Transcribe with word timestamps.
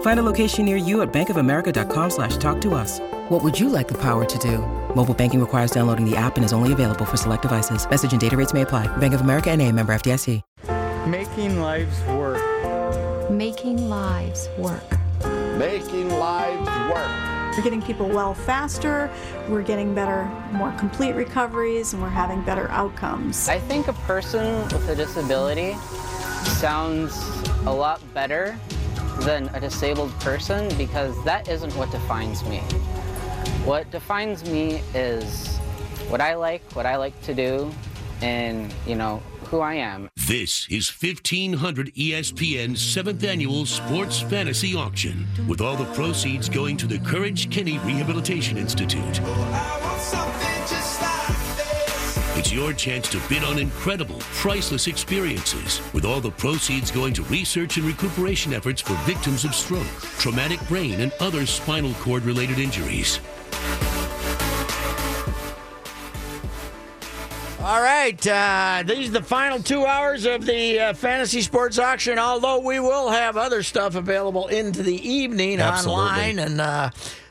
Find 0.00 0.18
a 0.18 0.22
location 0.22 0.64
near 0.64 0.76
you 0.76 1.00
at 1.02 1.10
bankofamerica.com 1.12 2.10
slash 2.10 2.36
talk 2.36 2.60
to 2.62 2.74
us. 2.74 3.00
What 3.30 3.42
would 3.42 3.58
you 3.58 3.70
like 3.70 3.88
the 3.88 3.98
power 3.98 4.26
to 4.26 4.38
do? 4.38 4.58
Mobile 4.94 5.14
banking 5.14 5.40
requires 5.40 5.70
downloading 5.70 6.04
the 6.04 6.16
app 6.16 6.36
and 6.36 6.44
is 6.44 6.52
only 6.52 6.72
available 6.72 7.06
for 7.06 7.16
select 7.16 7.42
devices. 7.42 7.88
Message 7.88 8.12
and 8.12 8.20
data 8.20 8.36
rates 8.36 8.52
may 8.52 8.62
apply. 8.62 8.94
Bank 8.98 9.14
of 9.14 9.22
America 9.22 9.50
and 9.50 9.62
a 9.62 9.72
member 9.72 9.94
FDIC. 9.94 10.42
Making 11.06 11.60
lives 11.60 12.02
work. 12.04 13.30
Making 13.30 13.88
lives 13.88 14.48
work. 14.58 14.82
Making 15.56 16.10
lives 16.10 16.68
work. 16.92 17.56
We're 17.56 17.64
getting 17.64 17.82
people 17.82 18.08
well 18.08 18.32
faster, 18.32 19.10
we're 19.48 19.62
getting 19.62 19.94
better, 19.94 20.24
more 20.52 20.72
complete 20.72 21.14
recoveries, 21.14 21.92
and 21.92 22.02
we're 22.02 22.08
having 22.08 22.42
better 22.42 22.70
outcomes. 22.70 23.48
I 23.48 23.58
think 23.58 23.88
a 23.88 23.92
person 23.92 24.62
with 24.68 24.88
a 24.88 24.94
disability 24.94 25.74
sounds 26.44 27.16
a 27.66 27.72
lot 27.72 28.00
better 28.14 28.58
than 29.20 29.48
a 29.54 29.60
disabled 29.60 30.10
person 30.20 30.74
because 30.76 31.22
that 31.24 31.48
isn't 31.48 31.74
what 31.76 31.90
defines 31.90 32.44
me. 32.44 32.58
What 33.64 33.90
defines 33.90 34.48
me 34.50 34.82
is 34.94 35.58
what 36.08 36.20
I 36.20 36.34
like, 36.34 36.62
what 36.72 36.86
I 36.86 36.96
like 36.96 37.20
to 37.22 37.34
do, 37.34 37.70
and, 38.22 38.72
you 38.86 38.94
know, 38.94 39.22
who 39.44 39.60
I 39.60 39.74
am. 39.74 40.08
This 40.28 40.66
is 40.70 40.88
1500 40.90 41.92
ESPN's 41.94 42.80
7th 42.80 43.24
annual 43.24 43.66
Sports 43.66 44.20
Fantasy 44.20 44.76
Auction, 44.76 45.26
with 45.48 45.60
all 45.60 45.76
the 45.76 45.92
proceeds 45.92 46.48
going 46.48 46.76
to 46.76 46.86
the 46.86 47.00
Courage 47.00 47.50
Kenny 47.50 47.78
Rehabilitation 47.80 48.56
Institute. 48.56 49.20
It's 52.50 52.56
your 52.56 52.72
chance 52.72 53.08
to 53.10 53.20
bid 53.28 53.44
on 53.44 53.60
incredible, 53.60 54.18
priceless 54.34 54.88
experiences, 54.88 55.80
with 55.92 56.04
all 56.04 56.20
the 56.20 56.32
proceeds 56.32 56.90
going 56.90 57.14
to 57.14 57.22
research 57.24 57.76
and 57.76 57.86
recuperation 57.86 58.52
efforts 58.52 58.80
for 58.80 58.94
victims 59.08 59.44
of 59.44 59.54
stroke, 59.54 59.86
traumatic 60.18 60.58
brain, 60.66 60.98
and 60.98 61.12
other 61.20 61.46
spinal 61.46 61.94
cord 62.00 62.24
related 62.24 62.58
injuries. 62.58 63.20
All 67.60 67.80
right, 67.80 68.26
uh, 68.26 68.82
these 68.84 69.10
are 69.10 69.12
the 69.12 69.22
final 69.22 69.62
two 69.62 69.86
hours 69.86 70.26
of 70.26 70.44
the 70.44 70.80
uh, 70.80 70.94
fantasy 70.94 71.42
sports 71.42 71.78
auction. 71.78 72.18
Although 72.18 72.58
we 72.58 72.80
will 72.80 73.10
have 73.10 73.36
other 73.36 73.62
stuff 73.62 73.94
available 73.94 74.48
into 74.48 74.82
the 74.82 75.08
evening 75.08 75.60
Absolutely. 75.60 76.02
online 76.02 76.38
and 76.40 76.60
uh, 76.60 76.90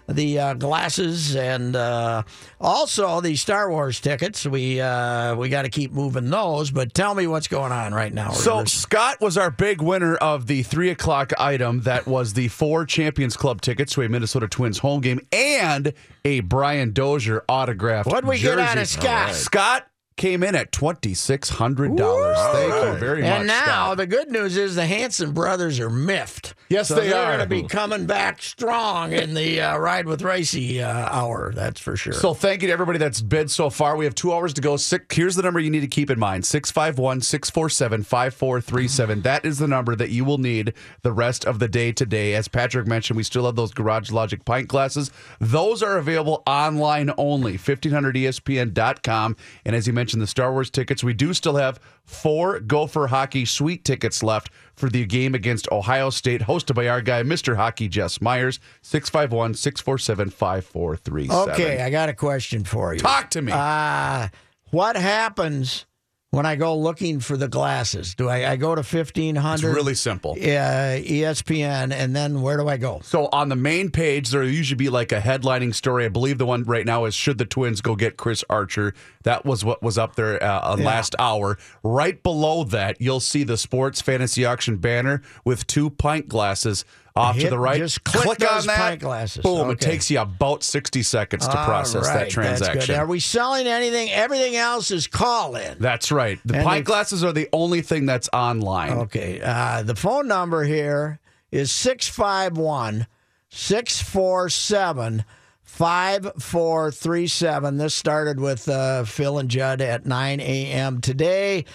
the 0.09 0.39
uh, 0.39 0.53
glasses 0.55 1.35
and 1.35 1.75
uh, 1.75 2.23
also 2.59 3.21
the 3.21 3.35
Star 3.35 3.69
Wars 3.69 3.99
tickets. 3.99 4.45
We 4.45 4.81
uh, 4.81 5.35
we 5.35 5.49
got 5.49 5.63
to 5.63 5.69
keep 5.69 5.91
moving 5.91 6.29
those. 6.29 6.71
But 6.71 6.93
tell 6.93 7.15
me 7.15 7.27
what's 7.27 7.47
going 7.47 7.71
on 7.71 7.93
right 7.93 8.13
now. 8.13 8.31
So 8.31 8.57
Rivers. 8.57 8.73
Scott 8.73 9.21
was 9.21 9.37
our 9.37 9.51
big 9.51 9.81
winner 9.81 10.15
of 10.15 10.47
the 10.47 10.63
three 10.63 10.89
o'clock 10.89 11.33
item. 11.39 11.81
That 11.81 12.07
was 12.07 12.33
the 12.33 12.47
four 12.47 12.85
Champions 12.85 13.37
Club 13.37 13.61
tickets 13.61 13.93
to 13.93 14.01
a 14.01 14.09
Minnesota 14.09 14.47
Twins 14.47 14.79
home 14.79 15.01
game 15.01 15.19
and 15.31 15.93
a 16.25 16.41
Brian 16.41 16.91
Dozier 16.91 17.43
autographed. 17.47 18.09
What'd 18.09 18.27
we 18.27 18.39
get 18.39 18.59
out 18.59 18.77
of 18.77 18.87
Scott? 18.87 19.33
Scott 19.33 19.88
came 20.19 20.43
in 20.43 20.53
at 20.53 20.71
twenty 20.71 21.13
six 21.15 21.49
hundred 21.49 21.95
dollars. 21.95 22.37
Thank 22.51 22.73
you 22.73 22.99
very 22.99 23.21
much. 23.21 23.31
And 23.31 23.47
now 23.47 23.63
Scott. 23.63 23.97
the 23.97 24.05
good 24.05 24.29
news 24.29 24.57
is 24.57 24.75
the 24.75 24.85
Hanson 24.85 25.31
brothers 25.31 25.79
are 25.79 25.89
miffed. 25.89 26.53
Yes, 26.67 26.89
so 26.89 26.95
they 26.95 27.09
they're 27.09 27.17
are. 27.17 27.37
going 27.37 27.39
to 27.39 27.47
be 27.47 27.63
coming 27.63 28.05
back 28.05 28.43
strong 28.43 29.13
in 29.13 29.33
the 29.33 29.61
uh, 29.61 29.77
ride 29.77 30.05
with 30.05 30.21
Reusse 30.21 30.79
uh, 30.81 31.09
hour. 31.09 31.51
That's 31.55 31.79
for 31.79 31.95
sure. 31.95 32.13
So 32.13 32.35
thank 32.35 32.61
you 32.61 32.67
to 32.67 32.73
everybody 32.73 32.99
that's 32.99 33.21
bid 33.21 33.49
so 33.49 33.71
far. 33.71 33.95
We 33.95 34.05
have 34.05 34.13
two 34.13 34.31
hours 34.33 34.53
to 34.53 34.61
go. 34.61 34.77
Six, 34.77 35.15
here's 35.15 35.35
the 35.35 35.41
number 35.41 35.59
you 35.59 35.71
need 35.71 35.79
to 35.79 35.87
keep 35.87 36.11
in 36.11 36.19
mind 36.19 36.45
651 36.45 37.21
647 37.21 38.03
5437. 38.03 39.21
That 39.21 39.45
is 39.45 39.57
the 39.57 39.67
number 39.67 39.95
that 39.95 40.09
you 40.11 40.25
will 40.25 40.37
need 40.37 40.73
the 41.01 41.13
rest 41.13 41.45
of 41.45 41.59
the 41.59 41.67
day 41.67 41.91
today. 41.91 42.35
As 42.35 42.47
Patrick 42.47 42.85
mentioned, 42.85 43.17
we 43.17 43.23
still 43.23 43.45
have 43.45 43.55
those 43.55 43.73
Garage 43.73 44.11
Logic 44.11 44.43
pint 44.43 44.67
glasses. 44.67 45.09
Those 45.39 45.81
are 45.81 45.97
available 45.97 46.43
online 46.45 47.09
only, 47.17 47.57
1500ESPN.com. 47.57 49.35
And 49.65 49.75
as 49.75 49.87
you 49.87 49.93
mentioned, 49.93 50.08
the 50.17 50.25
Star 50.25 50.51
Wars 50.51 50.71
tickets, 50.71 51.03
we 51.03 51.13
do 51.13 51.35
still 51.35 51.57
have 51.57 51.79
four 52.03 52.59
Gopher 52.59 53.07
Hockey 53.07 53.45
Suite 53.45 53.85
tickets 53.85 54.23
left 54.23 54.49
for 54.73 54.89
the 54.89 55.05
game 55.05 55.35
against 55.35 55.71
Ohio 55.71 56.09
State, 56.09 56.41
hosted 56.41 56.73
by 56.73 56.87
our 56.87 57.01
guy, 57.01 57.21
Mr. 57.21 57.55
Hockey 57.55 57.87
Jess 57.87 58.19
Myers, 58.19 58.59
651 58.81 59.53
647 59.53 60.31
5437. 60.31 61.53
okay, 61.53 61.83
I 61.83 61.91
got 61.91 62.09
a 62.09 62.13
question 62.13 62.63
for 62.63 62.93
you. 62.93 62.99
Talk 62.99 63.29
to 63.31 63.43
me. 63.43 63.51
Uh, 63.53 64.29
what 64.71 64.95
happens 64.95 65.85
when 66.31 66.45
I 66.45 66.55
go 66.55 66.77
looking 66.77 67.19
for 67.19 67.35
the 67.37 67.47
glasses? 67.47 68.13
Do 68.15 68.29
I, 68.29 68.51
I 68.51 68.55
go 68.55 68.75
to 68.75 68.81
1500? 68.81 69.53
It's 69.53 69.63
really 69.75 69.95
simple. 69.95 70.33
Uh, 70.33 70.99
ESPN, 71.01 71.91
and 71.91 72.15
then 72.15 72.41
where 72.41 72.57
do 72.57 72.67
I 72.67 72.77
go? 72.77 72.99
So 73.03 73.29
on 73.31 73.49
the 73.49 73.55
main 73.55 73.89
page, 73.89 74.29
there 74.29 74.41
will 74.41 74.49
usually 74.49 74.77
be 74.77 74.89
like 74.89 75.11
a 75.11 75.19
headlining 75.19 75.73
story. 75.73 76.05
I 76.05 76.09
believe 76.09 76.37
the 76.37 76.45
one 76.45 76.63
right 76.63 76.85
now 76.85 77.05
is 77.05 77.15
"Should 77.15 77.37
the 77.37 77.45
Twins 77.45 77.81
go 77.81 77.95
get 77.95 78.17
Chris 78.17 78.43
Archer?" 78.49 78.93
That 79.23 79.45
was 79.45 79.65
what 79.65 79.81
was 79.83 79.97
up 79.97 80.15
there 80.15 80.41
uh, 80.41 80.75
Yeah. 80.77 80.85
last 80.85 81.15
hour. 81.19 81.57
Right 81.83 82.21
below 82.21 82.63
that, 82.65 83.01
you'll 83.01 83.19
see 83.19 83.43
the 83.43 83.57
Sports 83.57 84.01
Fantasy 84.01 84.45
Auction 84.45 84.77
banner 84.77 85.21
with 85.43 85.67
two 85.67 85.89
pint 85.89 86.29
glasses 86.29 86.85
off 87.15 87.35
Hit- 87.35 87.45
to 87.45 87.49
the 87.49 87.59
right. 87.59 87.77
just 87.77 88.03
click 88.03 88.37
those 88.39 88.65
pint 88.65 89.01
glasses. 89.01 89.43
Boom! 89.43 89.69
It 89.71 89.79
takes 89.79 90.09
you 90.11 90.19
about 90.19 90.63
sixty 90.63 91.03
seconds 91.03 91.47
to 91.47 91.57
All 91.57 91.65
process 91.65 92.05
right, 92.07 92.13
that 92.13 92.19
That's 92.19 92.33
transaction. 92.33 92.95
good. 92.95 92.99
Are 92.99 93.07
we 93.07 93.19
selling 93.19 93.67
anything? 93.67 94.09
Everything 94.11 94.55
else 94.55 94.91
is 94.91 95.07
call 95.07 95.55
in. 95.55 95.77
That's 95.79 96.11
right. 96.11 96.39
The 96.45 96.55
And 96.57 96.65
pint 96.65 96.85
glasses 96.85 97.23
are 97.23 97.33
the 97.33 97.49
only 97.53 97.81
thing 97.81 98.05
that's 98.05 98.29
online. 98.33 98.91
Okay. 98.93 99.41
Uh, 99.43 99.83
the 99.83 99.95
phone 99.95 100.27
number 100.27 100.63
here 100.63 101.19
is 101.51 101.71
651 101.71 103.07
647 103.49 105.23
5437. 105.63 107.77
This 107.77 107.95
started 107.95 108.39
with 108.39 108.67
uh, 108.69 109.03
Phil 109.03 109.39
and 109.39 109.49
Judd 109.49 109.81
at 109.81 110.05
9 110.05 110.39
a.m. 110.39 111.01
today. 111.01 111.65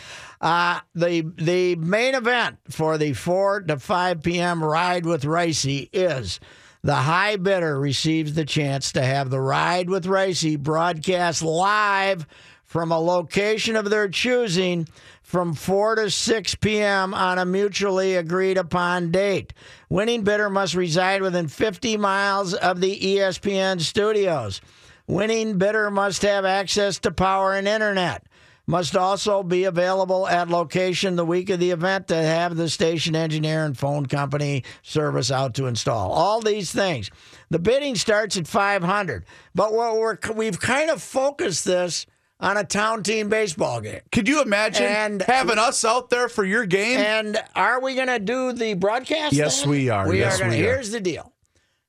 Uh, 0.44 0.78
the 0.94 1.22
the 1.38 1.74
main 1.76 2.14
event 2.14 2.58
for 2.68 2.98
the 2.98 3.14
4 3.14 3.62
to 3.62 3.78
5 3.78 4.22
p.m. 4.22 4.62
ride 4.62 5.06
with 5.06 5.24
Reusse 5.24 5.88
is 5.90 6.38
the 6.82 6.94
high 6.94 7.36
bidder 7.36 7.80
receives 7.80 8.34
the 8.34 8.44
chance 8.44 8.92
to 8.92 9.02
have 9.02 9.30
the 9.30 9.40
ride 9.40 9.88
with 9.88 10.04
Reusse 10.04 10.58
broadcast 10.58 11.40
live 11.40 12.26
from 12.62 12.92
a 12.92 13.00
location 13.00 13.74
of 13.74 13.88
their 13.88 14.06
choosing 14.06 14.86
from 15.22 15.54
4 15.54 15.94
to 15.94 16.10
6 16.10 16.54
p.m. 16.56 17.14
on 17.14 17.38
a 17.38 17.46
mutually 17.46 18.16
agreed 18.16 18.58
upon 18.58 19.10
date. 19.10 19.54
Winning 19.88 20.24
bidder 20.24 20.50
must 20.50 20.74
reside 20.74 21.22
within 21.22 21.48
50 21.48 21.96
miles 21.96 22.52
of 22.52 22.82
the 22.82 23.00
ESPN 23.00 23.80
studios. 23.80 24.60
Winning 25.06 25.56
bidder 25.56 25.90
must 25.90 26.20
have 26.20 26.44
access 26.44 26.98
to 26.98 27.10
power 27.10 27.54
and 27.54 27.66
internet. 27.66 28.26
Must 28.66 28.96
also 28.96 29.42
be 29.42 29.64
available 29.64 30.26
at 30.26 30.48
location 30.48 31.16
the 31.16 31.24
week 31.24 31.50
of 31.50 31.60
the 31.60 31.70
event 31.70 32.08
to 32.08 32.16
have 32.16 32.56
the 32.56 32.70
station 32.70 33.14
engineer 33.14 33.64
and 33.66 33.76
phone 33.76 34.06
company 34.06 34.64
service 34.82 35.30
out 35.30 35.54
to 35.56 35.66
install. 35.66 36.10
All 36.12 36.40
these 36.40 36.72
things. 36.72 37.10
The 37.50 37.58
bidding 37.58 37.94
starts 37.94 38.38
at 38.38 38.48
500, 38.48 39.26
but 39.54 39.74
what 39.74 39.96
we're, 39.98 40.16
we've 40.34 40.58
kind 40.58 40.88
of 40.90 41.02
focused 41.02 41.66
this 41.66 42.06
on 42.40 42.56
a 42.56 42.64
town 42.64 43.02
team 43.02 43.28
baseball 43.28 43.82
game. 43.82 44.00
Could 44.10 44.28
you 44.28 44.40
imagine 44.40 44.86
And- 44.86 45.22
having 45.22 45.58
us 45.58 45.84
out 45.84 46.08
there 46.08 46.30
for 46.30 46.44
your 46.44 46.64
game? 46.64 46.98
And 46.98 47.36
are 47.54 47.82
we 47.82 47.94
going 47.94 48.08
to 48.08 48.18
do 48.18 48.52
the 48.54 48.72
broadcast? 48.74 49.34
Yes, 49.34 49.60
then? 49.60 49.70
we 49.70 49.90
are. 49.90 50.08
We 50.08 50.20
Yes, 50.20 50.36
are 50.36 50.38
going 50.44 50.52
to. 50.52 50.56
we 50.56 50.62
are. 50.66 50.72
Here's 50.74 50.90
the 50.90 51.00
deal: 51.00 51.32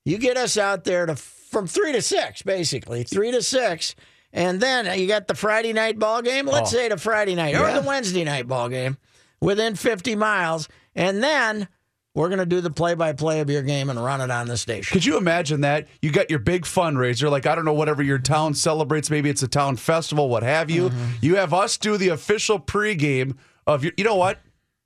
you 0.04 0.18
get 0.18 0.36
us 0.36 0.58
out 0.58 0.84
there 0.84 1.06
to 1.06 1.16
from 1.16 1.68
three 1.68 1.94
to 1.94 2.02
six, 2.02 2.42
basically 2.42 3.04
three 3.04 3.32
to 3.32 3.42
six, 3.42 3.96
and 4.36 4.60
then 4.62 5.00
you 5.00 5.08
got 5.08 5.28
the 5.28 5.34
Friday 5.34 5.74
night 5.74 5.98
ball 5.98 6.22
game. 6.22 6.46
Let's 6.46 6.72
Oh. 6.72 6.78
say 6.78 6.90
the 6.90 6.98
Friday 6.98 7.34
night 7.34 7.54
Yeah. 7.56 7.68
or 7.78 7.82
the 7.82 7.88
Wednesday 7.88 8.24
night 8.24 8.48
ball 8.48 8.70
game. 8.70 8.98
within 9.42 9.76
50 9.76 10.16
miles, 10.16 10.68
and 10.96 11.22
then 11.24 11.68
we're 12.16 12.30
going 12.30 12.40
to 12.40 12.46
do 12.46 12.62
the 12.62 12.70
play-by-play 12.72 13.42
of 13.42 13.50
your 13.50 13.62
game 13.62 13.90
and 13.90 14.02
run 14.04 14.22
it 14.22 14.32
on 14.32 14.48
the 14.48 14.56
station. 14.58 14.94
Could 14.94 15.06
you 15.06 15.18
imagine 15.18 15.62
that? 15.62 15.88
You 16.02 16.10
got 16.12 16.30
your 16.30 16.40
big 16.40 16.64
fundraiser, 16.64 17.30
like 17.30 17.46
I 17.46 17.54
don't 17.54 17.66
know, 17.66 17.74
whatever 17.74 18.02
your 18.02 18.18
town 18.18 18.54
celebrates. 18.54 19.10
Maybe 19.12 19.30
it's 19.30 19.44
a 19.44 19.48
town 19.48 19.76
festival, 19.76 20.30
what 20.30 20.42
have 20.44 20.72
you. 20.72 20.90
Mm-hmm. 20.90 21.06
You 21.22 21.36
have 21.36 21.54
us 21.54 21.78
do 21.78 21.98
the 21.98 22.10
official 22.10 22.60
pregame 22.60 23.36
of 23.68 23.84
your. 23.84 23.92
You 23.98 24.06
know 24.06 24.16
what? 24.16 24.40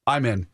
I'm 0.07 0.25
in. 0.25 0.47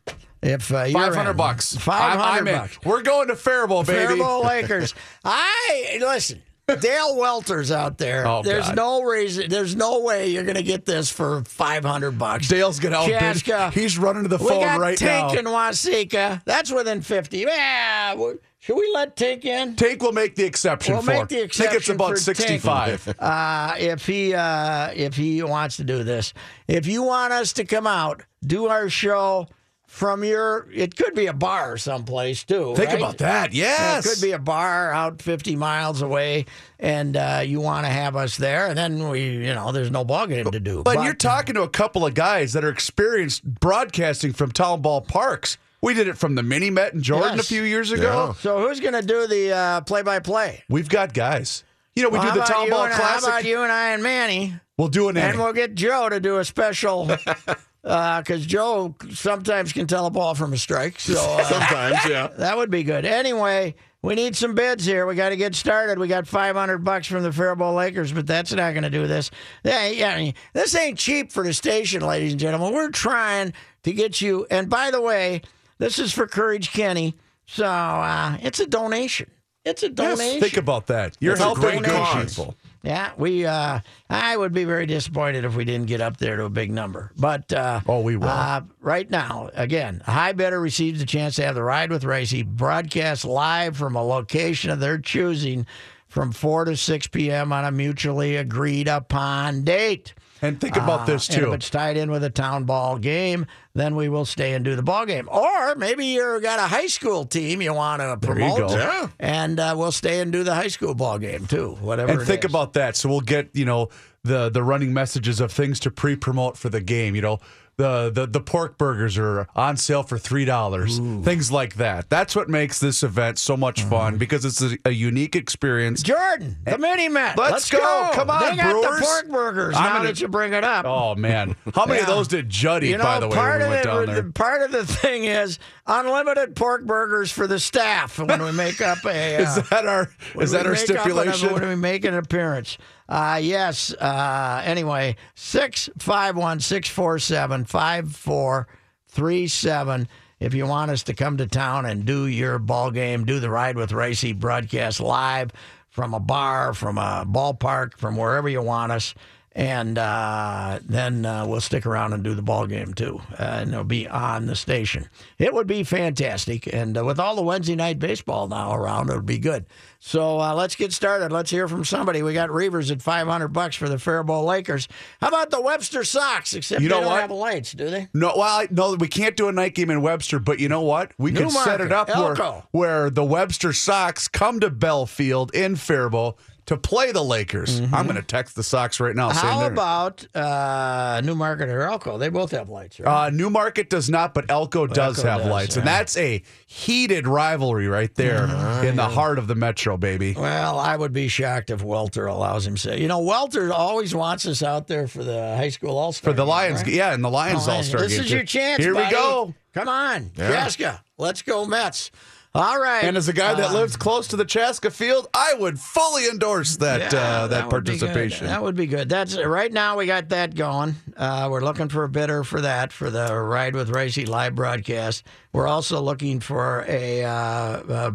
If 0.43 0.71
uh, 0.71 0.89
Five 0.91 1.15
hundred 1.15 1.35
bucks. 1.35 1.75
500 1.77 2.21
I'm, 2.21 2.39
I'm 2.39 2.47
in. 2.47 2.55
bucks. 2.55 2.77
We're 2.83 3.01
going 3.01 3.29
to 3.29 3.35
Faribault, 3.37 3.87
baby. 3.87 4.05
Faribault 4.07 4.45
Lakers. 4.45 4.93
I 5.23 5.97
listen. 6.01 6.43
Dale 6.67 7.15
Welter's 7.15 7.71
out 7.71 7.99
there. 7.99 8.25
Oh, 8.27 8.41
there's 8.41 8.65
God. 8.67 8.75
no 8.75 9.03
reason. 9.03 9.49
There's 9.49 9.75
no 9.75 9.99
way 9.99 10.29
you're 10.29 10.43
going 10.43 10.55
to 10.55 10.63
get 10.63 10.85
this 10.85 11.11
for 11.11 11.43
500 11.43 12.17
bucks. 12.17 12.47
Dale's 12.47 12.79
gonna 12.79 12.97
outbid. 12.97 13.19
Chaska. 13.19 13.69
He's 13.71 13.97
running 13.99 14.23
to 14.23 14.29
the 14.29 14.39
phone 14.39 14.79
right 14.79 14.97
Tink 14.97 15.33
now. 15.33 15.37
and 15.39 15.47
Wasika. 15.47 16.41
That's 16.45 16.71
within 16.71 17.01
50. 17.01 17.37
Yeah. 17.37 18.15
Should 18.59 18.77
we 18.77 18.91
let 18.95 19.15
Tink 19.15 19.45
in? 19.45 19.75
Tank 19.75 20.01
will 20.01 20.11
make 20.11 20.33
the 20.35 20.43
exception 20.43 20.93
We'll 20.95 21.03
for. 21.03 21.11
make 21.11 21.27
the 21.27 21.43
I 21.43 21.47
think 21.47 21.73
it's 21.73 21.89
about 21.89 22.07
Tank. 22.07 22.19
65. 22.19 23.15
Uh, 23.19 23.75
if 23.77 24.07
he 24.07 24.33
uh, 24.33 24.89
if 24.95 25.15
he 25.15 25.43
wants 25.43 25.77
to 25.77 25.83
do 25.83 26.03
this, 26.03 26.33
if 26.67 26.87
you 26.87 27.03
want 27.03 27.31
us 27.31 27.53
to 27.53 27.65
come 27.65 27.85
out, 27.85 28.23
do 28.43 28.65
our 28.67 28.89
show 28.89 29.47
from 29.95 30.25
your, 30.25 30.67
it 30.73 30.97
could 30.97 31.15
be 31.15 31.27
a 31.27 31.33
bar 31.33 31.77
someplace 31.77 32.43
too. 32.43 32.75
Think 32.75 32.89
right? 32.89 32.97
about 32.97 33.17
that. 33.19 33.53
Yes. 33.53 34.05
It 34.05 34.09
could 34.09 34.21
be 34.21 34.33
a 34.33 34.39
bar 34.39 34.91
out 34.91 35.21
50 35.21 35.55
miles 35.55 36.01
away, 36.01 36.47
and 36.79 37.15
uh, 37.15 37.41
you 37.45 37.61
want 37.61 37.85
to 37.85 37.89
have 37.91 38.17
us 38.17 38.35
there, 38.35 38.67
and 38.67 38.77
then 38.77 39.07
we, 39.07 39.21
you 39.21 39.55
know, 39.55 39.71
there's 39.71 39.91
no 39.91 40.03
ball 40.03 40.27
game 40.27 40.51
to 40.51 40.59
do. 40.59 40.83
But, 40.83 41.01
you're 41.05 41.13
talking 41.13 41.55
to 41.55 41.61
a 41.63 41.69
couple 41.69 42.05
of 42.05 42.13
guys 42.13 42.51
that 42.53 42.65
are 42.65 42.69
experienced 42.69 43.45
broadcasting 43.45 44.33
from 44.33 44.51
town 44.51 44.81
ball 44.81 44.99
parks. 44.99 45.57
We 45.81 45.93
did 45.93 46.09
it 46.09 46.17
from 46.17 46.35
the 46.35 46.43
mini 46.43 46.69
met 46.71 46.93
in 46.93 47.01
Jordan 47.01 47.37
Yes. 47.37 47.45
a 47.45 47.47
few 47.47 47.63
years 47.63 47.91
ago. 47.91 48.35
So 48.39 48.59
who's 48.67 48.81
going 48.81 48.95
to 48.95 49.01
do 49.01 49.27
the 49.27 49.51
uh, 49.53 49.81
play-by-play? 49.81 50.63
We've 50.67 50.89
got 50.89 51.13
guys. 51.13 51.63
You 51.95 52.03
know, 52.03 52.09
we 52.09 52.17
Well, 52.19 52.27
do 52.27 52.33
the 52.33 52.43
about 52.43 52.47
town 52.53 52.65
you 52.65 52.71
ball 52.71 52.85
and- 52.85 52.93
classic. 52.93 53.29
How 53.29 53.37
about 53.37 53.45
you 53.47 53.61
and 53.61 53.71
I 53.71 53.91
and 53.91 54.03
Manny? 54.03 54.55
We'll 54.77 54.89
do 54.89 55.07
an 55.07 55.15
And 55.15 55.37
we'll 55.39 55.53
get 55.53 55.73
Joe 55.75 56.09
to 56.09 56.19
do 56.19 56.37
a 56.39 56.43
special 56.43 57.09
because 57.85 58.45
Joe 58.47 58.95
sometimes 59.11 59.71
can 59.71 59.85
tell 59.85 60.07
a 60.07 60.09
ball 60.09 60.33
from 60.33 60.53
a 60.53 60.57
strike. 60.57 60.99
So 60.99 61.13
uh, 61.13 61.43
Sometimes, 61.49 61.97
yeah. 62.09 62.27
that 62.37 62.57
would 62.57 62.71
be 62.71 62.83
good. 62.83 63.05
Anyway, 63.05 63.75
we 64.01 64.15
need 64.15 64.35
some 64.35 64.55
bids 64.55 64.85
here. 64.85 65.05
We 65.05 65.13
got 65.13 65.29
to 65.29 65.35
get 65.35 65.53
started. 65.53 65.99
We 65.99 66.07
got 66.07 66.27
500 66.27 66.79
bucks 66.79 67.05
from 67.05 67.21
the 67.21 67.31
Faribault 67.31 67.75
Lakers, 67.75 68.11
but 68.11 68.25
that's 68.25 68.51
not 68.51 68.73
going 68.73 68.83
to 68.83 68.89
do 68.89 69.05
this. 69.05 69.29
Yeah, 69.63 70.31
this 70.53 70.75
ain't 70.75 70.97
cheap 70.97 71.31
for 71.31 71.43
the 71.43 71.53
station, 71.53 72.01
ladies 72.01 72.31
and 72.31 72.39
gentlemen. 72.39 72.73
We're 72.73 72.89
trying 72.89 73.53
to 73.83 73.93
get 73.93 74.19
you. 74.19 74.47
And 74.49 74.67
by 74.67 74.89
the 74.89 75.01
way, 75.01 75.43
this 75.77 75.99
is 75.99 76.11
for 76.11 76.25
Courage 76.25 76.71
Kenny. 76.71 77.15
So 77.45 77.65
uh, 77.65 78.37
it's 78.41 78.59
a 78.59 78.65
donation. 78.65 79.29
It's 79.63 79.83
a 79.83 79.89
donation. 79.89 80.41
Think 80.41 80.57
about 80.57 80.87
that. 80.87 81.17
You're 81.19 81.37
helping 81.37 81.83
cause. 81.83 82.35
people. 82.35 82.55
Yeah, 82.85 83.13
we. 83.17 83.45
Uh, 83.45 83.79
I 84.11 84.37
would 84.37 84.53
be 84.53 84.63
very 84.63 84.85
disappointed 84.85 85.43
if 85.43 85.55
we 85.55 85.65
didn't 85.65 85.87
get 85.87 86.01
up 86.01 86.17
there 86.17 86.37
to 86.37 86.45
a 86.45 86.49
big 86.49 86.71
number. 86.71 87.11
But 87.17 87.51
uh, 87.51 87.81
Oh, 87.87 88.01
we 88.01 88.15
will. 88.15 88.27
Uh, 88.27 88.61
right 88.79 89.09
now, 89.09 89.49
again, 89.55 90.03
high 90.05 90.33
bidder 90.33 90.61
receives 90.61 90.99
the 90.99 91.05
chance 91.07 91.35
to 91.37 91.43
have 91.45 91.55
the 91.55 91.63
ride 91.63 91.89
with 91.89 92.03
Reusse 92.03 92.45
broadcast 92.45 93.25
live 93.25 93.75
from 93.75 93.95
a 93.95 94.03
location 94.03 94.69
of 94.69 94.79
their 94.79 94.99
choosing, 94.99 95.65
from 96.07 96.31
four 96.31 96.63
to 96.65 96.77
six 96.77 97.07
p.m. 97.07 97.51
on 97.51 97.65
a 97.65 97.71
mutually 97.71 98.35
agreed 98.35 98.87
upon 98.87 99.63
date. 99.63 100.13
And 100.41 100.59
think 100.59 100.75
about 100.75 101.07
this 101.07 101.29
And 101.29 101.37
too. 101.39 101.47
if 101.49 101.53
it's 101.55 101.69
tied 101.69 101.95
in 101.97 102.11
with 102.11 102.23
a 102.23 102.29
town 102.29 102.65
ball 102.65 102.97
game, 102.97 103.45
then 103.73 103.95
we 103.95 104.09
will 104.09 104.25
stay 104.25 104.53
and 104.53 104.65
do 104.65 104.75
the 104.75 104.83
ball 104.83 105.05
game. 105.05 105.29
Or 105.31 105.75
maybe 105.75 106.05
you've 106.07 106.43
got 106.43 106.59
a 106.59 106.63
high 106.63 106.87
school 106.87 107.25
team 107.25 107.61
you 107.61 107.73
want 107.73 108.01
to 108.01 108.09
you 108.09 108.17
promote, 108.17 108.57
go. 108.57 108.75
Yeah. 108.75 109.07
and 109.19 109.59
uh, 109.59 109.73
we'll 109.77 109.93
stay 109.93 110.19
and 110.19 110.31
do 110.31 110.43
the 110.43 110.53
high 110.53 110.67
school 110.67 110.93
ball 110.93 111.19
game 111.19 111.47
too. 111.47 111.77
Whatever. 111.81 112.11
And 112.11 112.21
it 112.21 112.25
think 112.25 112.43
is. 112.43 112.51
about 112.51 112.73
that. 112.73 112.95
So 112.97 113.07
we'll 113.09 113.21
get 113.21 113.49
you 113.53 113.65
know 113.65 113.89
the 114.23 114.49
the 114.49 114.61
running 114.61 114.93
messages 114.93 115.39
of 115.39 115.51
things 115.51 115.79
to 115.81 115.91
pre-promote 115.91 116.57
for 116.57 116.69
the 116.69 116.81
game. 116.81 117.15
You 117.15 117.21
know 117.21 117.39
the 117.77 118.09
the 118.09 118.25
the 118.25 118.39
pork 118.39 118.77
burgers 118.77 119.17
are 119.17 119.47
on 119.55 119.75
sale 119.77 120.03
for 120.03 120.17
three 120.17 120.45
dollars. 120.45 120.97
Things 120.97 121.51
like 121.51 121.75
that. 121.75 122.09
That's 122.09 122.35
what 122.35 122.47
makes 122.49 122.79
this 122.79 123.03
event 123.03 123.37
so 123.37 123.57
much 123.57 123.81
Mm-hmm. 123.81 123.89
fun 123.89 124.17
because 124.17 124.45
it's 124.45 124.61
a, 124.61 124.77
a 124.85 124.91
unique 124.91 125.35
experience. 125.35 126.01
Jordan, 126.01 126.55
the 126.63 126.77
mini 126.77 127.09
met. 127.09 127.37
Let's 127.37 127.69
go. 127.69 128.09
Come 128.13 128.29
on, 128.29 128.41
They 128.41 128.55
got 128.55 128.71
Brewers. 128.71 128.99
the 128.99 129.05
pork 129.05 129.29
burgers. 129.29 129.75
I'm 129.75 129.83
now 129.83 129.93
gonna- 129.97 130.07
that 130.07 130.21
you 130.21 130.27
bring 130.29 130.53
it 130.53 130.63
up. 130.63 130.85
Oh 130.85 131.15
man, 131.15 131.55
how 131.73 131.85
many 131.85 131.99
of 131.99 132.07
Yeah. 132.07 132.13
those 132.15 132.27
did 132.29 132.49
Judd 132.49 132.83
eat? 132.85 132.91
you 132.91 132.97
know, 132.97 133.03
by 133.03 133.19
the 133.19 133.27
way, 133.27 133.35
part 133.35 133.59
when 133.59 133.59
we 133.59 133.65
of 133.65 133.69
went 133.71 133.83
down 133.83 134.05
there. 134.05 134.21
the- 134.21 134.31
part 134.31 134.61
of 134.61 134.71
the 134.71 134.85
thing 134.85 135.25
is 135.25 135.59
unlimited 135.87 136.55
pork 136.55 136.85
burgers 136.85 137.31
for 137.31 137.47
the 137.47 137.59
staff 137.59 138.17
when 138.19 138.41
we 138.41 138.51
make 138.51 138.81
up 138.81 138.97
a. 139.05 139.35
Uh, 139.35 139.41
is 139.41 139.69
that 139.69 139.85
our 139.85 140.09
is 140.41 140.51
that 140.51 140.65
our 140.65 140.73
make 140.73 140.81
up 140.83 140.89
an- 140.89 140.95
stipulation? 140.97 141.53
when 141.53 141.67
we 141.67 141.75
make 141.75 142.05
an 142.05 142.13
appearance. 142.15 142.77
Uh, 143.07 143.39
yes. 143.41 143.93
Uh, 143.93 144.61
anyway, 144.65 145.15
six 145.35 145.89
five 145.99 146.35
one 146.35 146.59
six 146.59 146.89
four 146.89 147.19
seven 147.19 147.65
five 147.65 148.11
four 148.15 148.67
three 149.07 149.47
seven. 149.47 150.07
If 150.39 150.53
you 150.53 150.65
want 150.67 150.91
us 150.91 151.03
to 151.03 151.13
come 151.13 151.37
to 151.37 151.47
town 151.47 151.85
and 151.85 152.05
do 152.05 152.27
your 152.27 152.59
ball 152.59 152.91
game, 152.91 153.25
do 153.25 153.39
the 153.39 153.49
ride 153.49 153.77
with 153.77 153.91
Reusse 153.91 154.37
broadcast 154.37 154.99
live 154.99 155.51
from 155.89 156.13
a 156.13 156.19
bar, 156.19 156.73
from 156.73 156.97
a 156.97 157.25
ballpark, 157.25 157.97
from 157.97 158.17
wherever 158.17 158.49
you 158.49 158.61
want 158.61 158.91
us. 158.91 159.15
And 159.57 159.97
uh, 159.97 160.79
then 160.83 161.25
uh, 161.25 161.47
we'll 161.47 161.61
stick 161.61 161.85
around 161.85 162.11
and 162.11 162.21
do 162.25 162.33
the 162.33 162.41
ball 162.41 162.67
game 162.67 162.93
too, 162.93 163.21
uh, 163.39 163.59
and 163.61 163.71
it'll 163.71 163.85
be 163.85 164.05
on 164.05 164.47
the 164.47 164.55
station. 164.55 165.07
It 165.37 165.53
would 165.53 165.65
be 165.65 165.85
fantastic, 165.85 166.67
and 166.73 166.97
uh, 166.97 167.05
with 167.05 167.21
all 167.21 167.37
the 167.37 167.41
Wednesday 167.41 167.75
night 167.75 167.97
baseball 167.97 168.49
now 168.49 168.75
around, 168.75 169.09
it 169.09 169.15
would 169.15 169.25
be 169.25 169.37
good. 169.37 169.65
So 169.99 170.41
uh, 170.41 170.53
let's 170.53 170.75
get 170.75 170.91
started. 170.91 171.31
Let's 171.31 171.49
hear 171.49 171.69
from 171.69 171.85
somebody. 171.85 172.21
We 172.21 172.33
got 172.33 172.49
Reavers 172.49 172.91
at 172.91 173.01
five 173.01 173.27
hundred 173.27 173.47
bucks 173.49 173.77
for 173.77 173.87
the 173.87 173.97
Faribault 173.97 174.45
Lakers. 174.45 174.89
How 175.21 175.29
about 175.29 175.51
the 175.51 175.61
Webster 175.61 176.03
Sox? 176.03 176.53
Except 176.53 176.81
You 176.81 176.89
know 176.89 176.95
they 176.95 177.01
don't 177.03 177.11
what? 177.11 177.21
have 177.21 177.31
lights, 177.31 177.71
do 177.71 177.89
they? 177.89 178.09
No, 178.13 178.33
well, 178.35 178.67
no, 178.71 178.95
we 178.95 179.07
can't 179.07 179.37
do 179.37 179.47
a 179.47 179.53
night 179.53 179.73
game 179.73 179.89
in 179.89 180.01
Webster, 180.01 180.37
but 180.37 180.59
you 180.59 180.67
know 180.67 180.81
what? 180.81 181.13
We 181.17 181.31
could 181.31 181.49
set 181.49 181.79
it 181.79 181.93
up 181.93 182.09
where, 182.09 182.35
where 182.71 183.09
the 183.09 183.23
Webster 183.23 183.71
Sox 183.71 184.27
come 184.27 184.59
to 184.59 184.69
Belfield 184.69 185.55
in 185.55 185.77
Faribault 185.77 186.37
to 186.65 186.77
play 186.77 187.11
the 187.11 187.23
Lakers. 187.23 187.79
I'm 187.79 188.05
going 188.05 188.15
to 188.15 188.21
text 188.23 188.55
the 188.55 188.63
Sox 188.63 188.99
right 188.99 189.15
now. 189.15 189.29
Mm-hmm. 189.29 189.37
How 189.47 189.65
about 189.67 190.25
uh, 190.35 191.21
Newmarket 191.23 191.69
or 191.69 191.83
Elko? 191.83 192.17
They 192.17 192.29
both 192.29 192.51
have 192.51 192.69
lights, 192.69 192.99
right? 192.99 193.27
Uh, 193.27 193.29
Newmarket 193.29 193.89
does 193.89 194.09
not, 194.09 194.33
but 194.33 194.49
Elko 194.49 194.87
does 194.87 195.19
Elko 195.19 195.29
have 195.29 195.41
does, 195.41 195.49
lights, 195.51 195.77
and 195.77 195.85
that's 195.85 196.17
a 196.17 196.41
heated 196.65 197.27
rivalry 197.27 197.87
right 197.87 198.13
there 198.15 198.45
in 198.83 198.95
the 198.95 199.07
heart 199.07 199.37
of 199.37 199.47
the 199.47 199.55
metro, 199.55 199.95
baby. 199.97 200.33
Well, 200.35 200.79
I 200.79 200.95
would 200.95 201.13
be 201.13 201.27
shocked 201.27 201.69
if 201.69 201.83
Welter 201.83 202.25
allows 202.25 202.65
him 202.65 202.75
to 202.75 202.81
say. 202.81 202.99
You 203.01 203.07
know, 203.07 203.19
Welter 203.19 203.71
always 203.71 204.15
wants 204.15 204.45
us 204.47 204.63
out 204.63 204.87
there 204.87 205.07
for 205.07 205.23
the 205.23 205.55
high 205.57 205.69
school 205.69 205.97
all 205.97 206.13
star. 206.13 206.31
For 206.31 206.35
the 206.35 206.45
Lions, 206.45 206.87
yeah, 206.87 207.13
and 207.13 207.23
the 207.23 207.29
Lions 207.29 207.67
All 207.67 207.83
Star 207.83 208.01
This 208.01 208.13
game. 208.13 208.21
is 208.21 208.29
too. 208.29 208.35
your 208.35 208.45
chance. 208.45 208.83
Here 208.83 208.95
we 208.95 209.09
go. 209.09 209.53
Come 209.73 209.89
on, 209.89 210.31
Yeah. 210.37 210.49
Chaska. 210.51 211.03
Let's 211.17 211.41
go 211.41 211.65
Mets. 211.65 212.11
All 212.55 212.79
right. 212.79 213.03
And 213.03 213.17
as 213.17 213.27
a 213.27 213.33
guy 213.33 213.53
that 213.53 213.71
Uh, 213.71 213.73
lives 213.73 213.97
close 213.97 214.29
to 214.29 214.37
the 214.37 214.45
Chaska 214.45 214.89
Field, 214.89 215.27
I 215.33 215.55
would 215.55 215.77
fully 215.77 216.27
endorse 216.29 216.77
that 216.77 217.11
yeah, 217.11 217.19
uh, 217.19 217.47
that, 217.47 217.63
good. 217.63 217.69
participation. 217.69 218.47
That 218.47 218.63
would 218.63 218.77
be 218.77 218.87
good. 218.87 219.09
That's 219.09 219.37
right 219.37 219.71
now. 219.73 219.97
We 219.97 220.05
got 220.05 220.29
that 220.29 220.55
going. 220.55 220.95
Uh, 221.17 221.49
we're 221.51 221.59
looking 221.59 221.89
for 221.89 222.05
a 222.05 222.09
bidder 222.09 222.45
for 222.45 222.61
that 222.61 222.93
for 222.93 223.09
the 223.09 223.35
Ride 223.35 223.75
with 223.75 223.89
Racy 223.89 224.25
live 224.25 224.55
broadcast. 224.55 225.25
We're 225.51 225.67
also 225.67 225.99
looking 225.99 226.39
for 226.39 226.85
a. 226.87 227.25
Uh, 227.25 227.29
uh, 227.29 228.11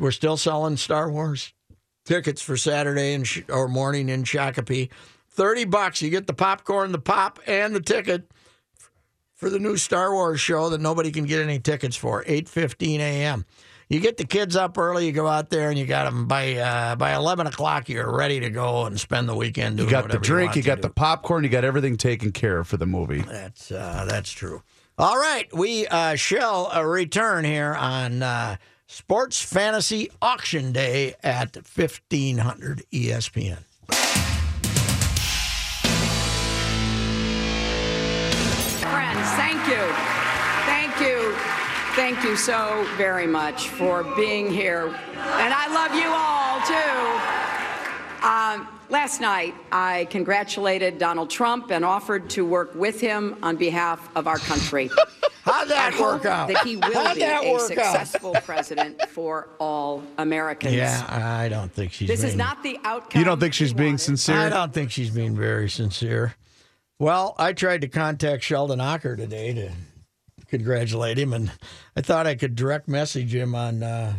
we're 0.00 0.10
still 0.10 0.36
selling 0.36 0.76
Star 0.76 1.08
Wars 1.08 1.52
tickets 2.04 2.42
for 2.42 2.56
Saturday 2.56 3.14
and 3.14 3.26
sh- 3.26 3.42
or 3.48 3.68
morning 3.68 4.08
in 4.08 4.24
Shakopee. 4.24 4.88
Thirty 5.30 5.64
bucks. 5.64 6.02
You 6.02 6.10
get 6.10 6.26
the 6.26 6.32
popcorn, 6.34 6.90
the 6.90 6.98
pop, 6.98 7.38
and 7.46 7.76
the 7.76 7.80
ticket 7.80 8.28
for 9.36 9.48
the 9.50 9.58
new 9.58 9.76
Star 9.76 10.12
Wars 10.12 10.40
show 10.40 10.70
that 10.70 10.80
nobody 10.80 11.12
can 11.12 11.24
get 11.24 11.40
any 11.40 11.58
tickets 11.58 11.94
for. 11.96 12.24
Eight 12.26 12.48
fifteen 12.48 13.00
a.m. 13.00 13.44
You 13.88 14.00
get 14.00 14.16
the 14.16 14.24
kids 14.24 14.56
up 14.56 14.76
early. 14.78 15.06
You 15.06 15.12
go 15.12 15.28
out 15.28 15.48
there 15.48 15.70
and 15.70 15.78
you 15.78 15.86
got 15.86 16.06
them 16.06 16.26
by 16.26 16.56
uh, 16.56 16.96
by 16.96 17.14
eleven 17.14 17.46
o'clock. 17.46 17.88
You're 17.88 18.12
ready 18.16 18.40
to 18.40 18.50
go 18.50 18.86
and 18.86 18.98
spend 18.98 19.28
the 19.28 19.34
weekend. 19.36 19.76
Doing 19.76 19.88
you 19.88 19.90
got 19.92 20.10
the 20.10 20.18
drink, 20.18 20.56
you 20.56 20.62
to 20.62 20.66
got 20.66 20.82
the 20.82 20.88
do. 20.88 20.94
popcorn, 20.94 21.44
you 21.44 21.50
got 21.50 21.64
everything 21.64 21.96
taken 21.96 22.32
care 22.32 22.58
of 22.58 22.66
for 22.66 22.78
the 22.78 22.86
movie. 22.86 23.20
That's 23.20 23.70
uh, 23.70 24.06
that's 24.08 24.32
true. 24.32 24.62
All 24.98 25.16
right, 25.16 25.46
we 25.54 25.86
uh, 25.86 26.14
shall 26.16 26.72
uh, 26.74 26.82
return 26.82 27.44
here 27.44 27.74
on 27.74 28.22
uh, 28.22 28.56
Sports 28.86 29.40
Fantasy 29.42 30.10
Auction 30.22 30.72
Day 30.72 31.14
at 31.22 31.64
fifteen 31.64 32.38
hundred 32.38 32.82
E 32.90 33.08
ESPN. 33.10 33.58
Thank 41.96 42.22
you 42.24 42.36
so 42.36 42.86
very 42.96 43.26
much 43.26 43.68
for 43.70 44.04
being 44.16 44.52
here. 44.52 44.86
And 44.88 45.54
I 45.54 45.66
love 45.72 45.94
you 45.94 46.08
all, 46.12 46.60
too. 46.66 48.26
Um, 48.26 48.68
last 48.90 49.20
night 49.20 49.54
I 49.72 50.06
congratulated 50.10 50.98
Donald 50.98 51.30
Trump 51.30 51.70
and 51.70 51.84
offered 51.84 52.28
to 52.30 52.44
work 52.44 52.74
with 52.74 53.00
him 53.00 53.36
on 53.42 53.56
behalf 53.56 54.08
of 54.14 54.26
our 54.26 54.36
country. 54.38 54.90
How'd 55.42 55.68
that 55.68 55.94
I 55.94 56.00
work 56.00 56.22
hope 56.22 56.26
out? 56.26 56.48
that 56.48 56.64
he 56.66 56.76
will 56.76 56.92
How'd 56.92 57.14
be 57.16 57.22
a 57.22 57.52
work 57.52 57.60
out? 57.62 57.66
successful 57.68 58.34
president 58.44 59.00
for 59.08 59.48
all 59.58 60.02
Americans. 60.18 60.74
Yeah, 60.74 61.06
I 61.08 61.48
don't 61.48 61.72
think 61.72 61.92
she's. 61.92 62.08
This 62.08 62.20
is 62.24 62.30
being- 62.30 62.38
not 62.38 62.62
the 62.62 62.78
outcome. 62.84 63.18
You 63.20 63.24
don't 63.24 63.40
think 63.40 63.54
she's 63.54 63.72
being 63.72 63.92
wanted. 63.92 64.00
sincere? 64.00 64.36
I 64.36 64.48
don't 64.50 64.72
think 64.74 64.90
she's 64.90 65.10
being 65.10 65.34
very 65.36 65.70
sincere. 65.70 66.34
Well, 66.98 67.34
I 67.38 67.52
tried 67.52 67.82
to 67.82 67.88
contact 67.88 68.42
Sheldon 68.42 68.80
Ocker 68.80 69.16
today 69.16 69.52
to 69.54 69.70
congratulate 70.48 71.18
him, 71.18 71.32
and 71.32 71.50
I 71.96 72.00
thought 72.00 72.26
I 72.26 72.34
could 72.34 72.54
direct 72.54 72.88
message 72.88 73.34
him 73.34 73.54
on 73.54 73.82
uh, 73.82 74.14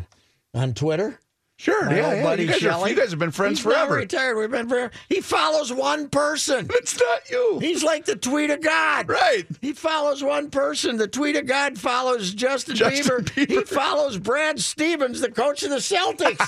on 0.53 0.73
Twitter. 0.73 1.19
Sure, 1.59 1.85
My 1.85 1.95
yeah, 1.97 2.13
yeah. 2.13 2.23
buddy 2.23 2.43
You 2.43 2.49
guys, 2.49 2.63
are, 2.65 2.87
you 2.87 2.95
guys 2.95 3.09
have 3.09 3.17
been 3.17 3.31
friends 3.31 3.57
He's 3.57 3.63
forever. 3.63 3.95
retired. 3.95 4.37
We've 4.37 4.51
been 4.51 4.69
forever. 4.69 4.91
He 5.09 5.21
follows 5.21 5.73
one 5.73 6.07
person. 6.07 6.67
It's 6.77 6.99
not 6.99 7.29
you. 7.31 7.57
He's 7.59 7.83
like 7.83 8.05
the 8.05 8.15
tweet 8.15 8.51
of 8.51 8.61
God. 8.61 9.09
Right. 9.09 9.43
He 9.59 9.73
follows 9.73 10.23
one 10.23 10.51
person. 10.51 10.97
The 10.97 11.07
tweet 11.07 11.35
of 11.35 11.47
God 11.47 11.75
follows 11.79 12.31
Justin, 12.35 12.75
Justin 12.75 13.25
Bieber. 13.25 13.47
He 13.47 13.63
follows 13.63 14.19
Brad 14.19 14.59
Stevens, 14.59 15.19
the 15.19 15.31
coach 15.31 15.63
of 15.63 15.71
the 15.71 15.77
Celtics. 15.77 16.47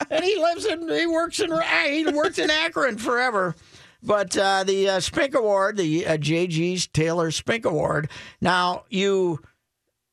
and 0.10 0.22
he 0.22 0.36
lives 0.36 0.66
in 0.66 0.86
he 0.86 1.06
works 1.06 1.40
in 1.40 1.50
he 1.86 2.06
worked 2.08 2.38
in 2.38 2.50
Akron 2.50 2.98
forever. 2.98 3.56
But 4.02 4.36
uh, 4.36 4.64
the 4.64 4.88
uh, 4.88 5.00
Spink 5.00 5.34
Award, 5.34 5.76
the 5.76 6.06
uh, 6.06 6.16
JG's 6.16 6.88
Taylor 6.88 7.30
Spink 7.30 7.64
Award. 7.64 8.10
Now 8.40 8.84
you 8.90 9.40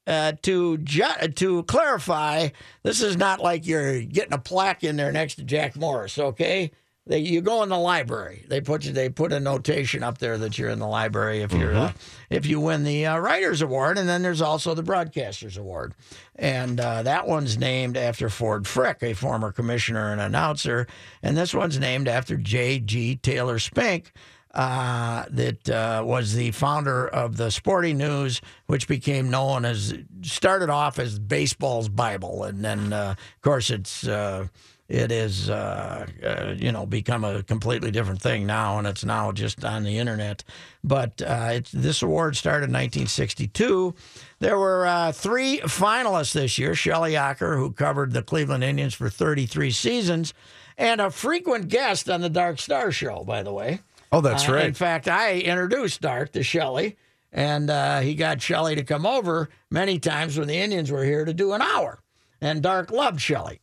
uh, 0.06 0.34
to 0.42 0.78
ju- 0.80 1.28
to 1.36 1.64
clarify, 1.64 2.50
this 2.84 3.02
is 3.02 3.18
not 3.18 3.42
like 3.42 3.66
you're 3.66 4.02
getting 4.02 4.34
a 4.34 4.40
plaque 4.40 4.84
in 4.84 4.96
there 4.96 5.12
next 5.12 5.36
to 5.36 5.44
Jack 5.44 5.76
Morris. 5.76 6.18
Okay, 6.18 6.72
they, 7.10 7.20
you 7.20 7.42
go 7.42 7.64
in 7.64 7.70
the 7.70 7.78
library. 7.78 8.46
They 8.48 8.62
put 8.62 8.86
you. 8.86 8.92
They 8.94 9.10
put 9.10 9.34
a 9.34 9.40
notation 9.40 10.04
up 10.04 10.20
there 10.20 10.38
that 10.38 10.60
you're 10.60 10.70
in 10.70 10.78
the 10.78 10.88
library 10.88 11.42
if 11.42 11.52
you're 11.52 11.74
uh, 11.74 11.92
if 12.30 12.46
you 12.46 12.60
win 12.60 12.84
the 12.84 13.08
uh, 13.08 13.18
Writers 13.18 13.64
Award, 13.64 13.98
and 13.98 14.08
then 14.08 14.22
there's 14.22 14.44
also 14.44 14.76
the 14.76 14.84
Broadcasters 14.84 15.58
Award, 15.58 15.96
and 16.36 16.80
uh, 16.80 17.02
that 17.02 17.28
one's 17.28 17.58
named 17.58 17.98
after 17.98 18.30
Ford 18.30 18.68
Frick, 18.68 19.02
a 19.02 19.14
former 19.16 19.52
commissioner 19.52 20.12
and 20.12 20.22
announcer, 20.22 20.86
and 21.24 21.36
this 21.36 21.52
one's 21.52 21.80
named 21.80 22.08
after 22.08 22.38
J.G. 22.38 23.16
Taylor 23.16 23.58
Spink 23.58 24.12
uh, 24.54 25.26
that 25.32 25.68
uh, 25.68 26.04
was 26.06 26.36
the 26.36 26.52
founder 26.52 27.08
of 27.08 27.38
the 27.38 27.50
Sporting 27.50 27.98
News, 27.98 28.40
which 28.68 28.88
became 28.88 29.32
known 29.32 29.66
as 29.66 29.96
started 30.22 30.70
off 30.70 31.00
as 31.00 31.18
baseball's 31.18 31.90
Bible, 31.90 32.44
and 32.44 32.64
then 32.64 32.94
uh, 32.94 33.16
of 33.18 33.42
course 33.42 33.72
it's. 33.72 34.08
It 34.90 35.12
is, 35.12 35.52
uh, 35.52 36.08
uh, 36.26 36.56
you 36.58 36.72
know, 36.72 36.88
become 36.88 37.24
a 37.24 37.44
completely 37.44 37.92
different 37.92 38.24
thing 38.24 38.48
now, 38.48 38.80
and 38.80 38.88
it's 38.88 39.06
now 39.06 39.32
just 39.32 39.64
on 39.64 39.84
the 39.84 40.00
internet. 40.00 40.44
But 40.84 41.22
uh, 41.22 41.50
it's, 41.54 41.72
this 41.72 42.02
award 42.02 42.36
started 42.36 42.66
in 42.70 42.74
1962. 42.74 43.94
There 44.40 44.58
were 44.58 44.88
uh, 44.88 45.12
three 45.12 45.60
finalists 45.60 46.34
this 46.34 46.58
year: 46.58 46.74
Shelley 46.74 47.12
Ocker, 47.14 47.56
who 47.56 47.72
covered 47.72 48.14
the 48.14 48.24
Cleveland 48.24 48.64
Indians 48.64 48.96
for 48.96 49.12
33 49.12 49.70
seasons, 49.70 50.34
and 50.76 51.00
a 51.00 51.12
frequent 51.12 51.68
guest 51.68 52.10
on 52.10 52.22
the 52.22 52.30
Dark 52.30 52.60
Star 52.60 52.92
Show, 52.92 53.24
by 53.24 53.44
the 53.44 53.54
way. 53.54 53.82
Oh, 54.12 54.22
that's 54.22 54.50
Uh, 54.50 54.54
right. 54.54 54.66
In 54.66 54.74
fact, 54.74 55.08
I 55.08 55.38
introduced 55.38 56.02
Dark 56.02 56.32
to 56.32 56.42
Shelley, 56.42 56.98
and 57.32 57.70
uh, 57.70 58.00
he 58.00 58.16
got 58.16 58.42
Shelley 58.42 58.74
to 58.76 58.84
come 58.84 59.06
over 59.06 59.50
many 59.70 60.00
times 60.00 60.36
when 60.36 60.48
the 60.48 60.58
Indians 60.58 60.90
were 60.90 61.04
here 61.04 61.26
to 61.26 61.34
do 61.34 61.54
an 61.54 61.62
hour. 61.62 62.00
And 62.42 62.64
Dark 62.64 62.90
loved 62.90 63.22
Shelley. 63.22 63.60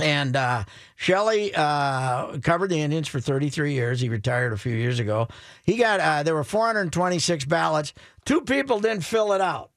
And 0.00 0.36
uh, 0.36 0.64
Shelley 0.96 1.54
uh, 1.54 2.38
covered 2.38 2.70
the 2.70 2.80
Indians 2.80 3.08
for 3.08 3.20
33 3.20 3.72
years. 3.72 4.00
He 4.00 4.08
retired 4.08 4.52
a 4.52 4.58
few 4.58 4.74
years 4.74 4.98
ago. 4.98 5.28
He 5.64 5.76
got 5.76 6.00
uh, 6.00 6.22
there 6.22 6.34
were 6.34 6.44
426 6.44 7.44
ballots. 7.46 7.92
Two 8.24 8.40
people 8.42 8.80
didn't 8.80 9.04
fill 9.04 9.32
it 9.32 9.40
out. 9.40 9.70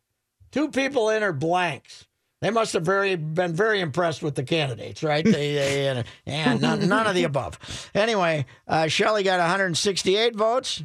Two 0.52 0.70
people 0.70 1.10
entered 1.10 1.40
blanks. 1.40 2.08
They 2.42 2.50
must 2.50 2.74
have 2.74 2.84
very 2.84 3.16
been 3.16 3.54
very 3.54 3.80
impressed 3.80 4.22
with 4.22 4.36
the 4.36 4.44
candidates, 4.44 5.02
right? 5.02 5.24
They, 5.24 5.54
they 5.54 5.90
uh, 5.98 6.04
and 6.26 6.62
none, 6.62 6.90
none 6.90 7.08
of 7.08 7.16
the 7.16 7.24
above. 7.24 7.58
Anyway, 7.96 8.46
uh, 8.68 8.88
Shelley 8.88 9.24
got 9.24 9.40
168 9.40 10.36
votes. 10.36 10.84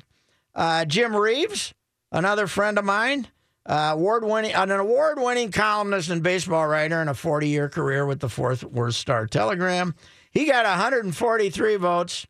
Uh, 0.55 0.85
Jim 0.85 1.17
Reeves, 1.17 1.75
another 2.13 2.47
friend 2.47 2.79
of 2.79 2.85
mine, 2.85 3.27
uh, 3.69 3.91
award-winning, 3.93 4.53
an 4.55 4.71
award-winning 4.71 5.53
columnist 5.53 6.09
and 6.09 6.23
baseball 6.23 6.67
writer, 6.67 7.01
and 7.01 7.11
a 7.11 7.13
40-year 7.13 7.69
career 7.69 8.07
with 8.07 8.21
the 8.21 8.29
Fort 8.29 8.65
Worth 8.65 8.95
Star 8.95 9.27
Telegram. 9.27 9.95
He 10.31 10.47
got 10.47 10.65
143 10.65 11.77
votes, 11.77 12.27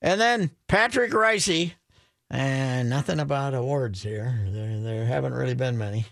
and 0.00 0.18
then 0.20 0.50
Patrick 0.68 1.12
Reusse, 1.12 1.72
and 2.30 2.88
nothing 2.88 3.20
about 3.20 3.52
awards 3.52 4.02
here. 4.02 4.34
There, 4.48 4.80
there 4.80 5.04
haven't 5.04 5.34
really 5.34 5.54
been 5.54 5.76
many. 5.76 6.06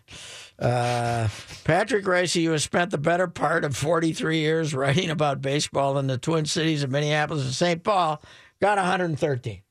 Uh, 0.59 1.29
Patrick 1.65 2.05
Reusse, 2.05 2.45
who 2.45 2.53
has 2.53 2.63
spent 2.63 2.91
the 2.91 2.99
better 2.99 3.27
part 3.27 3.65
of 3.65 3.75
43 3.75 4.39
years 4.39 4.75
writing 4.75 5.09
about 5.09 5.41
baseball 5.41 5.97
in 5.97 6.07
the 6.07 6.19
Twin 6.19 6.45
Cities 6.45 6.83
of 6.83 6.91
Minneapolis 6.91 7.45
and 7.45 7.55
St. 7.55 7.83
Paul, 7.83 8.23
got 8.61 8.77
113. 8.77 9.63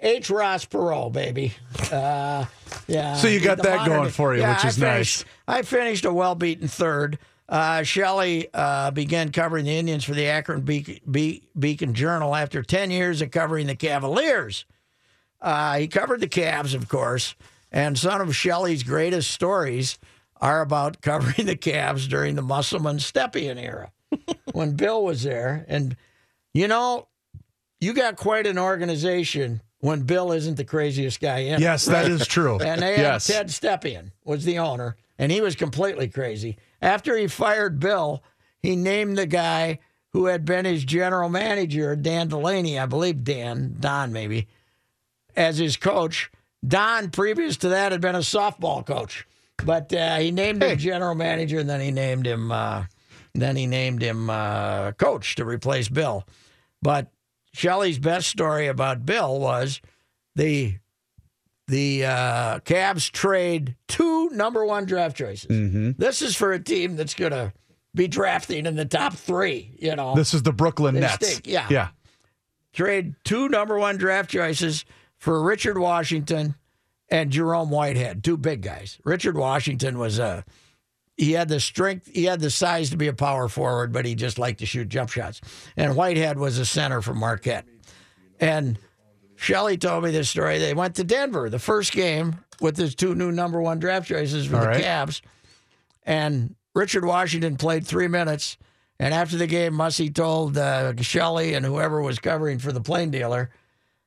H. 0.00 0.30
Ross 0.30 0.64
Perot, 0.64 1.12
baby. 1.12 1.52
Uh, 1.92 2.46
yeah. 2.88 3.14
So 3.16 3.28
you 3.28 3.40
got 3.40 3.58
that 3.58 3.78
modern- 3.78 3.96
going 3.98 4.10
for 4.10 4.34
you, 4.34 4.40
Yeah, 4.40 4.54
which 4.54 4.64
I 4.64 4.68
is 4.68 4.78
finished- 4.78 5.26
nice. 5.46 5.58
I 5.58 5.62
finished 5.62 6.04
a 6.04 6.12
well 6.12 6.34
beaten 6.34 6.68
third. 6.68 7.18
Uh, 7.48 7.82
Shelley 7.82 8.48
uh, 8.54 8.92
began 8.92 9.32
covering 9.32 9.64
the 9.64 9.76
Indians 9.76 10.04
for 10.04 10.14
the 10.14 10.26
Akron 10.26 10.60
Be- 10.60 11.02
Be- 11.10 11.42
Beacon 11.58 11.94
Journal 11.94 12.34
after 12.36 12.62
10 12.62 12.90
years 12.92 13.20
of 13.22 13.30
covering 13.32 13.66
the 13.66 13.74
Cavaliers. 13.74 14.64
Uh, 15.40 15.78
he 15.78 15.88
covered 15.88 16.20
the 16.20 16.28
Cavs, 16.28 16.74
of 16.74 16.88
course, 16.88 17.34
and 17.72 17.98
some 17.98 18.20
of 18.20 18.36
Shelley's 18.36 18.82
greatest 18.84 19.30
stories 19.32 19.98
are 20.40 20.60
about 20.60 21.00
covering 21.02 21.46
the 21.46 21.56
Cavs 21.56 22.08
during 22.08 22.36
the 22.36 22.42
Musselman 22.42 22.98
Stepien 22.98 23.60
era 23.60 23.90
when 24.52 24.76
Bill 24.76 25.02
was 25.02 25.24
there. 25.24 25.64
And, 25.68 25.96
you 26.54 26.68
know, 26.68 27.08
you 27.80 27.92
got 27.94 28.16
quite 28.16 28.46
an 28.46 28.58
organization 28.58 29.60
when 29.80 30.02
Bill 30.02 30.32
isn't 30.32 30.56
the 30.56 30.64
craziest 30.64 31.20
guy 31.20 31.38
in. 31.38 31.60
Yes, 31.60 31.86
that 31.86 32.06
is 32.08 32.26
true. 32.26 32.58
And 32.60 32.82
they 32.82 32.98
had. 32.98 33.20
Ted 33.20 33.48
Stepien 33.48 34.12
was 34.24 34.44
the 34.44 34.58
owner, 34.58 34.96
and 35.18 35.32
he 35.32 35.40
was 35.40 35.56
completely 35.56 36.08
crazy. 36.08 36.56
After 36.80 37.16
he 37.16 37.26
fired 37.26 37.80
Bill, 37.80 38.22
he 38.60 38.76
named 38.76 39.18
the 39.18 39.26
guy 39.26 39.80
who 40.12 40.26
had 40.26 40.44
been 40.44 40.64
his 40.64 40.84
general 40.84 41.28
manager, 41.28 41.96
Dan 41.96 42.28
Delaney, 42.28 42.78
I 42.78 42.86
believe 42.86 43.24
Dan, 43.24 43.76
Don 43.78 44.12
maybe, 44.12 44.48
as 45.36 45.58
his 45.58 45.76
coach. 45.76 46.30
Don, 46.66 47.10
previous 47.10 47.56
to 47.58 47.70
that, 47.70 47.92
had 47.92 48.00
been 48.00 48.16
a 48.16 48.18
softball 48.18 48.84
coach, 48.84 49.26
but 49.64 49.92
uh, 49.92 50.18
he 50.18 50.30
named 50.30 50.62
him 50.62 50.76
general 50.78 51.14
manager, 51.14 51.60
and 51.60 51.70
then 51.70 51.80
he 51.80 51.90
named 51.90 52.26
him, 52.26 52.52
uh, 52.52 52.84
then 53.34 53.56
he 53.56 53.66
named 53.66 54.02
him 54.02 54.28
uh, 54.28 54.92
coach 54.92 55.36
to 55.36 55.44
replace 55.44 55.88
Bill. 55.88 56.26
But 56.82 57.10
Shelley's 57.52 57.98
best 57.98 58.28
story 58.28 58.66
about 58.66 59.04
Bill 59.06 59.38
was 59.40 59.80
the 60.36 60.76
the 61.66 62.04
uh, 62.04 62.58
Cavs 62.60 63.10
trade 63.10 63.76
two 63.88 64.30
number 64.30 64.64
one 64.64 64.86
draft 64.86 65.16
choices. 65.16 65.94
This 65.96 66.20
is 66.22 66.34
for 66.36 66.52
a 66.52 66.58
team 66.62 66.96
that's 66.96 67.14
going 67.14 67.30
to 67.32 67.52
be 67.94 68.08
drafting 68.08 68.66
in 68.66 68.74
the 68.76 68.84
top 68.84 69.14
three. 69.14 69.76
You 69.80 69.94
know, 69.96 70.14
This 70.16 70.34
is 70.34 70.42
the 70.42 70.52
Brooklyn 70.52 70.94
They 70.94 71.00
Nets. 71.00 71.26
stink, 71.28 71.46
yeah. 71.46 71.66
Yeah. 71.70 71.88
trade 72.72 73.14
two 73.24 73.48
number 73.48 73.78
one 73.78 73.96
draft 73.98 74.30
choices 74.30 74.84
for 75.16 75.42
Richard 75.42 75.78
Washington 75.78 76.54
and 77.08 77.30
Jerome 77.30 77.70
Whitehead, 77.70 78.22
two 78.24 78.36
big 78.36 78.62
guys. 78.62 78.98
Richard 79.04 79.36
Washington 79.36 79.98
was 79.98 80.18
a 80.18 80.44
he 81.20 81.32
had 81.32 81.50
the 81.50 81.60
strength, 81.60 82.08
he 82.12 82.24
had 82.24 82.40
the 82.40 82.48
size 82.50 82.88
to 82.90 82.96
be 82.96 83.06
a 83.06 83.12
power 83.12 83.46
forward, 83.46 83.92
but 83.92 84.06
he 84.06 84.14
just 84.14 84.38
liked 84.38 84.60
to 84.60 84.66
shoot 84.66 84.88
jump 84.88 85.10
shots. 85.10 85.42
And 85.76 85.94
Whitehead 85.94 86.38
was 86.38 86.56
a 86.56 86.64
center 86.64 87.02
for 87.02 87.12
Marquette. 87.14 87.66
And 88.40 88.78
Shelley 89.36 89.76
told 89.76 90.04
me 90.04 90.12
this 90.12 90.30
story. 90.30 90.58
They 90.58 90.72
went 90.72 90.94
to 90.94 91.04
Denver 91.04 91.50
the 91.50 91.58
first 91.58 91.92
game 91.92 92.38
with 92.62 92.78
his 92.78 92.94
two 92.94 93.14
new 93.14 93.30
number 93.32 93.60
one 93.60 93.78
draft 93.78 94.08
choices 94.08 94.46
for 94.46 94.56
All 94.56 94.62
the 94.62 94.68
right. 94.68 94.82
Cavs. 94.82 95.20
And 96.04 96.54
Richard 96.74 97.04
Washington 97.04 97.56
played 97.56 97.86
three 97.86 98.08
minutes. 98.08 98.56
And 98.98 99.12
after 99.12 99.36
the 99.36 99.46
game, 99.46 99.74
Mussy 99.74 100.08
told 100.08 100.56
uh, 100.56 100.96
Shelley 101.02 101.52
and 101.52 101.66
whoever 101.66 102.00
was 102.00 102.18
covering 102.18 102.58
for 102.58 102.72
the 102.72 102.80
Plain 102.80 103.10
Dealer, 103.10 103.50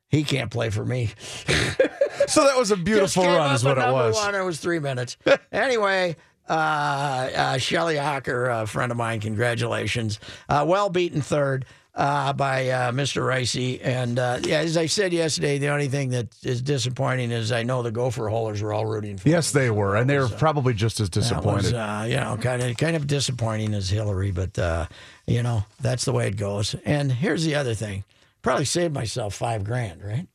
he 0.08 0.24
can't 0.24 0.50
play 0.50 0.70
for 0.70 0.84
me. 0.84 1.10
So 2.26 2.44
that 2.44 2.56
was 2.56 2.70
a 2.70 2.76
beautiful 2.76 3.24
run, 3.24 3.54
is 3.54 3.64
what 3.64 3.78
at 3.78 3.88
it 3.88 3.92
was. 3.92 4.14
One, 4.14 4.34
it 4.34 4.42
was 4.42 4.58
three 4.60 4.78
minutes. 4.78 5.16
anyway, 5.52 6.16
uh, 6.48 6.52
uh, 6.52 7.58
Shelly 7.58 7.96
Ocker, 7.96 8.62
a 8.62 8.66
friend 8.66 8.90
of 8.92 8.98
mine, 8.98 9.20
congratulations. 9.20 10.18
Uh, 10.48 10.64
well 10.66 10.88
beaten 10.90 11.20
third 11.22 11.64
uh, 11.94 12.32
by 12.32 12.68
uh, 12.70 12.90
Mr. 12.92 13.22
Reusse. 13.22 13.80
And 13.82 14.18
uh, 14.18 14.40
yeah, 14.42 14.58
as 14.58 14.76
I 14.76 14.86
said 14.86 15.12
yesterday, 15.12 15.58
the 15.58 15.68
only 15.68 15.88
thing 15.88 16.10
that 16.10 16.26
is 16.42 16.60
disappointing 16.60 17.30
is 17.30 17.52
I 17.52 17.62
know 17.62 17.82
the 17.82 17.92
Gopher 17.92 18.28
Holders 18.28 18.60
were 18.62 18.72
all 18.72 18.84
rooting 18.84 19.16
for. 19.16 19.28
Yes, 19.28 19.52
they 19.52 19.70
were, 19.70 19.94
and 19.96 20.10
they 20.10 20.18
were 20.18 20.28
probably 20.28 20.74
just 20.74 21.00
as 21.00 21.08
That 21.10 21.20
was, 21.44 21.62
disappointed. 21.64 21.74
uh, 21.74 22.04
you 22.08 22.16
know, 22.16 22.36
kind 22.36 22.62
of 22.62 22.76
kind 22.76 22.96
of 22.96 23.06
disappointing 23.06 23.74
as 23.74 23.88
Hillary, 23.88 24.32
but 24.32 24.58
uh, 24.58 24.86
you 25.26 25.42
know 25.42 25.64
that's 25.80 26.04
the 26.04 26.12
way 26.12 26.26
it 26.28 26.36
goes. 26.36 26.74
And 26.84 27.12
here's 27.12 27.44
the 27.44 27.54
other 27.54 27.74
thing: 27.74 28.02
Probably 28.42 28.64
saved 28.64 28.92
myself 28.92 29.34
five 29.34 29.62
grand, 29.64 30.02
right? 30.04 30.26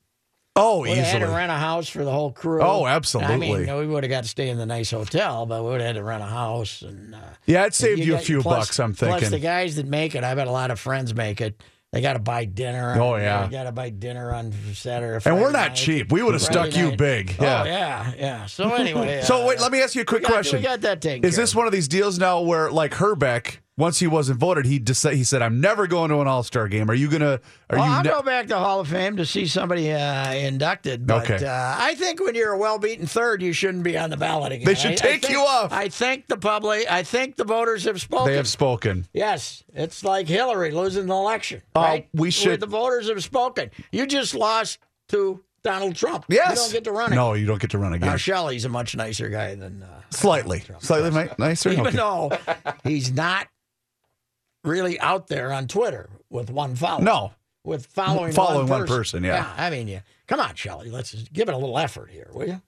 Oh, 0.59 0.81
We 0.81 0.89
had 0.91 1.19
to 1.19 1.27
rent 1.27 1.51
a 1.51 1.55
house 1.55 1.87
for 1.89 2.03
the 2.03 2.11
whole 2.11 2.31
crew. 2.31 2.61
Oh, 2.61 2.85
absolutely. 2.85 3.33
I 3.33 3.37
mean, 3.37 3.77
we 3.77 3.87
would 3.87 4.03
have 4.03 4.09
got 4.09 4.23
to 4.23 4.29
stay 4.29 4.49
in 4.49 4.57
the 4.57 4.65
nice 4.65 4.91
hotel, 4.91 5.45
but 5.45 5.63
we 5.63 5.69
would 5.69 5.81
have 5.81 5.87
had 5.87 5.95
to 5.95 6.03
rent 6.03 6.21
a 6.23 6.27
house. 6.27 6.81
And 6.81 7.15
uh, 7.15 7.19
Yeah, 7.45 7.65
it 7.65 7.73
saved 7.73 7.99
you, 8.01 8.13
a 8.13 8.17
got- 8.17 8.25
few 8.25 8.41
plus- 8.41 8.67
bucks. 8.67 8.79
I'm 8.79 8.93
thinking. 8.93 9.19
Plus, 9.19 9.31
the 9.31 9.39
guys 9.39 9.75
that 9.77 9.85
make 9.87 10.15
it, 10.15 10.23
I've 10.23 10.37
had 10.37 10.47
a 10.47 10.51
lot 10.51 10.71
of 10.71 10.79
friends 10.79 11.13
make 11.15 11.41
it. 11.41 11.61
They 11.91 12.01
got 12.01 12.13
to 12.13 12.19
buy 12.19 12.45
dinner. 12.45 12.95
Oh, 13.01 13.15
yeah. 13.15 13.47
They 13.47 13.51
got 13.51 13.63
to 13.63 13.71
buy 13.71 13.89
dinner 13.89 14.31
on 14.31 14.53
Saturday. 14.75 15.27
or 15.27 15.33
and 15.33 15.41
we're 15.41 15.51
not 15.51 15.69
night. 15.69 15.75
cheap. 15.75 16.11
We 16.11 16.21
would 16.21 16.35
have 16.35 16.43
Friday 16.43 16.69
stuck 16.69 16.77
you 16.79 16.89
night. 16.89 16.97
big. 16.99 17.35
Oh 17.39 17.43
Yeah. 17.43 17.63
yeah, 17.65 18.13
yeah. 18.15 18.45
So 18.45 18.71
anyway, 18.75 19.21
So 19.25 19.41
uh, 19.41 19.47
wait, 19.47 19.59
let 19.59 19.71
me 19.71 19.81
ask 19.81 19.95
you 19.95 20.03
a 20.03 20.05
quick 20.05 20.21
we 20.21 20.27
got- 20.27 20.33
question. 20.33 20.59
We 20.59 20.63
got 20.65 20.81
that 20.81 21.01
taken. 21.01 21.27
Is 21.27 21.35
this 21.35 21.55
one 21.55 21.65
of 21.65 21.73
these 21.73 21.87
deals 21.87 22.19
now 22.19 22.41
where, 22.41 22.69
like 22.69 22.91
Hrbek, 22.91 23.57
once 23.79 23.97
he 23.99 24.05
wasn't 24.07 24.39
voted, 24.39 24.65
he 24.65 24.83
said, 24.93 25.13
he 25.15 25.23
said, 25.23 25.41
"I'm 25.41 25.59
never 25.61 25.87
going 25.87 26.09
to 26.09 26.19
an 26.19 26.27
All 26.27 26.43
Star 26.43 26.67
game." 26.67 26.91
Are 26.91 26.93
you 26.93 27.09
gonna? 27.09 27.39
Are 27.69 27.77
Well, 27.77 27.85
you? 27.85 27.91
I'll 27.93 28.03
ne- 28.03 28.09
go 28.09 28.21
back 28.21 28.47
to 28.47 28.57
Hall 28.57 28.79
of 28.81 28.87
Fame 28.89 29.17
to 29.17 29.25
see 29.25 29.47
somebody 29.47 29.91
uh, 29.91 30.31
inducted. 30.33 31.07
But 31.07 31.29
Okay. 31.31 31.45
uh, 31.45 31.75
I 31.79 31.95
think 31.95 32.19
when 32.19 32.35
you're 32.35 32.51
a 32.51 32.57
well-beaten 32.57 33.07
third, 33.07 33.41
you 33.41 33.53
shouldn't 33.53 33.83
be 33.83 33.97
on 33.97 34.09
the 34.09 34.17
ballot 34.17 34.51
again. 34.51 34.65
They 34.65 34.75
should 34.75 34.91
I- 34.91 34.93
I 34.93 34.97
take 34.97 35.21
think- 35.21 35.33
you 35.33 35.39
off. 35.39 35.71
I 35.71 35.87
think 35.89 36.27
the 36.27 36.37
public. 36.37 36.85
I 36.91 37.03
think 37.03 37.37
the 37.37 37.45
voters 37.45 37.85
have 37.85 37.99
spoken. 38.01 38.27
they 38.27 38.35
have 38.35 38.47
spoken. 38.47 39.07
Yes, 39.13 39.63
it's 39.73 40.03
like 40.03 40.27
Hillary 40.27 40.71
losing 40.71 41.07
the 41.07 41.13
election. 41.15 41.61
Uh, 41.75 41.79
right? 41.79 42.09
we 42.13 42.29
should- 42.29 42.59
The 42.59 42.65
voters 42.67 43.07
have 43.09 43.23
spoken. 43.23 43.71
You 43.91 44.05
just 44.05 44.35
lost 44.35 44.79
to 45.09 45.41
Donald 45.63 45.95
Trump. 45.95 46.25
Yes. 46.29 46.49
You 46.51 46.55
don't 46.55 46.71
get 46.73 46.83
to 46.85 46.91
run 46.91 47.11
it. 47.11 47.15
No, 47.15 47.33
you 47.33 47.45
don't 47.45 47.59
get 47.61 47.71
to 47.71 47.77
run 47.77 47.93
again. 47.93 48.07
Now 48.09 48.15
Shelley's 48.17 48.65
a 48.65 48.69
much 48.69 48.95
nicer 48.95 49.27
guy 49.29 49.55
than 49.55 49.83
uh, 49.83 50.01
Slightly, 50.09 50.63
slightly 50.79 51.11
ni- 51.11 51.29
nicer. 51.37 51.69
even 51.71 51.87
Okay. 51.87 51.97
though 51.97 52.31
he's 52.83 53.11
not 53.11 53.47
really 54.63 54.99
out 54.99 55.27
there 55.27 55.51
on 55.51 55.67
Twitter 55.67 56.09
with 56.29 56.49
one 56.49 56.75
follower. 56.75 57.03
No, 57.03 57.31
with 57.63 57.85
following 57.87 58.31
Following 58.33 58.67
one 58.67 58.79
one 58.79 58.81
person. 58.81 59.21
person, 59.21 59.23
yeah. 59.23 59.53
I 59.57 59.69
mean, 59.69 59.87
yeah. 59.87 60.01
Come 60.27 60.39
on, 60.39 60.55
Shelley. 60.55 60.89
Let's 60.89 61.13
give 61.29 61.49
it 61.49 61.53
a 61.53 61.57
little 61.57 61.77
effort 61.77 62.09
here, 62.11 62.29
will 62.33 62.47
you? 62.47 62.61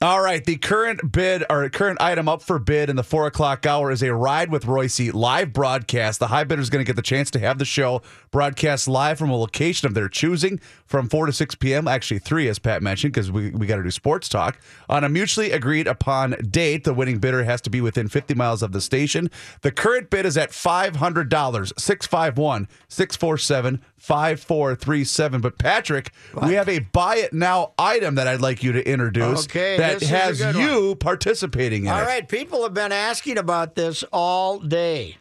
All 0.00 0.20
right, 0.20 0.44
the 0.44 0.54
current 0.54 1.10
bid 1.10 1.42
or 1.50 1.68
current 1.70 2.00
item 2.00 2.28
up 2.28 2.40
for 2.40 2.60
bid 2.60 2.88
in 2.88 2.94
the 2.94 3.02
four 3.02 3.26
o'clock 3.26 3.66
hour 3.66 3.90
is 3.90 4.00
a 4.00 4.14
ride 4.14 4.48
with 4.48 4.64
Royce 4.64 5.00
live 5.12 5.52
broadcast. 5.52 6.20
The 6.20 6.28
high 6.28 6.44
bidder 6.44 6.62
is 6.62 6.70
going 6.70 6.84
to 6.84 6.86
get 6.86 6.94
the 6.94 7.02
chance 7.02 7.32
to 7.32 7.40
have 7.40 7.58
the 7.58 7.64
show 7.64 8.02
broadcast 8.30 8.86
live 8.86 9.18
from 9.18 9.30
a 9.30 9.36
location 9.36 9.88
of 9.88 9.94
their 9.94 10.08
choosing 10.08 10.60
from 10.86 11.08
four 11.08 11.26
to 11.26 11.32
six 11.32 11.56
p.m. 11.56 11.88
Actually, 11.88 12.20
three, 12.20 12.46
as 12.46 12.60
Pat 12.60 12.80
mentioned, 12.80 13.12
because 13.12 13.32
we, 13.32 13.50
we 13.50 13.66
got 13.66 13.78
to 13.78 13.82
do 13.82 13.90
sports 13.90 14.28
talk 14.28 14.60
on 14.88 15.02
a 15.02 15.08
mutually 15.08 15.50
agreed 15.50 15.88
upon 15.88 16.36
date. 16.48 16.84
The 16.84 16.94
winning 16.94 17.18
bidder 17.18 17.42
has 17.42 17.60
to 17.62 17.70
be 17.70 17.80
within 17.80 18.06
fifty 18.06 18.34
miles 18.34 18.62
of 18.62 18.70
the 18.70 18.80
station. 18.80 19.28
The 19.62 19.72
current 19.72 20.10
bid 20.10 20.26
is 20.26 20.36
at 20.36 20.52
five 20.52 20.94
hundred 20.94 21.28
dollars. 21.28 21.72
Six 21.76 22.06
five 22.06 22.38
one 22.38 22.68
six 22.86 23.16
four 23.16 23.36
seven. 23.36 23.82
5437. 23.98 25.40
But 25.40 25.58
Patrick, 25.58 26.12
we 26.42 26.54
have 26.54 26.68
a 26.68 26.78
buy 26.80 27.16
it 27.16 27.32
now 27.32 27.72
item 27.78 28.14
that 28.16 28.26
I'd 28.26 28.40
like 28.40 28.62
you 28.62 28.72
to 28.72 28.88
introduce 28.88 29.44
Okay, 29.46 29.76
that 29.76 30.00
this 30.00 30.04
is 30.04 30.10
a 30.10 30.16
has 30.18 30.56
you 30.56 30.94
participating 30.96 31.84
in 31.84 31.92
All 31.92 32.00
it. 32.00 32.04
right, 32.04 32.28
people 32.28 32.62
have 32.62 32.74
been 32.74 32.92
asking 32.92 33.38
about 33.38 33.74
this 33.74 34.04
all 34.12 34.58
day. 34.58 35.16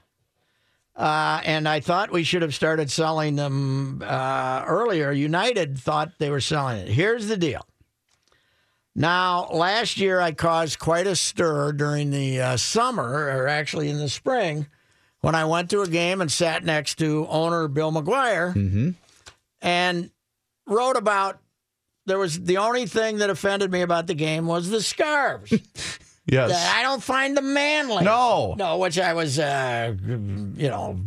Uh, 0.96 1.42
and 1.46 1.70
I 1.70 1.80
thought 1.80 2.12
we 2.12 2.24
should 2.24 2.42
have 2.42 2.56
started 2.56 2.90
selling 2.90 3.36
them 3.36 4.02
uh, 4.04 4.64
earlier. 4.66 5.12
United 5.12 5.78
thought 5.78 6.14
they 6.18 6.32
were 6.32 6.42
selling 6.42 6.80
it. 6.80 6.88
Here's 6.88 7.28
the 7.28 7.38
deal. 7.38 7.68
Now, 8.96 9.48
last 9.52 9.98
year 9.98 10.20
I 10.20 10.32
caused 10.32 10.80
quite 10.80 11.06
a 11.06 11.16
stir 11.16 11.72
during 11.74 12.10
the 12.10 12.42
uh, 12.42 12.58
summer, 12.58 13.28
or 13.28 13.48
actually 13.48 13.90
in 13.92 14.00
the 14.00 14.10
spring, 14.10 14.66
when 15.28 15.36
I 15.36 15.44
went 15.44 15.70
to 15.72 15.82
a 15.82 15.88
game 15.90 16.22
and 16.22 16.32
sat 16.32 16.64
next 16.64 17.00
to 17.00 17.28
owner 17.28 17.68
Bill 17.68 17.92
McGuire 17.92 18.96
and 19.62 20.10
wrote 20.66 20.96
about. 20.96 21.40
There 22.06 22.18
was 22.18 22.40
the 22.42 22.56
only 22.60 22.86
thing 22.86 23.18
that 23.18 23.30
offended 23.30 23.70
me 23.70 23.82
about 23.82 24.08
the 24.08 24.14
game 24.14 24.48
was 24.48 24.70
the 24.70 24.82
scarves. 24.82 25.54
Yes. 26.30 26.52
I 26.76 26.82
don't 26.82 27.02
find 27.02 27.38
them 27.38 27.54
manly. 27.54 28.04
No. 28.04 28.54
No, 28.58 28.80
which 28.80 29.00
I 29.00 29.14
was, 29.14 29.40
uh, 29.40 29.96
you 30.06 30.68
know, 30.68 31.00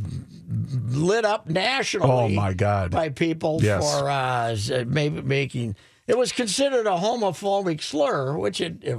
lit 0.88 1.27
up 1.27 1.47
nationally. 1.47 2.11
Oh, 2.11 2.29
my 2.31 2.55
God. 2.55 2.90
By 2.90 3.11
people 3.11 3.61
Yes. 3.62 3.83
for 4.01 4.09
uh, 4.09 4.57
maybe 4.87 5.21
making. 5.21 5.77
It 6.07 6.16
was 6.16 6.33
considered 6.33 6.87
a 6.87 6.92
homophobic 6.97 7.83
slur, 7.83 8.38
which 8.38 8.62
it, 8.62 8.79
it 8.81 8.97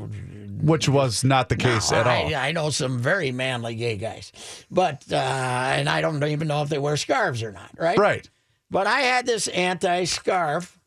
Which 0.61 0.89
was 0.89 1.23
not 1.23 1.49
the 1.49 1.55
case 1.55 1.91
no, 1.91 1.97
at 1.97 2.07
all. 2.07 2.35
I, 2.35 2.49
I 2.49 2.51
know 2.51 2.69
some 2.69 2.99
very 2.99 3.31
manly 3.31 3.73
gay 3.75 3.97
guys, 3.97 4.31
but 4.69 5.03
uh, 5.11 5.15
and 5.15 5.89
I 5.89 6.01
don't 6.01 6.23
even 6.23 6.47
know 6.47 6.61
if 6.61 6.69
they 6.69 6.79
wear 6.79 6.97
scarves 6.97 7.41
or 7.43 7.51
not. 7.51 7.71
Right. 7.77 7.97
Right. 7.97 8.29
But 8.69 8.87
I 8.87 9.01
had 9.01 9.25
this 9.25 9.49
anti-scarf 9.49 10.79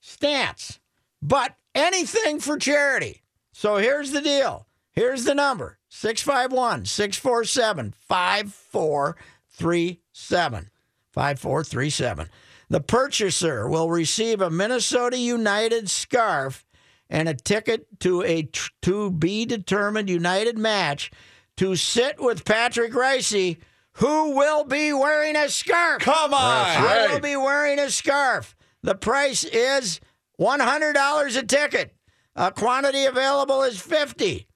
stance, 0.00 0.80
but 1.20 1.54
anything 1.74 2.40
for 2.40 2.56
charity. 2.56 3.22
So 3.52 3.76
here's 3.76 4.12
the 4.12 4.22
deal. 4.22 4.66
Here's 4.92 5.24
the 5.24 5.34
number 5.34 5.78
651 5.88 6.86
647 6.86 7.94
5437. 7.98 10.70
5437. 11.12 12.28
The 12.68 12.80
purchaser 12.80 13.68
will 13.68 13.88
receive 13.88 14.42
a 14.42 14.50
Minnesota 14.50 15.16
United 15.16 15.88
scarf 15.88 16.65
and 17.08 17.28
a 17.28 17.34
ticket 17.34 17.86
to 18.00 18.22
a 18.22 18.42
t- 18.42 18.60
to 18.82 19.10
be 19.10 19.44
determined 19.44 20.10
United 20.10 20.58
match 20.58 21.10
to 21.56 21.76
sit 21.76 22.20
with 22.20 22.44
Patrick 22.44 22.92
Reusse, 22.92 23.58
who 23.94 24.36
will 24.36 24.64
be 24.64 24.92
wearing 24.92 25.36
a 25.36 25.48
scarf. 25.48 26.02
Come 26.02 26.34
on. 26.34 26.66
I 26.76 27.08
will 27.10 27.20
be 27.20 27.36
wearing 27.36 27.78
a 27.78 27.90
scarf. 27.90 28.54
The 28.82 28.94
price 28.94 29.44
is 29.44 30.00
$100 30.40 31.36
a 31.36 31.42
ticket. 31.42 31.94
A 32.34 32.52
quantity 32.52 33.06
available 33.06 33.62
is 33.62 33.80
50. 33.80 34.46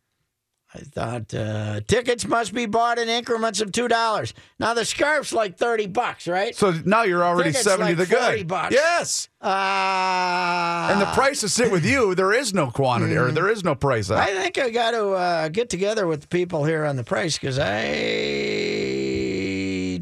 I 0.73 0.79
thought 0.79 1.35
uh, 1.35 1.81
tickets 1.89 2.25
must 2.27 2.55
be 2.55 2.67
bought 2.67 3.01
in 3.01 3.09
increments 3.09 3.61
of 3.61 3.73
$2. 3.73 4.33
Now 4.61 4.73
the 4.73 4.85
scarf's 4.85 5.33
like 5.33 5.59
30 5.59 5.89
bucks, 5.89 6.29
right? 6.29 6.55
So 6.55 6.71
now 6.85 7.03
you're 7.03 7.25
already 7.25 7.51
Tickets 7.51 7.65
70 7.65 7.97
like 7.97 8.09
the 8.09 8.17
40 8.17 8.37
good. 8.39 8.47
bucks. 8.47 8.73
Yes. 8.75 9.29
Uh, 9.43 10.89
And 10.93 11.01
the 11.01 11.11
price 11.13 11.41
to 11.41 11.49
sit 11.49 11.73
with 11.73 11.85
you, 11.85 12.15
there 12.15 12.33
is 12.33 12.55
no 12.55 12.71
quantity 12.71 13.17
or 13.17 13.33
there 13.33 13.51
is 13.51 13.65
no 13.65 13.75
price. 13.75 14.11
I 14.13 14.27
think 14.27 14.59
I 14.59 14.71
got 14.71 14.93
to 14.93 15.09
uh, 15.11 15.49
get 15.49 15.71
together 15.71 16.07
with 16.07 16.21
the 16.23 16.29
people 16.29 16.65
here 16.65 16.85
on 16.85 16.95
the 16.95 17.05
price 17.05 17.37
because 17.37 17.59
I 17.59 17.81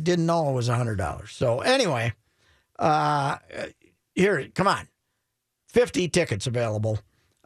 didn't 0.02 0.26
know 0.26 0.50
it 0.50 0.52
was 0.52 0.68
$100. 0.68 1.28
So 1.30 1.60
anyway, 1.60 2.12
uh, 2.78 3.36
here, 4.14 4.48
come 4.54 4.68
on. 4.68 4.88
50 5.68 6.08
tickets 6.08 6.46
available 6.46 6.98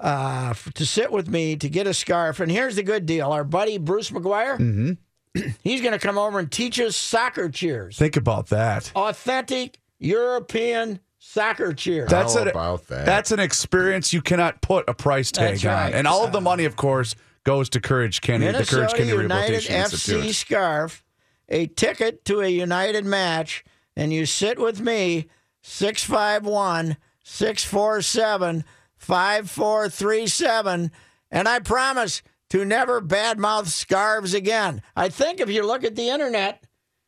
uh, 0.02 0.52
to 0.74 0.84
sit 0.84 1.12
with 1.12 1.28
me 1.28 1.56
to 1.56 1.68
get 1.68 1.86
a 1.86 1.94
scarf. 1.94 2.40
And 2.40 2.50
here's 2.50 2.76
the 2.76 2.82
good 2.82 3.06
deal 3.06 3.32
our 3.32 3.44
buddy 3.44 3.78
Bruce 3.78 4.10
McGuire, 4.10 4.98
he's 5.62 5.80
going 5.80 5.92
to 5.92 5.98
come 5.98 6.18
over 6.18 6.38
and 6.38 6.50
teach 6.50 6.78
us 6.80 6.96
soccer 6.96 7.48
cheers. 7.48 7.96
Think 7.96 8.16
about 8.16 8.48
that. 8.48 8.90
Authentic 8.94 9.78
European 9.98 10.98
soccer 11.18 11.72
cheers. 11.72 12.10
That's 12.10 12.34
How 12.34 12.42
an, 12.42 12.48
about 12.48 12.88
that? 12.88 13.06
That's 13.06 13.30
an 13.30 13.38
experience 13.38 14.12
you 14.12 14.20
cannot 14.20 14.60
put 14.60 14.88
a 14.88 14.94
price 14.94 15.30
tag 15.30 15.52
That's 15.52 15.64
on. 15.64 15.72
right. 15.72 15.94
And 15.94 16.06
all 16.08 16.24
of 16.24 16.32
the 16.32 16.40
money, 16.40 16.64
of 16.64 16.74
course, 16.74 17.14
goes 17.44 17.68
to 17.70 17.80
Courage 17.80 18.20
Kenny, 18.20 18.46
the 18.46 18.52
Minnesota 18.52 18.76
Courage 18.76 18.92
Kenny 18.94 19.08
United 19.10 19.28
Rehabilitation 19.30 19.74
FC 19.76 19.92
Institute. 20.14 20.34
scarf, 20.34 21.04
a 21.48 21.66
ticket 21.68 22.24
to 22.24 22.40
a 22.40 22.48
United 22.48 23.04
match, 23.04 23.64
and 23.96 24.12
you 24.12 24.26
sit 24.26 24.58
with 24.58 24.80
me 24.80 25.28
651 25.62 26.96
647 27.24 28.64
5437. 29.02 30.90
And 31.30 31.48
I 31.48 31.58
promise 31.60 32.22
to 32.50 32.64
never 32.64 33.00
badmouth 33.00 33.66
scarves 33.68 34.34
again. 34.34 34.82
I 34.94 35.08
think 35.08 35.40
if 35.40 35.48
you 35.48 35.66
look 35.66 35.84
at 35.84 35.96
the 35.96 36.08
internet, 36.10 36.64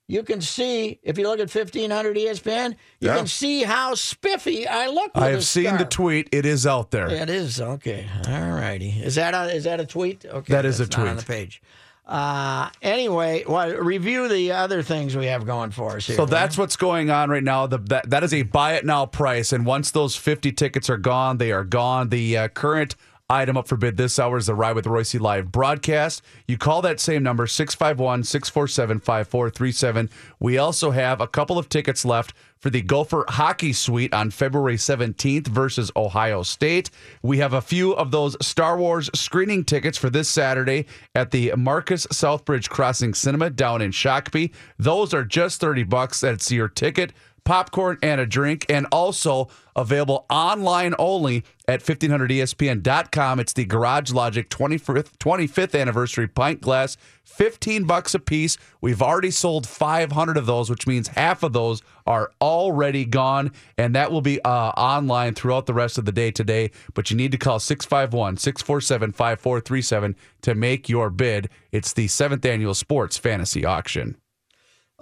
you 0.07 0.23
can 0.23 0.41
see, 0.41 1.01
if 1.03 1.17
you 1.19 1.27
look 1.29 1.41
at 1.41 1.55
1500 1.55 2.17
ESPN, 2.17 2.77
you 3.01 3.09
Yeah. 3.09 3.17
can 3.17 3.27
see 3.27 3.63
how 3.63 3.95
spiffy 3.95 4.67
I 4.67 4.87
look 4.89 5.15
with 5.15 5.25
I 5.25 5.31
have 5.31 5.45
seen 5.45 5.77
the 5.79 5.85
tweet. 5.87 6.29
It 6.33 6.45
is 6.45 6.67
out 6.67 6.91
there. 6.91 7.09
It 7.11 7.31
is 7.31 7.61
okay. 7.61 8.07
All 8.29 8.51
righty. 8.53 8.91
Is 9.03 9.15
that 9.15 9.33
a 9.35 9.55
is 9.55 9.65
that 9.65 9.81
a 9.81 9.87
tweet? 9.87 10.25
Okay, 10.27 10.53
That 10.53 10.65
is 10.67 10.81
a 10.81 10.85
not 10.85 11.09
on 11.09 11.17
the 11.17 11.23
page. 11.23 11.63
Uh, 12.07 12.69
anyway, 12.83 13.45
well, 13.49 13.71
review 13.77 14.29
the 14.29 14.53
other 14.53 14.83
things 14.83 15.17
we 15.17 15.27
have 15.27 15.47
going 15.47 15.71
for 15.71 15.97
us 15.97 16.07
here. 16.07 16.17
So 16.17 16.27
that's 16.27 16.59
what's 16.59 16.77
going 16.77 17.11
on 17.11 17.31
right 17.31 17.43
now. 17.43 17.67
The, 17.67 17.79
that, 17.79 18.11
that 18.11 18.23
is 18.23 18.35
a 18.35 18.43
buy 18.43 18.75
it 18.75 18.85
now 18.85 19.07
price. 19.07 19.53
And 19.53 19.65
once 19.65 19.91
those 19.91 20.15
50 20.15 20.53
tickets 20.53 20.91
are 20.91 20.99
gone, 20.99 21.39
they 21.39 21.51
are 21.51 21.65
gone. 21.65 22.11
The 22.11 22.37
uh, 22.37 22.49
current 22.49 22.95
item 23.31 23.57
up 23.57 23.67
for 23.67 23.77
bid 23.77 23.97
this 23.97 24.19
hour 24.19 24.37
is 24.37 24.47
the 24.47 24.55
Ride 24.55 24.77
with 24.77 24.87
Royce 24.87 25.15
live 25.15 25.51
broadcast. 25.51 26.23
You 26.47 26.59
call 26.59 26.83
that 26.83 27.01
same 27.01 27.23
number, 27.23 27.47
651 27.47 28.25
647 28.25 29.01
5437. 29.01 30.11
We 30.41 30.59
also 30.59 30.91
have 30.91 31.21
a 31.21 31.27
couple 31.27 31.59
of 31.59 31.71
tickets 31.71 32.05
left 32.05 32.35
for 32.59 32.69
the 32.69 32.83
Gopher 32.83 33.25
Hockey 33.29 33.73
Suite 33.73 34.13
on 34.13 34.31
February 34.31 34.77
17th 34.77 35.49
versus 35.49 35.91
Ohio 35.97 36.43
State. 36.43 36.91
We 37.23 37.39
have 37.39 37.55
a 37.55 37.63
few 37.63 37.93
of 37.95 38.11
those 38.11 38.37
Star 38.47 38.77
Wars 38.77 39.11
screening 39.15 39.65
tickets 39.65 39.97
for 39.97 40.11
this 40.11 40.29
Saturday 40.29 40.87
at 41.15 41.31
the 41.31 41.53
Marcus 41.57 42.07
Southbridge 42.09 42.69
Crossing 42.69 43.15
Cinema 43.15 43.49
down 43.49 43.81
in 43.81 43.91
Shakopee. 43.91 44.53
Those 44.79 45.15
are 45.15 45.25
just 45.25 45.61
30 45.61 45.85
bucks. 45.85 46.21
That's 46.21 46.51
your 46.51 46.69
ticket 46.69 47.13
popcorn, 47.45 47.99
and 48.03 48.21
a 48.21 48.27
drink, 48.27 48.67
and 48.69 48.87
also 48.91 49.49
available 49.77 50.27
online 50.31 50.95
only 50.99 51.45
at 51.67 51.81
E 51.81 51.85
1500ESPN.com. 51.85 53.41
It's 53.41 53.53
the 53.53 53.65
Garage 53.65 54.13
Logic 54.13 54.49
25th, 54.49 55.17
25th 55.19 55.79
anniversary 55.79 56.29
pint 56.29 56.61
glass, 56.61 56.97
15 57.25 57.85
bucks 57.85 58.15
a 58.15 58.19
piece. 58.19 58.57
We've 58.81 59.03
already 59.03 59.31
sold 59.31 59.67
500 59.67 60.37
of 60.37 60.47
those, 60.47 60.71
which 60.71 60.87
means 60.87 61.09
half 61.09 61.43
of 61.43 61.53
those 61.53 61.83
are 62.07 62.31
already 62.41 63.05
gone, 63.05 63.53
and 63.79 63.95
that 63.95 64.13
will 64.13 64.21
be 64.21 64.43
uh, 64.43 64.49
online 64.71 65.35
throughout 65.35 65.67
the 65.67 65.75
rest 65.75 65.99
of 65.99 66.05
the 66.05 66.13
day 66.13 66.31
today. 66.31 66.71
But 66.95 67.11
you 67.11 67.17
need 67.17 67.33
to 67.33 67.39
call 67.39 67.59
651 67.59 68.37
647 68.37 69.13
5437 69.13 70.17
to 70.43 70.55
make 70.55 70.89
your 70.89 71.11
bid. 71.11 71.49
It's 71.73 71.93
the 71.93 72.09
seventh 72.09 72.45
annual 72.45 72.75
sports 72.75 73.17
fantasy 73.17 73.65
auction. 73.65 74.17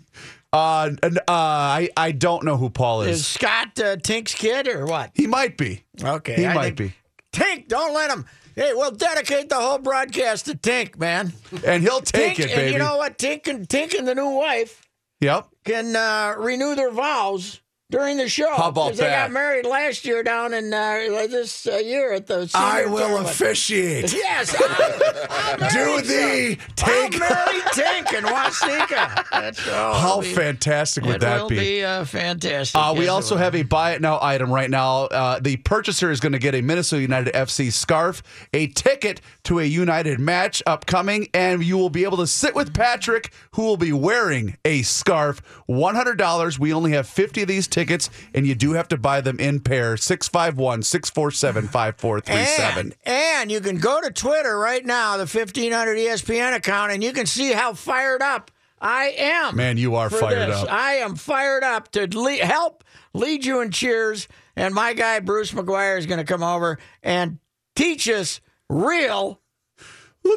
Uh, 0.54 0.92
uh, 1.04 1.10
I 1.28 1.90
I 1.98 2.14
don't 2.14 2.46
know 2.46 2.56
who 2.56 2.70
Paul 2.70 3.02
is. 3.02 3.20
Is 3.20 3.28
Scott 3.28 3.78
uh, 3.80 3.98
Tink's 3.98 4.34
kid 4.34 4.70
or 4.70 4.86
what? 4.86 5.12
he 5.14 5.28
might 5.28 5.58
be. 5.58 5.84
Okay, 6.02 6.36
He 6.36 6.46
I 6.46 6.54
might 6.54 6.78
be. 6.78 6.94
Tink, 7.34 7.68
don't 7.68 7.94
let 7.94 8.10
him. 8.10 8.26
Hey, 8.58 8.74
we'll 8.74 8.90
dedicate 8.90 9.50
the 9.50 9.56
whole 9.56 9.78
broadcast 9.78 10.48
to 10.48 10.56
Tink, 10.56 10.98
man. 10.98 11.32
And 11.64 11.84
he'll 11.84 12.02
take 12.02 12.38
Tink, 12.38 12.46
it, 12.46 12.58
and 12.58 12.74
you 12.74 12.80
know 12.80 12.98
what? 12.98 13.20
Tink 13.20 13.46
and 13.46 13.70
Tink 13.70 13.94
and 13.96 14.08
the 14.08 14.16
new 14.16 14.32
wife 14.32 14.82
yep. 15.22 15.46
can 15.64 15.96
uh, 15.96 16.34
renew 16.40 16.74
their 16.74 16.90
vows 16.90 17.62
during 17.90 18.18
the 18.18 18.28
show. 18.28 18.54
How 18.54 18.68
about 18.70 18.90
'Cause 18.90 18.98
They 18.98 19.06
that? 19.06 19.28
got 19.28 19.32
married 19.32 19.66
last 19.66 20.04
year 20.04 20.22
down 20.22 20.54
in 20.54 20.74
uh, 20.74 21.28
this 21.30 21.66
uh, 21.68 21.78
year 21.78 22.12
at 22.14 22.28
the. 22.28 22.50
I 22.54 22.86
will 22.86 22.98
tournament. 23.00 23.30
officiate. 23.30 24.14
Yes, 24.28 24.54
I'll, 24.60 25.64
I'll 25.64 25.70
Do 26.02 26.02
thee 26.06 26.56
some. 26.58 26.66
take. 26.76 27.14
I'll 27.14 27.20
marry 27.20 27.60
Tink 27.72 28.14
and 28.18 28.26
Wasika. 28.26 29.24
That's 29.32 29.60
How 29.60 30.20
be- 30.22 30.34
fantastic 30.34 31.06
would 31.06 31.16
it 31.16 31.22
that 31.22 31.42
will 31.44 31.50
be? 31.50 31.58
be 31.60 31.84
uh, 31.86 32.04
fantastic. 32.04 32.76
Uh, 32.80 32.94
we 32.98 33.08
also 33.08 33.38
have 33.38 33.56
a 33.56 33.64
buy 33.64 33.92
it 33.94 34.02
now 34.02 34.20
item 34.22 34.52
right 34.52 34.70
now. 34.70 35.04
Uh, 35.06 35.40
the 35.40 35.56
purchaser 35.58 36.12
is 36.12 36.20
going 36.20 36.34
to 36.34 36.40
get 36.40 36.56
a 36.56 36.62
Minnesota 36.62 37.02
United 37.02 37.34
FC 37.34 37.72
scarf, 37.72 38.22
a 38.54 38.68
ticket 38.68 39.22
to 39.44 39.60
a 39.60 39.64
United 39.64 40.20
match 40.20 40.62
upcoming, 40.66 41.28
and 41.34 41.64
you 41.64 41.78
will 41.78 41.90
be 41.90 42.04
able 42.04 42.18
to 42.18 42.28
sit 42.28 42.54
with 42.54 42.74
Patrick, 42.74 43.32
who 43.52 43.62
will 43.64 43.78
be 43.78 43.94
wearing 43.94 44.58
a 44.66 44.82
scarf. 44.82 45.42
$100. 45.70 46.60
We 46.60 46.74
only 46.74 46.92
have 46.92 47.08
50 47.08 47.44
of 47.44 47.48
these 47.48 47.68
tickets, 47.78 48.10
and 48.34 48.48
you 48.48 48.56
do 48.56 48.74
have 48.74 48.88
to 48.88 48.98
buy 48.98 49.22
them 49.22 49.40
in 49.40 49.60
pair 49.60 49.98
651 49.98 50.82
647 50.82 51.68
5437. 51.68 52.80
And, 52.80 52.96
and 53.06 53.52
you 53.52 53.62
can 53.62 53.78
go 53.78 54.02
to 54.02 54.10
Twitter 54.12 54.58
right 54.58 54.84
now, 54.84 55.18
the 55.18 55.28
1500 55.28 55.98
ESPN 55.98 56.56
account, 56.56 56.92
and 56.92 57.04
you 57.04 57.14
can 57.14 57.28
see 57.28 57.52
how 57.52 57.74
fired 57.74 58.24
up 58.24 58.50
I 58.82 59.14
am. 59.18 59.56
Man, 59.56 59.78
you 59.78 59.96
are 59.96 60.10
fired 60.10 60.50
this. 60.50 60.64
up. 60.64 60.72
I 60.72 60.96
am 60.96 61.16
fired 61.16 61.64
up 61.64 61.92
to 61.92 62.08
le- 62.20 62.38
help 62.38 62.84
lead 63.14 63.46
you 63.46 63.62
in 63.62 63.72
cheers. 63.72 64.28
And 64.56 64.74
my 64.74 64.94
guy, 64.94 65.20
Bruce 65.20 65.52
McGuire, 65.52 66.00
is 66.00 66.08
going 66.08 66.20
to 66.20 66.26
come 66.26 66.42
over 66.42 66.80
and 67.04 67.38
teach 67.76 68.10
us 68.10 68.42
real 68.70 69.40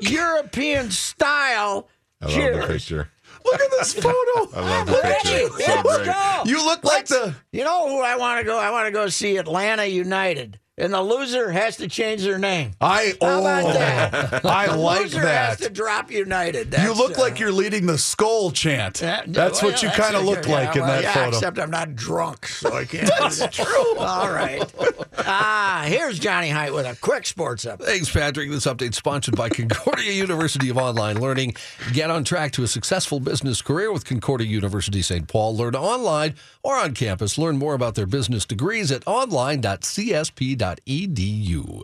European 0.03 0.91
style 0.91 1.89
I 2.21 2.27
love 2.27 2.35
cheers. 2.35 2.67
the 2.67 2.73
picture. 2.73 3.11
Look 3.45 3.61
at 3.61 3.71
this 3.79 3.95
photo. 3.95 4.49
I 4.55 4.61
love 4.61 4.87
the 4.87 5.01
Hey, 5.03 5.15
picture. 5.49 5.49
So 5.65 5.73
let's 5.85 5.97
great. 5.97 6.07
go. 6.07 6.43
You 6.47 6.65
look 6.65 6.85
like 6.85 7.11
Let's- 7.11 7.11
the. 7.11 7.35
You 7.53 7.65
know 7.65 7.89
who 7.89 8.01
I 8.03 8.17
want 8.17 8.41
to 8.41 8.45
go? 8.45 8.59
I 8.59 8.71
want 8.71 8.87
to 8.87 8.93
go 8.93 9.09
see 9.09 9.37
Atlanta 9.37 9.85
United. 9.87 10.59
And 10.81 10.95
the 10.95 11.03
loser 11.03 11.51
has 11.51 11.77
to 11.77 11.89
change 11.89 12.23
their 12.23 12.39
name. 12.39 12.71
I 12.81 13.13
How 13.21 13.29
oh, 13.37 13.41
about 13.41 13.75
that? 13.75 14.45
I 14.47 14.69
The 14.69 14.77
like 14.79 15.03
loser 15.03 15.21
that. 15.21 15.49
has 15.51 15.59
to 15.61 15.69
drop 15.69 16.11
United. 16.11 16.75
you 16.83 16.95
look 16.95 17.19
uh, 17.19 17.23
like 17.23 17.39
you're 17.39 17.53
leading 17.53 17.85
the 17.85 17.99
skull 17.99 18.51
chant. 18.51 19.03
yeah, 19.03 19.23
That's 19.27 19.63
well, 19.63 19.73
what 19.73 19.83
you 19.83 19.91
kind 19.91 20.17
of 20.17 20.23
a- 20.23 20.27
look 20.27 20.47
yeah, 20.47 20.53
like 20.55 20.77
in 20.77 20.81
well, 20.83 20.91
that 20.91 21.03
yeah, 21.03 21.13
photo. 21.13 21.29
Except 21.29 21.59
I'm 21.59 21.71
not 21.71 21.95
drunk, 21.95 22.47
so 22.47 22.73
I 22.75 22.87
can't. 22.87 23.11
That's 23.19 23.47
true. 23.49 23.97
All 23.99 24.33
right. 24.33 24.63
Ah, 25.19 25.85
here's 25.87 26.19
Johnny 26.19 26.49
Height 26.49 26.73
with 26.73 26.87
a 26.87 26.97
quick 26.97 27.27
sports 27.27 27.67
update. 27.67 27.85
Thanks, 27.85 28.11
Patrick. 28.11 28.51
This 28.51 28.65
update 28.67 28.95
sponsored 28.95 29.37
by 29.37 29.51
Concordia 29.51 30.13
University 30.13 30.71
of 30.71 30.79
Online 30.79 31.21
Learning. 31.21 31.55
Get 31.93 32.11
on 32.11 32.25
track 32.25 32.53
to 32.53 32.63
a 32.63 32.67
successful 32.69 33.21
business 33.21 33.61
career 33.61 33.93
with 33.93 34.07
Concordia 34.07 34.47
University 34.49 35.03
St. 35.03 35.29
Paul. 35.29 35.55
Learn 35.57 35.75
online 35.77 36.37
or 36.63 36.77
on 36.77 36.95
campus. 36.95 37.37
Learn 37.37 37.59
more 37.59 37.75
about 37.75 37.97
their 37.97 38.07
business 38.07 38.47
degrees 38.47 38.91
at 38.91 39.03
online.csp.edu. 40.71 41.83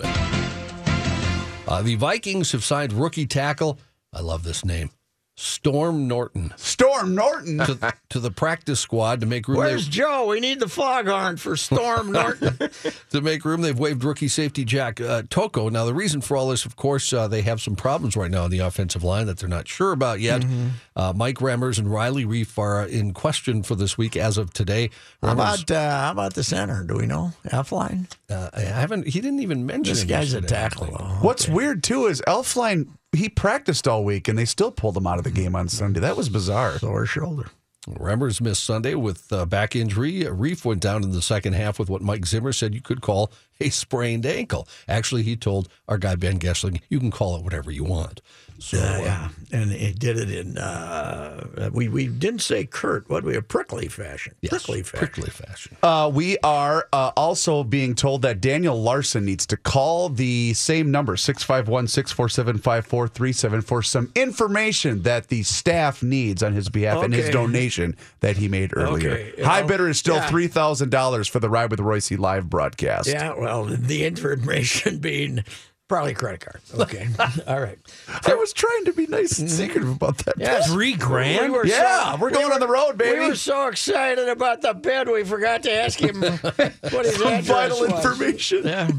Uh, 1.68 1.82
the 1.82 1.96
Vikings 1.96 2.52
have 2.52 2.64
signed 2.64 2.92
rookie 2.92 3.26
tackle. 3.26 3.78
I 4.12 4.20
love 4.20 4.44
this 4.44 4.64
name. 4.64 4.90
Storm 5.38 6.08
Norton 6.08 6.50
Storm 6.56 7.14
Norton. 7.14 7.58
to, 7.58 7.92
to 8.08 8.20
the 8.20 8.30
practice 8.30 8.80
squad 8.80 9.20
to 9.20 9.26
make 9.26 9.46
room. 9.46 9.58
Where's 9.58 9.84
They, 9.84 9.90
Joe? 9.90 10.26
We 10.28 10.40
need 10.40 10.60
the 10.60 10.68
foghorn 10.68 11.36
for 11.36 11.56
Storm 11.58 12.10
Norton. 12.10 12.58
to 13.10 13.20
make 13.20 13.44
room, 13.44 13.60
they've 13.60 13.78
waived 13.78 14.02
rookie 14.02 14.28
safety 14.28 14.64
Jack 14.64 14.98
uh, 15.00 15.22
Tocho. 15.24 15.70
Now, 15.70 15.84
the 15.84 15.92
reason 15.92 16.22
for 16.22 16.38
all 16.38 16.48
this, 16.48 16.64
of 16.64 16.76
course, 16.76 17.12
uh, 17.12 17.28
they 17.28 17.42
have 17.42 17.60
some 17.60 17.76
problems 17.76 18.16
right 18.16 18.30
now 18.30 18.44
on 18.44 18.50
the 18.50 18.60
offensive 18.60 19.04
line 19.04 19.26
that 19.26 19.36
they're 19.38 19.48
not 19.48 19.68
sure 19.68 19.92
about 19.92 20.20
yet. 20.20 20.40
Mm-hmm. 20.40 20.68
Uh, 20.96 21.12
Mike 21.14 21.36
Remmers 21.36 21.78
and 21.78 21.92
Riley 21.92 22.24
Reiff 22.24 22.56
are 22.58 22.86
in 22.86 23.12
question 23.12 23.62
for 23.62 23.74
this 23.74 23.98
week 23.98 24.16
as 24.16 24.38
of 24.38 24.54
today. 24.54 24.88
How 25.22 25.32
about 25.32 25.70
uh, 25.70 26.00
how 26.00 26.12
about 26.12 26.32
the 26.34 26.44
center? 26.44 26.82
Do 26.82 26.96
we 26.96 27.04
know 27.06 27.32
Elflein? 27.48 28.10
uh, 28.30 28.48
I 28.54 28.60
haven't. 28.60 29.06
He 29.08 29.20
didn't 29.20 29.40
even 29.40 29.66
mention 29.66 29.92
This 29.92 30.02
him 30.02 30.08
guy's 30.08 30.32
a 30.32 30.40
yesterday, 30.40 30.46
I 30.46 30.68
tackle. 30.68 30.86
think. 30.86 30.98
though. 30.98 31.04
What's 31.20 31.46
weird 31.46 31.82
too 31.82 32.06
is 32.06 32.22
Elflein. 32.26 32.88
He 33.16 33.28
practiced 33.28 33.88
all 33.88 34.04
week 34.04 34.28
and 34.28 34.38
they 34.38 34.44
still 34.44 34.70
pulled 34.70 34.96
him 34.96 35.06
out 35.06 35.18
of 35.18 35.24
the 35.24 35.30
game 35.30 35.56
on 35.56 35.68
Sunday. 35.68 36.00
That 36.00 36.16
was 36.16 36.28
bizarre. 36.28 36.78
Sore 36.78 37.06
shoulder. 37.06 37.46
Remmers 37.88 38.40
missed 38.40 38.64
Sunday 38.64 38.94
with 38.94 39.32
uh, 39.32 39.46
back 39.46 39.76
injury. 39.76 40.22
Reiff 40.24 40.64
went 40.64 40.80
down 40.80 41.04
in 41.04 41.12
the 41.12 41.22
second 41.22 41.52
half 41.52 41.78
with 41.78 41.88
what 41.88 42.02
Mike 42.02 42.26
Zimmer 42.26 42.52
said 42.52 42.74
you 42.74 42.80
could 42.80 43.00
call 43.00 43.30
a 43.60 43.68
sprained 43.70 44.26
ankle. 44.26 44.66
Actually, 44.88 45.22
he 45.22 45.36
told 45.36 45.68
our 45.86 45.96
guy 45.96 46.16
Ben 46.16 46.40
Goessling, 46.40 46.80
"You 46.88 46.98
can 46.98 47.12
call 47.12 47.36
it 47.36 47.44
whatever 47.44 47.70
you 47.70 47.84
want." 47.84 48.20
So, 48.58 48.78
Yeah, 48.78 48.84
uh, 48.84 48.98
yeah, 49.00 49.28
and 49.52 49.70
he 49.70 49.92
did 49.92 50.18
it 50.18 50.30
in. 50.30 50.58
Uh, 50.58 51.70
we 51.72 51.88
we 51.88 52.06
didn't 52.06 52.40
say 52.40 52.64
curt. 52.64 53.08
What 53.08 53.24
we 53.24 53.36
a 53.36 53.42
prickly 53.42 53.88
fashion. 53.88 54.34
yes, 54.40 54.50
prickly 54.50 54.82
fashion. 54.82 54.98
prickly 54.98 55.30
fashion. 55.30 55.76
Uh, 55.82 56.10
we 56.12 56.38
are 56.38 56.88
uh, 56.92 57.12
also 57.16 57.62
being 57.62 57.94
told 57.94 58.22
that 58.22 58.40
Daniel 58.40 58.80
Larson 58.80 59.24
needs 59.24 59.46
to 59.46 59.56
call 59.56 60.08
the 60.08 60.54
same 60.54 60.90
number, 60.90 61.16
651 61.16 61.88
647 61.88 62.58
5437, 62.58 63.60
for 63.62 63.82
some 63.82 64.10
information 64.14 65.02
that 65.02 65.28
the 65.28 65.42
staff 65.42 66.02
needs 66.02 66.42
on 66.42 66.52
his 66.52 66.68
behalf 66.68 67.02
and 67.02 67.12
his 67.12 67.30
donation 67.30 67.96
that 68.20 68.36
he 68.36 68.48
made 68.48 68.72
earlier. 68.76 69.12
Okay, 69.12 69.42
High 69.42 69.60
well, 69.60 69.68
bidder 69.68 69.88
is 69.88 69.98
still 69.98 70.16
yeah. 70.16 70.28
$3,000 70.28 71.30
for 71.30 71.40
the 71.40 71.48
Ride 71.48 71.70
with 71.70 71.80
Royce 71.80 72.10
live 72.10 72.48
broadcast. 72.48 73.08
Yeah, 73.08 73.34
well, 73.34 73.64
the 73.64 74.04
information 74.04 74.98
being 75.00 75.44
probably 75.88 76.14
credit 76.14 76.40
card. 76.40 76.60
Okay, 76.78 77.08
all 77.46 77.60
right. 77.60 77.78
I 78.26 78.34
was 78.34 78.52
trying 78.52 78.84
to 78.86 78.92
be 78.92 79.06
nice 79.06 79.38
and 79.38 79.48
mm-hmm. 79.48 79.56
secretive 79.56 79.90
about 79.90 80.18
that. 80.18 80.34
Yes. 80.38 80.70
Three 80.70 80.94
grand? 80.94 81.52
We 81.52 81.58
were 81.58 81.66
Yeah, 81.66 82.16
we're 82.18 82.30
going 82.30 82.48
we 82.48 82.54
on 82.54 82.60
the 82.60 82.68
road, 82.68 82.98
baby. 82.98 83.20
We 83.20 83.28
were 83.28 83.34
so 83.36 83.68
excited 83.68 84.28
about 84.28 84.62
the 84.62 84.74
bid, 84.74 85.08
we 85.08 85.24
forgot 85.24 85.62
to 85.64 85.72
ask 85.72 86.00
him 86.00 86.20
what 86.22 87.04
his 87.04 87.16
Some 87.16 87.26
address 87.26 87.46
vital 87.46 87.80
was. 87.80 87.92
information. 87.92 88.62
Yeah. 88.64 88.90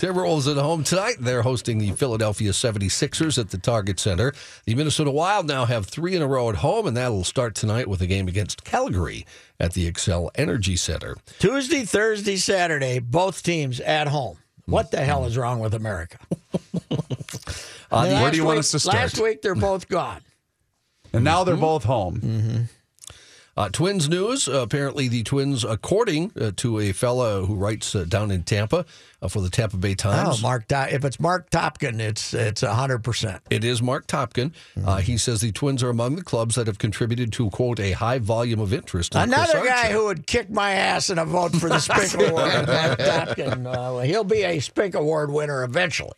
Timberwolves 0.00 0.50
at 0.50 0.56
home 0.56 0.82
tonight. 0.82 1.16
They're 1.20 1.42
hosting 1.42 1.76
the 1.76 1.90
Philadelphia 1.92 2.52
76ers 2.52 3.38
at 3.38 3.50
the 3.50 3.58
Target 3.58 4.00
Center. 4.00 4.32
The 4.64 4.74
Minnesota 4.74 5.10
Wild 5.10 5.46
now 5.46 5.66
have 5.66 5.84
three 5.84 6.16
in 6.16 6.22
a 6.22 6.26
row 6.26 6.48
at 6.48 6.56
home, 6.56 6.86
and 6.86 6.96
that'll 6.96 7.22
start 7.22 7.54
tonight 7.54 7.86
with 7.86 8.00
a 8.00 8.06
game 8.06 8.26
against 8.26 8.64
Calgary 8.64 9.26
at 9.58 9.74
the 9.74 9.92
Xcel 9.92 10.30
Energy 10.36 10.76
Center. 10.76 11.18
Tuesday, 11.38 11.84
Thursday, 11.84 12.36
Saturday, 12.36 12.98
both 12.98 13.42
teams 13.42 13.78
at 13.80 14.08
home. 14.08 14.38
What 14.70 14.90
the 14.90 14.98
hell 14.98 15.24
is 15.24 15.36
wrong 15.36 15.60
with 15.60 15.74
America? 15.74 16.18
Uh, 17.92 18.06
where 18.22 18.30
do 18.30 18.36
you 18.36 18.44
want 18.44 18.56
us 18.60 18.70
to 18.70 18.78
start? 18.78 18.96
Last 18.96 19.18
week 19.18 19.42
they're 19.42 19.56
both 19.56 19.88
gone. 19.88 20.20
And 21.12 21.24
now 21.24 21.42
they're 21.42 21.56
both 21.56 21.82
home. 21.82 22.68
Uh, 23.60 23.68
twins 23.68 24.08
news. 24.08 24.48
Uh, 24.48 24.62
apparently, 24.62 25.06
the 25.06 25.22
Twins, 25.22 25.64
according 25.64 26.32
uh, 26.40 26.50
to 26.56 26.78
a 26.78 26.92
fella 26.92 27.44
who 27.44 27.54
writes 27.54 27.94
uh, 27.94 28.04
down 28.08 28.30
in 28.30 28.42
Tampa 28.42 28.86
uh, 29.20 29.28
for 29.28 29.42
the 29.42 29.50
Tampa 29.50 29.76
Bay 29.76 29.90
Oh, 29.90 29.94
Times, 29.96 30.40
Mark. 30.40 30.64
If 30.70 31.04
it's 31.04 31.20
Marc 31.20 31.50
Topkin, 31.50 32.00
it's 32.00 32.32
it's 32.32 32.62
hundred 32.62 33.04
percent. 33.04 33.42
It 33.50 33.62
is 33.62 33.82
Marc 33.82 34.06
Topkin. 34.06 34.52
Uh, 34.82 34.96
he 34.96 35.18
says 35.18 35.42
the 35.42 35.52
Twins 35.52 35.82
are 35.82 35.90
among 35.90 36.16
the 36.16 36.22
clubs 36.22 36.54
that 36.54 36.68
have 36.68 36.78
contributed 36.78 37.34
to 37.34 37.50
quote 37.50 37.78
a 37.80 37.92
high 37.92 38.18
volume 38.18 38.60
of 38.60 38.72
interest. 38.72 39.14
in 39.14 39.20
Another 39.20 39.62
guy 39.62 39.92
who 39.92 40.06
would 40.06 40.26
kick 40.26 40.48
my 40.48 40.70
ass 40.70 41.10
in 41.10 41.18
a 41.18 41.26
vote 41.26 41.54
for 41.54 41.68
the 41.68 41.80
Spink 41.80 42.14
Award, 42.14 42.66
Marc 42.66 42.98
Topkin. 42.98 43.66
Uh, 43.66 43.98
he'll 43.98 44.24
be 44.24 44.42
a 44.42 44.58
Spink 44.60 44.94
Award 44.94 45.30
winner 45.30 45.64
eventually. 45.64 46.16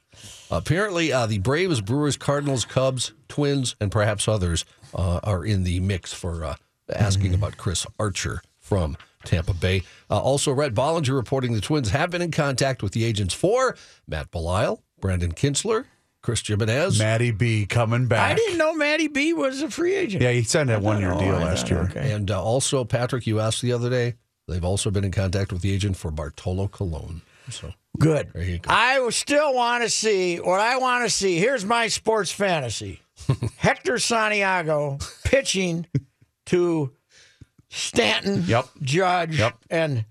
Apparently, 0.49 1.13
uh, 1.13 1.27
the 1.27 1.39
Braves, 1.39 1.81
Brewers, 1.81 2.17
Cardinals, 2.17 2.65
Cubs, 2.65 3.15
Twins, 3.27 3.75
and 3.81 3.91
perhaps 3.91 4.29
others 4.29 4.65
uh, 4.95 5.19
are 5.25 5.45
in 5.45 5.65
the 5.65 5.81
mix 5.81 6.13
for 6.13 6.57
asking 6.93 7.35
about 7.35 7.57
Chris 7.57 7.87
Archer 7.99 8.43
from 8.59 8.97
Tampa 9.25 9.55
Bay. 9.55 9.83
Uh, 10.11 10.21
also, 10.21 10.53
Rhett 10.53 10.75
Bollinger 10.75 11.15
reporting 11.15 11.53
the 11.53 11.61
Twins 11.61 11.91
have 11.91 12.11
been 12.11 12.23
in 12.23 12.31
contact 12.31 12.83
with 12.83 12.93
the 12.93 13.05
agents 13.05 13.35
for 13.35 13.77
Matt 14.07 14.31
Belisle, 14.31 14.81
Brandon 15.01 15.33
Kintzler, 15.33 15.87
Chris 16.23 16.47
Gimenez. 16.47 16.99
Matty 16.99 17.31
B 17.31 17.67
coming 17.67 18.07
back. 18.07 18.33
I 18.33 18.35
didn't 18.35 18.59
know 18.59 18.75
Matty 18.75 19.09
B 19.09 19.33
was 19.33 19.63
a 19.63 19.71
free 19.71 19.95
agent. 19.95 20.23
Yeah, 20.23 20.31
he 20.31 20.43
signed 20.43 20.71
a 20.71 20.79
one 20.79 21.01
year 21.01 21.15
deal 21.15 21.35
last 21.35 21.69
year. 21.69 21.83
okay. 21.91 22.13
And 22.13 22.31
uh, 22.31 22.43
also, 22.43 22.85
Patrick, 22.85 23.27
you 23.27 23.41
asked 23.41 23.63
the 23.63 23.73
other 23.73 23.91
day, 23.91 24.15
they've 24.47 24.65
also 24.65 24.91
been 24.91 25.05
in 25.05 25.13
contact 25.13 25.53
with 25.53 25.63
the 25.63 25.73
agent 25.73 25.97
for 25.97 26.11
Bartolo 26.11 26.69
Colon. 26.69 27.23
So 27.51 27.73
Good. 27.99 28.33
Go. 28.33 28.41
I 28.69 29.09
still 29.11 29.55
want 29.55 29.83
to 29.83 29.91
see 29.91 30.39
what 30.39 30.61
I 30.61 30.79
want 30.79 31.05
to 31.05 31.11
see. 31.11 31.39
Here's 31.39 31.65
my 31.65 31.89
sports 31.89 32.31
fantasy: 32.31 33.01
Hector 33.57 33.99
Santiago 33.99 34.99
pitching 35.25 35.87
to 36.53 36.93
Stanton, 37.69 38.45
Yep. 38.47 38.69
Judge, 38.83 39.39
Yep. 39.39 39.57
and 39.71 40.05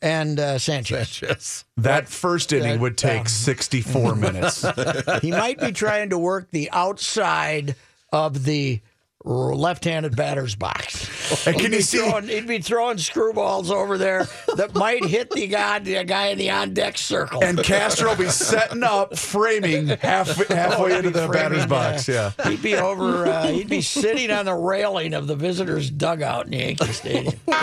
and 0.00 0.38
uh, 0.38 0.58
Sanchez. 0.60 1.20
yes. 1.20 1.64
That 1.76 2.08
first 2.08 2.52
inning 2.52 2.74
That- 2.74 2.80
would 2.80 2.96
take 2.96 3.22
um, 3.22 3.26
64 3.26 4.14
minutes. 4.14 4.64
he 5.22 5.32
might 5.32 5.58
be 5.58 5.72
trying 5.72 6.10
to 6.10 6.18
work 6.18 6.50
the 6.52 6.70
outside 6.70 7.74
of 8.12 8.44
the 8.44 8.80
left-handed 9.24 10.16
batter's 10.16 10.54
box. 10.54 11.46
And 11.46 11.56
can 11.60 11.72
you 11.72 11.80
see- 11.82 11.98
throwing, 11.98 12.28
he'd 12.28 12.46
be 12.46 12.60
throwing 12.60 12.96
screwballs 12.98 13.70
over 13.70 13.98
there 13.98 14.26
that 14.56 14.74
might 14.74 15.04
hit 15.04 15.30
the 15.30 15.46
guy, 15.48 15.80
the 15.80 16.04
guy 16.04 16.28
in 16.28 16.38
the 16.38 16.50
on-deck 16.50 16.96
circle. 16.96 17.42
And 17.42 17.62
Castro 17.62 18.10
will 18.10 18.16
be 18.16 18.28
setting 18.28 18.82
up, 18.84 19.16
framing 19.18 19.88
half, 19.88 20.28
halfway 20.48 20.96
into 20.96 21.10
the 21.10 21.28
batter's 21.28 21.66
box. 21.66 22.06
Yeah. 22.08 22.30
He'd 22.44 22.62
be 22.62 22.76
over. 22.76 23.26
Uh, 23.26 23.48
he'd 23.48 23.68
be 23.68 23.82
sitting 23.82 24.30
on 24.30 24.44
the 24.44 24.54
railing 24.54 25.14
of 25.14 25.26
the 25.26 25.36
visitors' 25.36 25.90
dugout 25.90 26.46
in 26.46 26.52
Yankee 26.52 26.92
Stadium. 26.92 27.34
All 27.48 27.54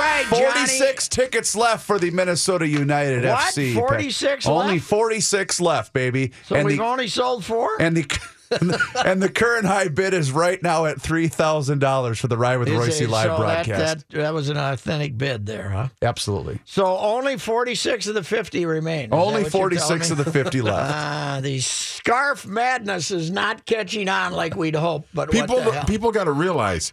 right, 0.00 0.26
Johnny. 0.30 0.44
46 0.44 1.08
tickets 1.08 1.54
left 1.56 1.86
for 1.86 1.98
the 1.98 2.10
Minnesota 2.10 2.66
United 2.66 3.24
What? 3.24 3.38
FC. 3.54 3.74
46 3.74 4.46
Only 4.46 4.78
46 4.78 5.60
left, 5.60 5.92
baby. 5.92 6.32
So 6.44 6.56
and 6.56 6.66
we've 6.66 6.78
the, 6.78 6.84
only 6.84 7.08
sold 7.08 7.44
four. 7.44 7.70
and 7.80 7.96
the 7.96 8.04
and 8.50 8.70
the, 8.70 9.02
and 9.04 9.22
the 9.22 9.28
current 9.28 9.66
high 9.66 9.88
bid 9.88 10.14
is 10.14 10.30
right 10.32 10.62
now 10.62 10.86
at 10.86 11.00
three 11.00 11.28
thousand 11.28 11.78
dollars 11.80 12.18
for 12.18 12.28
the 12.28 12.36
Ride 12.36 12.56
with 12.58 12.68
Is 12.68 12.74
Royce 12.78 13.00
it- 13.00 13.08
live 13.10 13.26
so 13.26 13.36
broadcast. 13.36 13.68
That, 13.68 14.08
that 14.08 14.16
that 14.18 14.34
was 14.34 14.48
an 14.48 14.56
authentic 14.56 15.16
bid 15.18 15.46
there, 15.46 15.70
huh? 15.70 15.88
Absolutely. 16.02 16.60
So 16.64 16.96
only 16.98 17.36
46 17.38 18.06
of 18.08 18.14
the 18.14 18.22
50 18.22 18.66
remain. 18.66 19.06
Is 19.06 19.12
Only 19.12 19.44
46 19.44 20.10
of 20.10 20.18
the 20.18 20.30
50 20.30 20.60
left. 20.62 20.92
Ah, 20.94 21.40
the 21.42 21.60
scarf 21.60 22.46
madness 22.46 23.10
is 23.10 23.30
not 23.30 23.64
catching 23.66 24.08
on 24.08 24.32
like 24.32 24.54
we'd 24.56 24.74
hoped. 24.76 25.08
But 25.14 25.30
People, 25.30 25.56
what 25.56 25.64
the 25.64 25.72
hell? 25.72 25.84
people 25.84 26.12
got 26.12 26.24
to 26.24 26.32
realize 26.32 26.92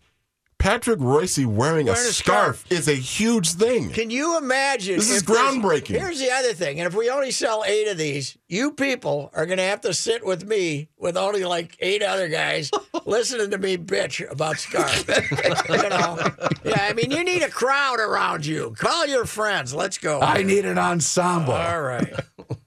Patrick 0.61 0.99
Royce 0.99 1.39
wearing, 1.39 1.49
a, 1.89 1.93
Wearing 1.93 2.09
a 2.09 2.13
scarf, 2.13 2.59
scarf. 2.59 2.65
is 2.71 2.87
a 2.87 2.93
huge 2.93 3.53
thing. 3.53 3.89
Can 3.89 4.11
you 4.11 4.37
imagine? 4.37 4.95
This 4.97 5.09
is 5.09 5.23
groundbreaking. 5.23 5.99
Here's 5.99 6.19
the 6.19 6.29
other 6.29 6.53
thing, 6.53 6.79
and 6.79 6.85
if 6.87 6.93
we 6.95 7.09
only 7.09 7.31
sell 7.31 7.63
eight 7.65 7.87
of 7.87 7.97
these, 7.97 8.37
you 8.47 8.71
people 8.71 9.31
are 9.33 9.47
going 9.47 9.57
to 9.57 9.63
have 9.63 9.81
to 9.81 9.93
sit 9.93 10.23
with 10.23 10.47
me 10.47 10.89
with 10.99 11.17
only 11.17 11.45
like 11.45 11.75
eight 11.79 12.03
other 12.03 12.27
guys 12.27 12.69
listening 13.05 13.49
to 13.49 13.57
me 13.57 13.75
bitch 13.75 14.29
about 14.31 14.59
scarves. 14.59 15.03
you 15.67 15.89
know, 15.89 16.19
yeah. 16.63 16.87
I 16.87 16.93
mean, 16.93 17.09
you 17.09 17.23
need 17.23 17.41
a 17.41 17.49
crowd 17.49 17.99
around 17.99 18.45
you. 18.45 18.75
Call 18.77 19.07
your 19.07 19.25
friends. 19.25 19.73
Let's 19.73 19.97
go. 19.97 20.19
I 20.21 20.43
need 20.43 20.65
an 20.65 20.77
ensemble. 20.77 21.53
All 21.53 21.81
right, 21.81 22.13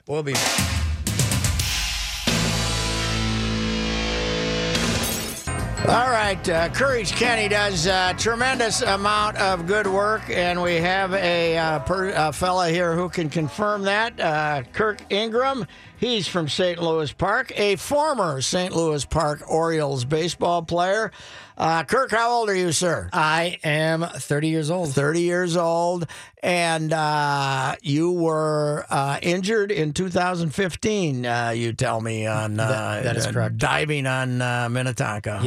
we'll 0.08 0.24
be. 0.24 0.32
back. 0.32 0.93
All 5.86 6.08
right, 6.08 6.48
uh, 6.48 6.70
Courage 6.70 7.12
Kenny 7.12 7.46
does 7.46 7.84
a 7.84 8.14
tremendous 8.16 8.80
amount 8.80 9.36
of 9.36 9.66
good 9.66 9.86
work, 9.86 10.22
and 10.30 10.62
we 10.62 10.76
have 10.76 11.12
a, 11.12 11.58
uh, 11.58 11.78
per, 11.80 12.08
a 12.08 12.32
fella 12.32 12.70
here 12.70 12.94
who 12.94 13.10
can 13.10 13.28
confirm 13.28 13.82
that. 13.82 14.18
Uh, 14.18 14.62
Kirk 14.72 15.00
Ingram, 15.12 15.66
he's 16.04 16.28
from 16.28 16.48
St. 16.48 16.80
Louis 16.82 17.10
Park, 17.12 17.52
a 17.58 17.76
former 17.76 18.40
St. 18.42 18.74
Louis 18.76 19.04
Park 19.04 19.42
Orioles 19.50 20.04
baseball 20.04 20.62
player. 20.62 21.10
Uh, 21.56 21.84
Kirk, 21.84 22.10
how 22.10 22.30
old 22.30 22.48
are 22.50 22.54
you, 22.54 22.72
sir? 22.72 23.08
I 23.12 23.58
am 23.64 24.02
30 24.02 24.48
years 24.48 24.70
old. 24.70 24.92
30 24.92 25.20
years 25.22 25.56
old, 25.56 26.06
and 26.42 26.92
uh, 26.92 27.76
you 27.80 28.10
were 28.10 28.84
uh, 28.90 29.18
injured 29.22 29.70
in 29.70 29.92
2015. 29.92 31.24
Uh, 31.24 31.50
you 31.54 31.72
tell 31.72 32.00
me 32.00 32.26
on 32.26 32.58
uh, 32.58 32.66
That- 32.68 33.04
that 33.04 33.16
is 33.16 33.26
uh, 33.26 33.32
correct. 33.32 33.58
diving 33.58 34.06
on 34.06 34.42
uh, 34.42 34.68
Minnetonka. 34.68 35.38
huh? 35.38 35.44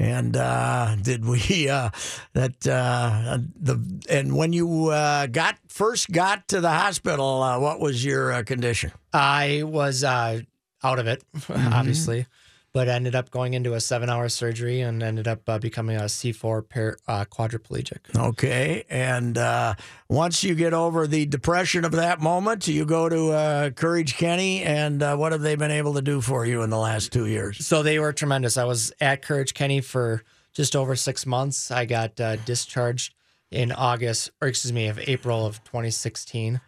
And 0.00 0.34
uh, 0.34 0.96
did 1.02 1.26
we 1.26 1.68
uh, 1.68 1.90
that 2.32 2.66
uh, 2.66 3.38
the 3.60 3.76
and 4.08 4.34
when 4.34 4.54
you 4.54 4.86
uh, 4.88 5.26
got 5.26 5.58
first 5.68 6.10
got 6.10 6.48
to 6.48 6.60
the 6.62 6.70
hospital, 6.70 7.42
uh, 7.42 7.58
what 7.60 7.80
was 7.80 8.02
your 8.02 8.32
uh, 8.32 8.42
condition? 8.42 8.92
I 9.12 9.62
was 9.62 10.02
uh, 10.02 10.40
out 10.82 10.98
of 10.98 11.06
it, 11.06 11.22
Mm-hmm. 11.36 11.72
obviously, 11.74 12.26
but 12.72 12.88
ended 12.88 13.14
up 13.14 13.30
going 13.30 13.54
into 13.54 13.74
a 13.74 13.80
seven 13.80 14.08
hour 14.08 14.28
surgery 14.28 14.80
and 14.80 15.02
ended 15.02 15.26
up 15.26 15.48
uh, 15.48 15.58
becoming 15.58 15.96
a 15.96 16.04
C4 16.04 16.68
par- 16.68 16.96
uh, 17.08 17.24
quadriplegic. 17.24 17.98
Okay, 18.16 18.84
and 18.88 19.36
uh, 19.36 19.74
once 20.08 20.44
you 20.44 20.54
get 20.54 20.72
over 20.72 21.06
the 21.06 21.26
depression 21.26 21.84
of 21.84 21.92
that 21.92 22.20
moment, 22.20 22.68
you 22.68 22.84
go 22.84 23.08
to 23.08 23.30
uh, 23.30 23.70
Courage 23.70 24.16
Kenny, 24.16 24.62
and 24.62 25.02
uh, 25.02 25.16
what 25.16 25.32
have 25.32 25.40
they 25.40 25.56
been 25.56 25.70
able 25.70 25.94
to 25.94 26.02
do 26.02 26.20
for 26.20 26.46
you 26.46 26.62
in 26.62 26.70
the 26.70 26.78
last 26.78 27.12
two 27.12 27.26
years? 27.26 27.66
So 27.66 27.82
they 27.82 27.98
were 27.98 28.12
tremendous. 28.12 28.56
I 28.56 28.64
was 28.64 28.92
at 29.00 29.22
Courage 29.22 29.54
Kenny 29.54 29.80
for 29.80 30.22
just 30.52 30.76
over 30.76 30.96
six 30.96 31.26
months. 31.26 31.70
I 31.70 31.84
got 31.84 32.20
uh, 32.20 32.36
discharged 32.36 33.14
in 33.50 33.72
August, 33.72 34.30
or 34.40 34.48
excuse 34.48 34.72
me, 34.72 34.86
of 34.86 34.98
April 35.00 35.44
of 35.44 35.62
2016. 35.64 36.60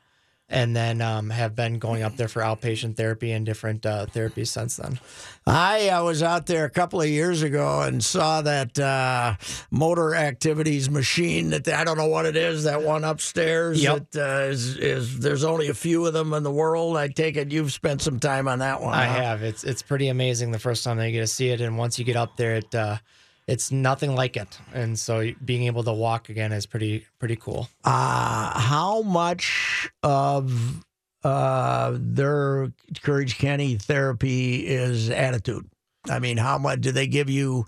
And 0.53 0.77
then 0.77 1.01
um, 1.01 1.31
have 1.31 1.57
been 1.57 1.79
going 1.79 2.03
up 2.03 2.17
there 2.17 2.29
for 2.29 2.43
outpatient 2.43 2.97
therapy 2.97 3.33
and 3.33 3.47
different 3.47 3.87
uh, 3.87 4.05
therapies 4.05 4.49
since 4.49 4.77
then. 4.77 5.01
I 5.47 5.89
uh, 5.89 6.05
was 6.05 6.23
out 6.23 6.45
there 6.45 6.67
a 6.67 6.71
couple 6.71 7.01
of 7.01 7.09
years 7.09 7.41
ago 7.41 7.81
and 7.81 8.05
saw 8.05 8.43
that 8.43 8.79
uh, 8.79 9.37
motor 9.71 10.15
activities 10.15 10.91
machine 10.91 11.51
that 11.51 11.67
I 11.69 11.85
don't 11.85 11.97
know 11.97 12.07
what 12.07 12.27
it 12.27 12.37
is. 12.37 12.65
That 12.65 12.83
one 12.83 13.03
upstairs. 13.03 13.83
Yep. 13.83 14.11
That 14.11 14.41
uh, 14.41 14.51
is, 14.51 14.77
is 14.77 15.19
there's 15.21 15.43
only 15.43 15.69
a 15.69 15.75
few 15.75 16.05
of 16.07 16.13
them 16.13 16.35
in 16.35 16.43
the 16.43 16.53
world. 16.53 16.99
I 16.99 17.09
take 17.09 17.37
it 17.37 17.51
you've 17.51 17.73
spent 17.73 18.03
some 18.03 18.21
time 18.21 18.47
on 18.47 18.59
that 18.59 18.81
one. 18.81 18.95
I 18.95 19.07
huh? 19.07 19.23
have. 19.23 19.43
It's 19.43 19.65
it's 19.65 19.83
pretty 19.83 20.09
amazing 20.09 20.51
the 20.51 20.59
first 20.59 20.85
time 20.85 20.99
that 20.99 21.07
you 21.07 21.13
get 21.13 21.21
to 21.21 21.27
see 21.27 21.49
it, 21.49 21.61
and 21.61 21.79
once 21.79 21.99
you 21.99 22.05
get 22.05 22.17
up 22.17 22.37
there, 22.37 22.57
it 22.57 22.75
uh, 22.75 22.99
it's 23.47 23.71
nothing 23.73 24.15
like 24.15 24.37
it. 24.37 24.59
And 24.73 24.99
so 24.99 25.31
being 25.45 25.65
able 25.65 25.85
to 25.85 25.93
walk 25.93 26.29
again 26.29 26.53
is 26.53 26.67
pretty 26.67 27.07
pretty 27.19 27.37
cool. 27.37 27.69
Uh, 27.85 28.59
how 28.59 29.03
much 29.03 29.91
of 30.03 30.85
uh, 31.25 31.97
their 31.99 32.73
Courage 33.03 33.39
Kenny 33.39 33.77
therapy 33.77 34.67
is 34.67 35.11
attitude? 35.11 35.69
I 36.11 36.19
mean, 36.19 36.37
how 36.37 36.59
much 36.59 36.81
do 36.81 36.93
they 36.93 37.07
give 37.07 37.31
you? 37.31 37.67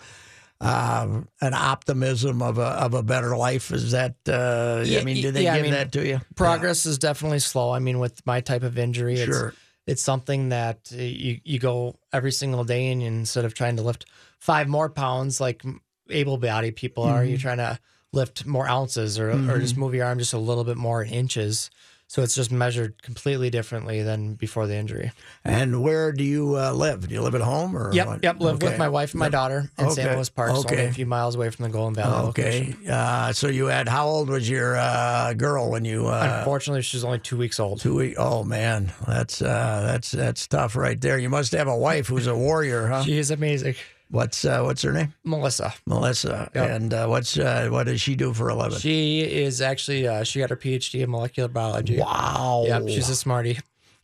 Uh, 0.60 1.20
an 1.42 1.52
optimism 1.52 2.40
of 2.40 2.56
a 2.58 2.62
of 2.62 2.94
a 2.94 3.02
better 3.02 3.36
life 3.36 3.70
is 3.70 3.90
that? 3.90 4.14
Uh, 4.26 4.82
Yeah, 4.86 5.00
I 5.00 5.04
mean, 5.04 5.20
do 5.20 5.30
they 5.30 5.42
yeah, 5.44 5.52
I 5.52 5.56
give 5.56 5.64
mean, 5.64 5.72
that 5.72 5.92
to 5.92 6.06
you? 6.06 6.20
Progress 6.36 6.86
is 6.86 6.96
definitely 6.96 7.40
slow. 7.40 7.72
I 7.72 7.80
mean, 7.80 7.98
with 7.98 8.24
my 8.24 8.40
type 8.40 8.62
of 8.62 8.78
injury, 8.78 9.14
it's, 9.14 9.24
Sure. 9.24 9.52
it's 9.86 10.00
something 10.00 10.50
that 10.50 10.90
uh, 10.92 10.96
you 11.02 11.40
you 11.44 11.58
go 11.58 11.96
every 12.14 12.32
single 12.32 12.64
day, 12.64 12.90
and 12.90 13.02
instead 13.02 13.44
of 13.44 13.52
trying 13.52 13.76
to 13.76 13.82
lift 13.82 14.06
five 14.44 14.68
more 14.68 14.90
pounds 14.90 15.40
like 15.40 15.62
able-bodied 16.10 16.76
people 16.76 17.02
are, 17.04 17.20
Mm-hmm. 17.20 17.28
you're 17.30 17.38
trying 17.38 17.56
to 17.58 17.78
lift 18.12 18.44
more 18.46 18.68
ounces 18.68 19.18
or 19.18 19.30
or 19.50 19.58
just 19.58 19.76
move 19.76 19.94
your 19.94 20.04
arm 20.06 20.18
just 20.18 20.34
a 20.34 20.38
little 20.38 20.64
bit 20.64 20.76
more 20.76 21.02
in 21.02 21.10
inches. 21.12 21.70
So 22.06 22.22
it's 22.22 22.34
just 22.34 22.52
measured 22.52 23.02
completely 23.02 23.48
differently 23.48 24.02
than 24.02 24.34
before 24.34 24.66
the 24.66 24.76
injury. 24.76 25.10
And 25.42 25.82
where 25.82 26.12
do 26.12 26.22
you 26.22 26.56
uh, 26.56 26.72
live? 26.72 27.08
Do 27.08 27.14
you 27.14 27.22
live 27.22 27.34
at 27.34 27.40
home 27.40 27.74
or? 27.76 27.92
Yep, 27.94 28.06
what? 28.06 28.22
yep. 28.22 28.40
Live 28.40 28.56
Okay. 28.56 28.68
with 28.68 28.78
my 28.78 28.88
wife 28.90 29.14
and 29.14 29.20
my 29.20 29.30
daughter 29.30 29.70
in. 29.78 29.86
Okay. 29.86 30.14
Louis 30.14 30.28
Park, 30.28 30.50
so 30.50 30.56
only 30.58 30.68
Okay. 30.74 30.86
a 30.86 30.92
few 30.92 31.06
miles 31.06 31.34
away 31.34 31.48
from 31.50 31.62
the 31.64 31.70
Golden 31.70 31.94
Valley. 31.94 32.28
Okay. 32.28 32.76
Uh, 32.88 33.32
so 33.32 33.48
you 33.48 33.66
had 33.66 33.88
how 33.88 34.06
old 34.06 34.28
was 34.28 34.48
your 34.48 34.76
uh, 34.76 35.32
girl 35.32 35.70
when 35.70 35.86
you? 35.86 36.06
Uh, 36.06 36.36
Unfortunately, 36.40 36.82
she's 36.82 37.04
only 37.04 37.18
two 37.20 37.38
weeks 37.38 37.58
old. 37.58 37.80
Two 37.80 37.94
week. 37.96 38.14
Oh 38.18 38.44
man, 38.44 38.92
that's 39.08 39.40
uh, 39.40 39.82
that's 39.86 40.10
that's 40.12 40.46
tough 40.46 40.76
right 40.76 41.00
there. 41.00 41.18
You 41.18 41.30
must 41.30 41.52
have 41.52 41.68
a 41.68 41.76
wife 41.76 42.06
who's 42.08 42.26
a 42.28 42.36
warrior, 42.36 42.86
huh? 42.86 43.02
She 43.02 43.16
is 43.18 43.30
amazing. 43.32 43.74
What's 44.10 44.44
uh, 44.44 44.62
what's 44.62 44.82
her 44.82 44.92
name? 44.92 45.14
Melissa. 45.24 45.74
Melissa. 45.86 46.50
Yep. 46.54 46.70
And 46.70 46.94
uh, 46.94 47.06
what's 47.06 47.36
uh, 47.38 47.68
what 47.70 47.84
does 47.84 48.00
she 48.00 48.14
do 48.14 48.32
for 48.32 48.48
a 48.48 48.54
living? 48.54 48.78
She 48.78 49.20
is 49.22 49.60
actually 49.60 50.06
uh, 50.06 50.22
she 50.24 50.38
got 50.40 50.50
her 50.50 50.56
PhD 50.56 51.02
in 51.02 51.10
molecular 51.10 51.48
biology. 51.48 51.98
Wow. 51.98 52.64
Yep, 52.66 52.88
she's 52.88 53.08
a 53.08 53.16
smarty. 53.16 53.58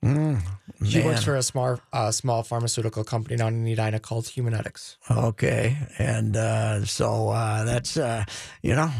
Mm, 0.05 0.41
She 0.89 1.03
works 1.03 1.23
for 1.25 1.37
a 1.37 1.43
small 1.43 1.79
uh, 1.93 2.11
small 2.11 2.43
pharmaceutical 2.43 3.05
company 3.05 3.37
down 3.37 3.55
in 3.55 3.67
Edina 3.67 4.01
called 4.01 4.25
Humanetics. 4.27 4.97
Okay, 5.11 5.77
and 5.99 6.37
uh, 6.37 6.85
so 6.87 7.29
uh, 7.29 7.65
that's 7.65 7.97
uh, 7.97 8.25
you 8.63 8.75
know. 8.75 8.91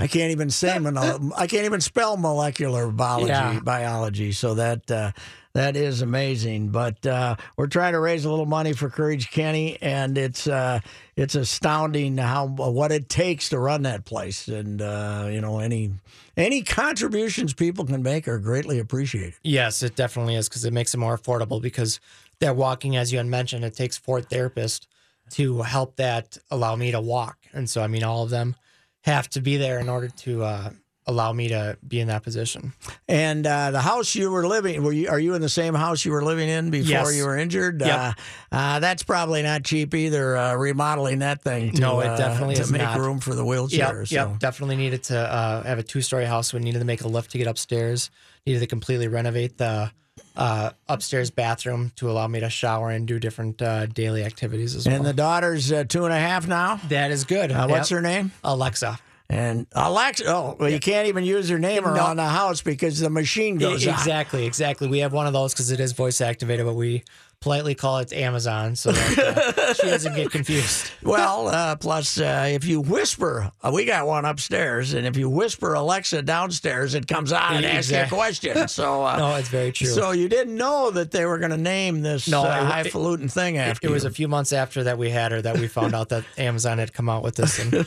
I 0.00 0.06
can't 0.06 0.30
even 0.30 0.48
say 0.48 0.70
I 1.36 1.46
can't 1.48 1.64
even 1.66 1.80
spell 1.80 2.16
molecular 2.16 2.90
biology 2.90 3.32
Yeah. 3.32 3.60
biology. 3.60 4.30
So 4.32 4.54
that 4.54 4.88
uh, 4.90 5.10
that 5.58 5.76
is 5.76 6.02
amazing. 6.02 6.68
But 6.68 7.04
uh, 7.06 7.36
we're 7.56 7.66
trying 7.66 7.92
to 7.92 8.00
raise 8.00 8.24
a 8.24 8.30
little 8.30 8.46
money 8.46 8.72
for 8.72 8.88
Courage 8.88 9.30
Kenny, 9.30 9.78
and 9.80 10.16
it's 10.16 10.46
uh, 10.46 10.80
it's 11.16 11.34
astounding 11.34 12.16
how 12.18 12.46
what 12.46 12.92
it 12.92 13.08
takes 13.08 13.48
to 13.50 13.58
run 13.58 13.82
that 13.82 14.04
place. 14.04 14.48
And 14.48 14.80
uh, 14.80 15.28
you 15.30 15.40
know 15.40 15.58
any 15.58 15.92
any 16.36 16.62
contributions 16.62 17.54
people 17.54 17.84
can 17.84 18.02
make 18.02 18.28
are 18.28 18.38
greatly 18.38 18.78
appreciated. 18.78 19.34
Yes, 19.42 19.82
it 19.82 19.96
definitely 19.96 20.36
is 20.36 20.48
because 20.48 20.64
it 20.64 20.72
makes 20.72 20.94
it 20.94 20.98
more 20.98 21.18
affordable 21.18 21.60
because 21.60 22.00
that 22.40 22.56
walking, 22.56 22.96
as 22.96 23.12
you 23.12 23.18
had 23.18 23.26
mentioned, 23.26 23.64
it 23.64 23.74
takes 23.74 23.98
four 23.98 24.20
therapists 24.20 24.86
to 25.30 25.62
help 25.62 25.96
that 25.96 26.38
allow 26.50 26.76
me 26.76 26.90
to 26.92 27.00
walk. 27.00 27.38
And 27.52 27.68
so, 27.68 27.82
I 27.82 27.86
mean, 27.86 28.04
all 28.04 28.22
of 28.22 28.30
them 28.30 28.56
have 29.02 29.28
to 29.30 29.40
be 29.40 29.56
there 29.56 29.78
in 29.78 29.88
order 29.88 30.08
to 30.08 30.44
uh, 30.44 30.70
allow 31.08 31.32
me 31.32 31.48
to 31.48 31.76
be 31.88 31.98
in 32.00 32.06
that 32.08 32.22
position. 32.22 32.72
And 33.08 33.44
uh, 33.46 33.70
the 33.72 33.80
house 33.80 34.14
you 34.14 34.30
were 34.30 34.46
living, 34.46 34.82
were 34.84 34.92
you, 34.92 35.08
are 35.08 35.18
you 35.18 35.34
in 35.34 35.40
the 35.42 35.48
same 35.48 35.74
house 35.74 36.04
you 36.04 36.12
were 36.12 36.22
living 36.22 36.48
in 36.48 36.70
before 36.70 36.90
Yes. 36.90 37.16
you 37.16 37.24
were 37.24 37.36
injured? 37.36 37.80
Yep. 37.80 37.98
Uh, 37.98 38.12
uh, 38.52 38.78
that's 38.80 39.02
probably 39.02 39.42
not 39.42 39.64
cheap 39.64 39.94
either. 39.94 40.36
Uh, 40.36 40.54
remodeling 40.54 41.20
that 41.20 41.42
thing, 41.42 41.72
to, 41.72 41.80
no, 41.80 42.00
it 42.00 42.08
uh, 42.08 42.16
definitely 42.16 42.56
to 42.56 42.70
make 42.70 42.82
not. 42.82 42.98
room 43.00 43.18
for 43.20 43.30
the 43.34 43.42
Yep, 43.42 43.48
wheelchair. 43.48 44.06
so. 44.06 44.14
yep, 44.14 44.38
definitely 44.38 44.76
needed 44.76 45.02
to 45.04 45.18
uh, 45.18 45.62
have 45.62 45.78
a 45.78 45.82
two-story 45.82 46.26
house. 46.26 46.52
We 46.52 46.60
needed 46.60 46.78
to 46.80 46.84
make 46.84 47.00
a 47.00 47.08
lift 47.08 47.30
to 47.32 47.38
get 47.38 47.46
upstairs. 47.46 48.10
Needed 48.46 48.60
to 48.60 48.66
completely 48.66 49.08
renovate 49.08 49.56
the 49.58 49.90
uh, 50.36 50.70
upstairs 50.88 51.30
bathroom 51.30 51.90
to 51.96 52.10
allow 52.10 52.26
me 52.26 52.40
to 52.40 52.50
shower 52.50 52.90
and 52.90 53.06
do 53.08 53.18
different 53.18 53.62
uh, 53.62 53.86
daily 53.86 54.24
activities 54.24 54.74
as 54.76 54.84
And 54.86 54.92
well. 54.92 55.00
And 55.00 55.06
the 55.06 55.12
daughter's 55.14 55.72
uh, 55.72 55.84
two 55.84 56.04
and 56.04 56.12
a 56.12 56.18
half 56.18 56.46
now. 56.46 56.80
that 56.88 57.10
is 57.10 57.24
good. 57.24 57.50
Uh, 57.50 57.66
what's 57.66 57.90
Yep. 57.90 57.96
her 57.96 58.02
name? 58.02 58.32
Alexa. 58.44 58.98
And 59.30 59.66
Alexa. 59.72 60.24
Oh, 60.26 60.56
well, 60.58 60.70
you 60.70 60.80
can't 60.80 61.06
even 61.06 61.22
use 61.22 61.50
her 61.50 61.58
name 61.58 61.84
No. 61.84 61.92
around 61.92 62.16
the 62.16 62.24
house 62.24 62.62
because 62.62 62.98
the 62.98 63.10
machine 63.10 63.58
goes 63.58 63.86
on. 63.86 63.92
exactly, 63.92 64.46
exactly. 64.46 64.88
We 64.88 65.00
have 65.00 65.12
one 65.12 65.26
of 65.26 65.34
those 65.34 65.52
because 65.52 65.70
it 65.70 65.80
is 65.80 65.92
voice 65.92 66.20
activated, 66.22 66.64
but 66.64 66.74
we 66.74 67.04
politely 67.40 67.74
call 67.74 67.98
it 67.98 68.12
Amazon 68.12 68.74
so 68.74 68.90
that 68.92 69.56
uh, 69.58 69.74
she 69.74 69.82
doesn't 69.86 70.14
get 70.16 70.30
confused. 70.30 70.90
Well, 71.08 71.48
uh, 71.48 71.76
plus, 71.76 72.20
uh, 72.20 72.48
if 72.50 72.64
you 72.66 72.80
whisper, 72.82 73.50
uh, 73.64 73.70
we 73.72 73.84
got 73.86 74.06
one 74.06 74.24
upstairs, 74.26 74.92
and 74.92 75.06
if 75.06 75.16
you 75.16 75.30
whisper 75.30 75.72
Alexa 75.72 76.20
downstairs, 76.22 76.94
it 76.94 77.06
comes 77.06 77.32
on 77.32 77.56
and 77.56 77.64
asks 77.64 77.90
you 77.90 77.98
a 77.98 78.06
question. 78.08 78.68
So, 78.68 79.04
uh, 79.06 79.16
No, 79.16 79.34
it's 79.36 79.48
very 79.48 79.72
true. 79.72 79.86
So 79.86 80.10
you 80.10 80.28
didn't 80.28 80.54
know 80.56 80.90
that 80.90 81.10
they 81.10 81.24
were 81.24 81.38
going 81.38 81.52
to 81.52 81.56
name 81.56 82.02
this 82.02 82.28
No, 82.28 82.42
uh, 82.42 82.46
it- 82.46 82.66
highfalutin 82.66 83.28
thing 83.28 83.54
It, 83.54 83.60
after 83.60 83.86
it 83.86 83.90
was 83.90 84.04
a 84.04 84.10
few 84.10 84.28
months 84.28 84.52
after 84.52 84.84
that 84.84 84.98
we 84.98 85.08
had 85.08 85.32
her 85.32 85.40
that 85.40 85.58
we 85.58 85.68
found 85.68 85.94
out 85.94 86.10
that 86.10 86.24
Amazon 86.36 86.76
had 86.78 86.92
come 86.92 87.08
out 87.08 87.22
with 87.22 87.36
this, 87.36 87.58
and 87.58 87.86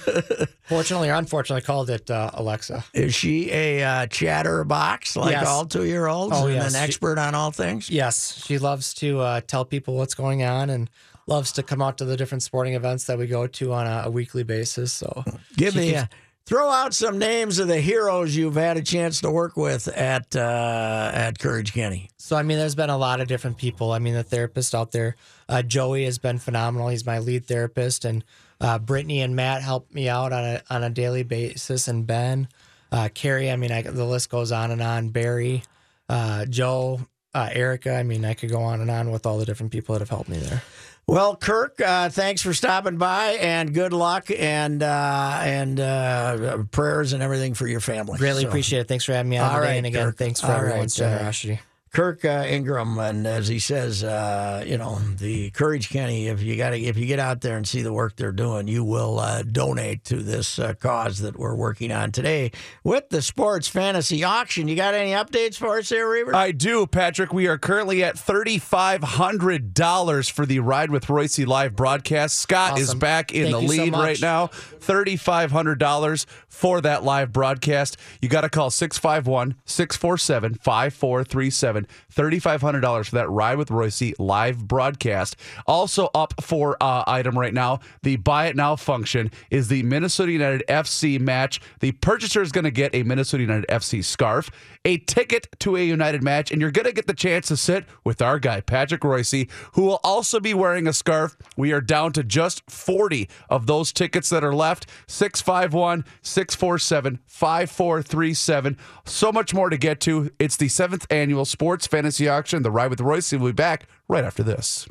fortunately 0.63 1.09
or 1.09 1.13
unfortunately, 1.15 1.61
called 1.61 1.89
it 1.91 2.09
uh, 2.09 2.31
Alexa. 2.33 2.83
Is 2.93 3.13
she 3.13 3.51
a 3.51 3.83
uh, 3.83 4.07
chatterbox 4.07 5.15
like 5.15 5.31
Yes. 5.33 5.47
all 5.47 5.65
two 5.65 5.85
year 5.85 6.07
olds 6.07 6.35
Oh, 6.35 6.47
and 6.47 6.55
yes. 6.55 6.73
an 6.73 6.81
expert 6.81 7.19
on 7.19 7.35
all 7.35 7.51
things? 7.51 7.89
Yes, 7.89 8.43
she 8.45 8.57
loves 8.57 8.93
to 8.95 9.19
uh, 9.41 9.45
tell 9.47 9.65
people 9.65 9.95
what's 9.95 10.13
going 10.13 10.43
on 10.43 10.69
and 10.69 10.89
loves 11.27 11.51
to 11.54 11.63
come 11.63 11.82
out 11.82 11.97
to 11.97 12.06
the 12.06 12.17
different 12.17 12.43
sporting 12.43 12.73
events 12.73 13.06
that 13.06 13.17
we 13.17 13.27
go 13.27 13.47
to 13.47 13.73
on 13.73 13.88
a, 13.88 14.04
a 14.06 14.10
weekly 14.12 14.43
basis. 14.43 14.91
So 14.93 15.23
Give 15.56 15.75
me 15.75 15.89
keeps- 15.91 16.01
a, 16.04 16.10
throw 16.45 16.69
out 16.69 16.93
some 16.93 17.17
names 17.19 17.60
of 17.60 17.67
the 17.67 17.80
heroes 17.80 18.36
you've 18.36 18.56
had 18.56 18.75
a 18.77 18.82
chance 18.82 19.21
to 19.21 19.30
work 19.32 19.56
with 19.56 19.88
at 19.89 20.36
uh, 20.36 21.12
at 21.13 21.39
Courage 21.39 21.73
Kenny. 21.73 22.10
So 22.17 22.36
I 22.36 22.43
mean, 22.43 22.58
there's 22.58 22.75
been 22.75 22.89
a 22.89 22.97
lot 22.97 23.21
of 23.21 23.27
different 23.27 23.58
people. 23.58 23.91
I 23.91 23.99
mean, 23.99 24.13
the 24.13 24.23
therapist 24.23 24.73
out 24.73 24.91
there, 24.91 25.15
uh, 25.49 25.62
Joey 25.62 26.06
has 26.06 26.17
been 26.17 26.39
phenomenal. 26.39 26.88
He's 26.89 27.06
my 27.06 27.19
lead 27.19 27.45
therapist, 27.45 28.06
and 28.06 28.23
uh, 28.60 28.80
Brittany 28.80 29.21
and 29.21 29.36
Matt 29.36 29.62
help 29.62 29.91
me 29.93 30.10
out 30.10 30.34
on 30.34 30.43
a 30.43 30.62
on 30.69 30.84
a 30.84 30.89
daily 30.89 31.23
basis, 31.23 31.88
and 31.88 32.08
Ben, 32.08 32.47
uh, 32.91 33.10
Carrie. 33.13 33.51
I 33.51 33.56
mean, 33.56 33.71
I, 33.71 33.82
the 33.84 34.06
list 34.06 34.30
goes 34.30 34.51
on 34.51 34.71
and 34.71 34.82
on. 34.82 35.10
Barry, 35.10 35.63
uh, 36.10 36.45
Joe, 36.45 37.01
uh, 37.34 37.50
Erica. 37.52 37.94
I 37.96 38.04
mean, 38.04 38.26
I 38.26 38.34
could 38.34 38.50
go 38.50 38.62
on 38.62 38.82
and 38.82 38.89
on 38.91 39.12
with 39.12 39.26
all 39.26 39.38
the 39.38 39.46
different 39.46 39.72
people 39.72 39.94
that 39.94 40.00
have 40.00 40.10
helped 40.10 40.30
me 40.30 40.38
there. 40.38 40.62
Well, 41.08 41.36
Kirk, 41.36 41.82
uh, 41.82 42.10
thanks 42.10 42.41
for 42.41 42.54
stopping 42.54 42.98
by, 42.98 43.32
and 43.41 43.74
good 43.74 43.91
luck, 43.91 44.28
and 44.38 44.82
uh, 44.84 45.39
and 45.41 45.80
uh, 45.80 46.58
prayers 46.72 47.13
and 47.13 47.24
everything 47.24 47.54
for 47.56 47.67
your 47.67 47.80
family. 47.80 48.17
Really 48.20 48.44
So- 48.44 48.48
appreciate 48.50 48.80
it. 48.82 48.88
Thanks 48.88 49.04
for 49.06 49.13
having 49.13 49.30
me 49.30 49.38
on 49.38 49.50
All 49.50 49.56
today, 49.58 49.67
right, 49.72 49.76
and 49.78 49.86
again, 49.88 50.06
Kirk. 50.08 50.17
thanks 50.17 50.39
for 50.41 50.48
All 50.48 50.54
everyone's 50.54 51.00
right, 51.00 51.08
uh, 51.08 51.10
generosity. 51.17 51.60
Kirk 51.93 52.23
uh, 52.23 52.45
Ingram, 52.47 52.97
and 52.99 53.27
as 53.27 53.49
he 53.49 53.60
says, 53.60 54.01
uh, 54.01 54.63
you 54.65 54.77
know, 54.77 54.97
the 55.17 55.49
Courage 55.51 55.89
Kenny. 55.89 56.27
If 56.27 56.41
you 56.41 56.56
got 56.56 56.73
if 56.73 56.95
you 56.95 57.06
get 57.06 57.19
out 57.19 57.41
there 57.41 57.58
and 57.58 57.67
see 57.67 57.82
the 57.82 57.91
work 57.91 58.15
they're 58.15 58.32
doing, 58.32 58.69
you 58.69 58.86
will 58.86 59.19
uh, 59.19 59.43
donate 59.43 60.06
to 60.06 60.23
this 60.23 60.58
uh, 60.58 60.73
cause 60.75 61.19
that 61.19 61.38
we're 61.38 61.54
working 61.54 61.91
on 61.91 62.13
today 62.13 62.51
with 62.86 63.10
the 63.10 63.21
sports 63.21 63.67
fantasy 63.67 64.23
auction. 64.23 64.69
You 64.69 64.77
got 64.77 64.93
any 64.93 65.12
updates 65.12 65.58
for 65.58 65.80
us 65.80 65.89
there, 65.89 66.08
Reaver? 66.08 66.34
I 66.34 66.51
do, 66.51 66.88
Patrick. 66.88 67.34
We 67.34 67.47
are 67.47 67.58
currently 67.58 68.06
at 68.06 68.15
$3,500 68.15 70.32
for 70.32 70.45
the 70.45 70.60
Ride 70.60 70.91
with 70.91 71.08
Reusse 71.08 71.45
live 71.45 71.75
broadcast. 71.75 72.39
Scott 72.39 72.80
is 72.80 72.95
back 72.95 73.34
in 73.34 73.51
Thank 73.51 73.56
the 73.56 73.62
you 73.63 73.67
so 73.67 73.84
lead 73.84 73.93
right 73.93 74.21
now. 74.21 74.47
$3,500 74.47 76.25
for 76.47 76.80
that 76.82 77.04
live 77.04 77.34
broadcast. 77.34 77.97
You 78.21 78.30
got 78.30 78.41
to 78.41 78.49
call 78.49 78.69
651 78.69 79.56
647 79.65 80.54
5437. 80.56 81.81
$3,500 82.13 83.06
for 83.06 83.15
that 83.15 83.30
Ride 83.30 83.58
with 83.58 83.70
Reusse 83.70 84.13
live 84.20 84.67
broadcast. 84.67 85.36
Also, 85.67 86.10
up 86.13 86.34
for 86.41 86.78
uh, 86.82 87.04
item 87.08 87.38
right 87.38 87.54
now, 87.54 87.80
the 88.04 88.15
buy 88.17 88.48
it 88.48 88.56
now 88.56 88.76
function 88.76 89.32
is 89.50 89.67
the 89.67 89.84
Minnesota 89.84 90.32
United 90.32 90.63
FC 90.67 91.20
match. 91.20 91.62
The 91.80 91.91
purchaser 91.94 92.41
is 92.41 92.52
going 92.52 92.65
to 92.65 92.72
get 92.72 92.94
a 92.96 93.04
Minnesota 93.04 93.41
United 93.41 93.67
FC 93.67 94.04
scarf, 94.04 94.50
a 94.86 94.98
ticket 94.98 95.48
to 95.60 95.76
a 95.76 95.86
United 95.86 96.24
match, 96.24 96.52
and 96.52 96.60
you're 96.60 96.72
going 96.72 96.86
to 96.86 96.91
get 96.91 97.08
the 97.08 97.13
chance 97.13 97.48
to 97.48 97.58
sit 97.58 97.86
with 98.04 98.22
our 98.22 98.39
guy, 98.39 98.62
Patrick 98.62 99.02
Reusse, 99.02 99.50
who 99.74 99.84
will 99.84 100.00
also 100.04 100.39
be 100.39 100.54
wearing 100.54 100.88
a 100.88 100.94
scarf. 100.94 101.38
We 101.56 101.72
are 101.72 101.82
down 101.82 102.13
to 102.13 102.24
just 102.24 102.70
40 102.70 103.30
of 103.50 103.67
those 103.67 103.91
tickets 103.91 104.30
that 104.30 104.44
are 104.44 104.56
left. 104.56 104.88
651 105.08 106.06
647 106.22 107.20
5437. 107.26 108.78
So 109.06 109.32
much 109.32 109.54
more 109.54 109.70
to 109.70 109.78
get 109.78 110.00
to. 110.02 110.32
It's 110.39 110.58
the 110.58 110.67
seventh 110.67 111.06
annual 111.12 111.46
sports 111.46 111.88
fantasy 111.88 112.28
auction, 112.28 112.63
the 112.63 112.72
Ride 112.72 112.89
with 112.89 113.00
Reusse. 113.00 113.39
We'll 113.39 113.52
be 113.52 113.56
back 113.56 113.88
right 114.08 114.24
after 114.24 114.44
this. 114.44 114.88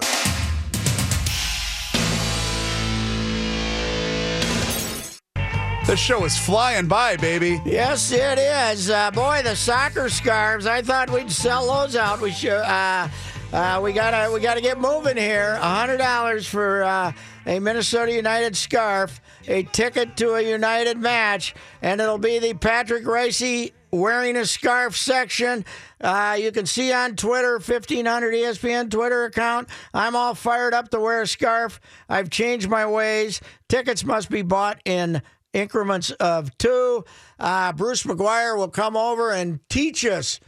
The 5.91 5.97
show 5.97 6.25
is 6.25 6.39
flying 6.39 6.87
by, 6.87 7.17
baby. 7.17 7.61
Yes, 7.67 8.13
it 8.13 8.39
is. 8.39 8.91
Uh, 8.91 9.11
boy, 9.11 9.41
the 9.43 9.57
soccer 9.57 10.09
scarves. 10.09 10.65
I 10.65 10.83
thought 10.83 11.11
we'd 11.11 11.33
sell 11.33 11.67
those 11.67 11.97
out. 11.97 12.21
We 12.21 12.31
should. 12.31 12.53
Uh, 12.53 13.09
uh, 13.53 13.81
we 13.83 13.93
gotta. 13.93 14.33
We 14.33 14.39
gotta 14.39 14.61
get 14.61 14.81
moving 14.81 15.17
here. 15.17 15.57
Hundred 15.57 15.97
dollars 15.97 16.47
for 16.47 16.85
uh, 16.85 17.11
a 17.45 17.59
Minnesota 17.59 18.13
United 18.13 18.57
scarf, 18.57 19.21
a 19.49 19.65
ticket 19.65 20.17
to 20.19 20.35
a 20.35 20.41
United 20.41 20.97
match, 20.97 21.57
and 21.83 22.01
it'll 22.01 22.19
be 22.19 22.39
the 22.39 22.55
Patrick 22.55 23.03
Ricey 23.03 23.73
wearing 23.91 24.37
a 24.37 24.47
scarf 24.47 24.97
section. 24.97 25.65
Uh, 26.01 26.37
you 26.39 26.53
can 26.53 26.67
see 26.67 26.93
on 26.93 27.17
Twitter, 27.17 27.55
1500 27.55 28.33
ESPN 28.33 28.93
Twitter 28.93 29.25
account. 29.25 29.69
I'm 29.93 30.15
all 30.15 30.37
fired 30.37 30.73
up 30.73 30.91
to 30.91 31.01
wear 31.01 31.23
a 31.23 31.27
scarf. 31.27 31.81
I've 32.09 32.31
changed 32.31 32.69
my 32.69 32.87
ways. 32.87 33.41
Tickets 33.69 34.05
must 34.05 34.31
be 34.31 34.43
bought 34.43 34.81
in 34.85 35.21
increments 35.53 36.11
of 36.13 36.57
two. 36.59 37.05
Uh, 37.39 37.73
Bruce 37.73 38.03
McGuire 38.05 38.57
will 38.57 38.69
come 38.69 38.97
over 38.97 39.31
and 39.31 39.61
teach 39.69 40.05
us 40.05 40.41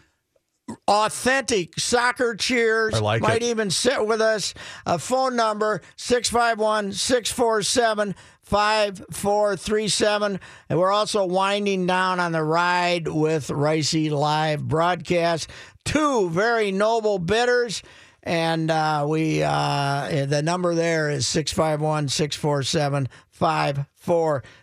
authentic 0.87 1.79
soccer 1.79 2.35
cheers. 2.35 2.95
I 2.95 2.99
like 3.01 3.23
Might 3.23 3.43
it. 3.43 3.47
even 3.47 3.71
sit 3.71 4.07
with 4.07 4.21
us. 4.21 4.55
A 4.87 4.99
phone 4.99 5.37
number 5.37 5.81
651 5.97 6.93
647 6.93 8.15
5437. 8.43 10.41
And 10.69 10.79
we're 10.79 10.93
also 10.93 11.25
winding 11.27 11.87
down 11.87 12.21
on 12.21 12.33
the 12.33 12.43
ride 12.43 13.09
with 13.09 13.49
Ricey 13.49 14.11
live 14.11 14.67
broadcast. 14.67 15.51
Two 15.85 16.31
very 16.31 16.71
noble 16.73 17.19
bidders. 17.19 17.83
And 18.25 18.71
uh, 18.71 19.05
we 19.09 19.43
uh, 19.43 20.27
the 20.27 20.43
number 20.43 20.77
there 20.77 21.11
is 21.11 21.27
651 21.27 22.09
647 22.09 23.09
5437. 23.31 24.62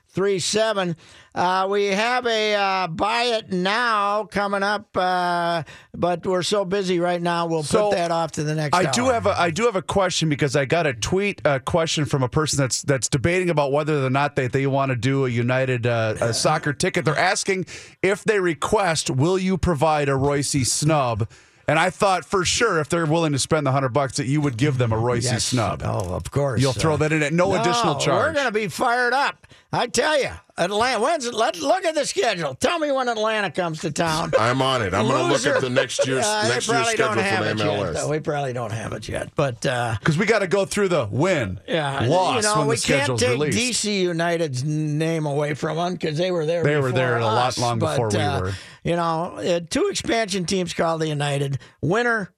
Uh, 1.36 1.68
we 1.70 1.86
have 1.86 2.26
a 2.26 2.56
uh, 2.56 2.88
buy 2.88 3.24
it 3.24 3.52
now 3.52 4.26
coming 4.26 4.64
up, 4.64 4.90
uh, 4.98 5.64
but 5.96 6.26
we're 6.26 6.44
so 6.44 6.66
busy 6.66 7.00
right 7.00 7.22
now. 7.22 7.46
We'll 7.46 7.64
So, 7.64 7.90
put 7.90 7.98
that 7.98 8.12
off 8.12 8.32
to 8.34 8.44
the 8.44 8.56
next. 8.56 8.76
I 8.76 8.90
do 8.92 9.06
have 9.06 9.26
a 9.26 9.40
I 9.40 9.50
do 9.52 9.66
have 9.66 9.76
a 9.76 9.82
question 9.82 10.28
because 10.28 10.56
I 10.56 10.66
got 10.66 10.86
a 10.88 10.94
tweet 10.94 11.42
a 11.46 11.60
question 11.60 12.06
from 12.06 12.24
a 12.24 12.30
person 12.30 12.58
that's 12.58 12.82
that's 12.82 13.08
debating 13.08 13.50
about 13.50 13.72
whether 13.72 14.04
or 14.06 14.10
not 14.10 14.36
they, 14.36 14.48
they 14.48 14.68
want 14.68 14.90
to 14.90 14.96
do 14.96 15.26
a 15.26 15.30
United 15.30 15.86
uh, 15.88 16.16
a 16.20 16.34
soccer 16.46 16.74
ticket. 16.74 17.06
They're 17.06 17.18
asking 17.18 17.66
if 18.02 18.24
they 18.24 18.40
request, 18.40 19.10
will 19.10 19.38
you 19.38 19.58
provide 19.58 20.10
a 20.10 20.14
Reusse 20.14 20.66
snub? 20.66 21.30
And 21.68 21.78
I 21.78 21.92
thought 21.92 22.26
for 22.26 22.44
sure 22.46 22.80
if 22.80 22.90
they're 22.90 23.06
willing 23.06 23.32
to 23.34 23.38
spend 23.38 23.68
the 23.68 23.72
hundred 23.72 23.90
bucks 23.90 24.18
that 24.18 24.26
you 24.26 24.42
would 24.42 24.58
give 24.58 24.80
them 24.80 24.92
a 24.92 24.96
Reusse 24.96 25.26
Yes. 25.26 25.46
snub. 25.46 25.84
Oh, 25.86 26.16
of 26.16 26.32
course. 26.32 26.60
You'll 26.60 26.74
throw 26.74 26.98
that 26.98 27.12
in 27.12 27.22
at 27.22 27.32
no, 27.32 27.54
additional 27.54 27.94
charge. 28.00 28.30
We're 28.30 28.34
going 28.34 28.48
to 28.48 28.52
be 28.52 28.68
fired 28.70 29.14
up. 29.14 29.46
I 29.72 29.86
tell 29.86 30.20
you, 30.20 30.32
Atlanta. 30.58 31.00
When's 31.00 31.26
it? 31.28 31.34
Let 31.36 31.60
look 31.60 31.86
at 31.86 31.94
the 31.94 32.04
schedule. 32.04 32.56
Tell 32.56 32.80
me 32.80 32.92
when 32.92 33.08
Atlanta 33.08 33.52
comes 33.52 33.82
to 33.82 33.92
town. 33.92 34.32
I'm 34.40 34.64
on 34.64 34.82
it. 34.82 34.96
I'm 34.96 35.08
going 35.08 35.28
to 35.28 35.32
look 35.32 35.46
at 35.56 35.62
the 35.62 35.70
next 35.70 36.08
year's 36.08 36.26
Uh, 36.30 36.48
next 36.48 36.68
year's 36.68 36.88
schedule 36.88 37.14
for 37.14 37.20
it 37.20 37.58
the 37.58 37.64
MLS. 37.64 37.94
though. 37.94 38.10
We 38.10 38.20
probably 38.20 38.54
don't 38.54 38.72
have 38.72 38.94
it 38.94 39.08
yet, 39.08 39.30
but 39.36 39.64
uh, 39.68 39.96
Because 40.00 40.18
we 40.18 40.26
got 40.26 40.40
to 40.40 40.48
go 40.48 40.66
through 40.66 40.88
the 40.88 41.08
win, 41.12 41.60
yeah, 41.68 42.00
loss 42.08 42.38
you 42.38 42.42
know, 42.50 42.58
when 42.60 42.68
we 42.68 42.76
the 42.78 42.82
can't 42.82 42.98
schedule's 43.04 43.20
take 43.22 43.30
released. 43.30 43.84
DC 43.86 44.02
United's 44.02 44.64
name 44.64 45.28
away 45.28 45.54
from 45.54 45.78
them 45.78 45.94
because 45.94 46.18
they 46.18 46.32
were 46.32 46.48
there. 46.48 46.64
They 46.64 46.76
were 46.78 46.90
before 46.90 46.92
there 46.98 47.18
a 47.20 47.26
lot 47.26 47.50
us, 47.50 47.60
long 47.60 47.78
before 47.78 48.10
but, 48.10 48.18
we 48.18 48.24
uh, 48.24 48.42
were. 48.42 48.54
You 48.84 48.96
know, 48.96 49.36
uh, 49.36 49.60
two 49.70 49.88
expansion 49.92 50.46
teams 50.46 50.74
called 50.74 51.02
the 51.02 51.08
United. 51.08 51.60
Winner 51.82 52.34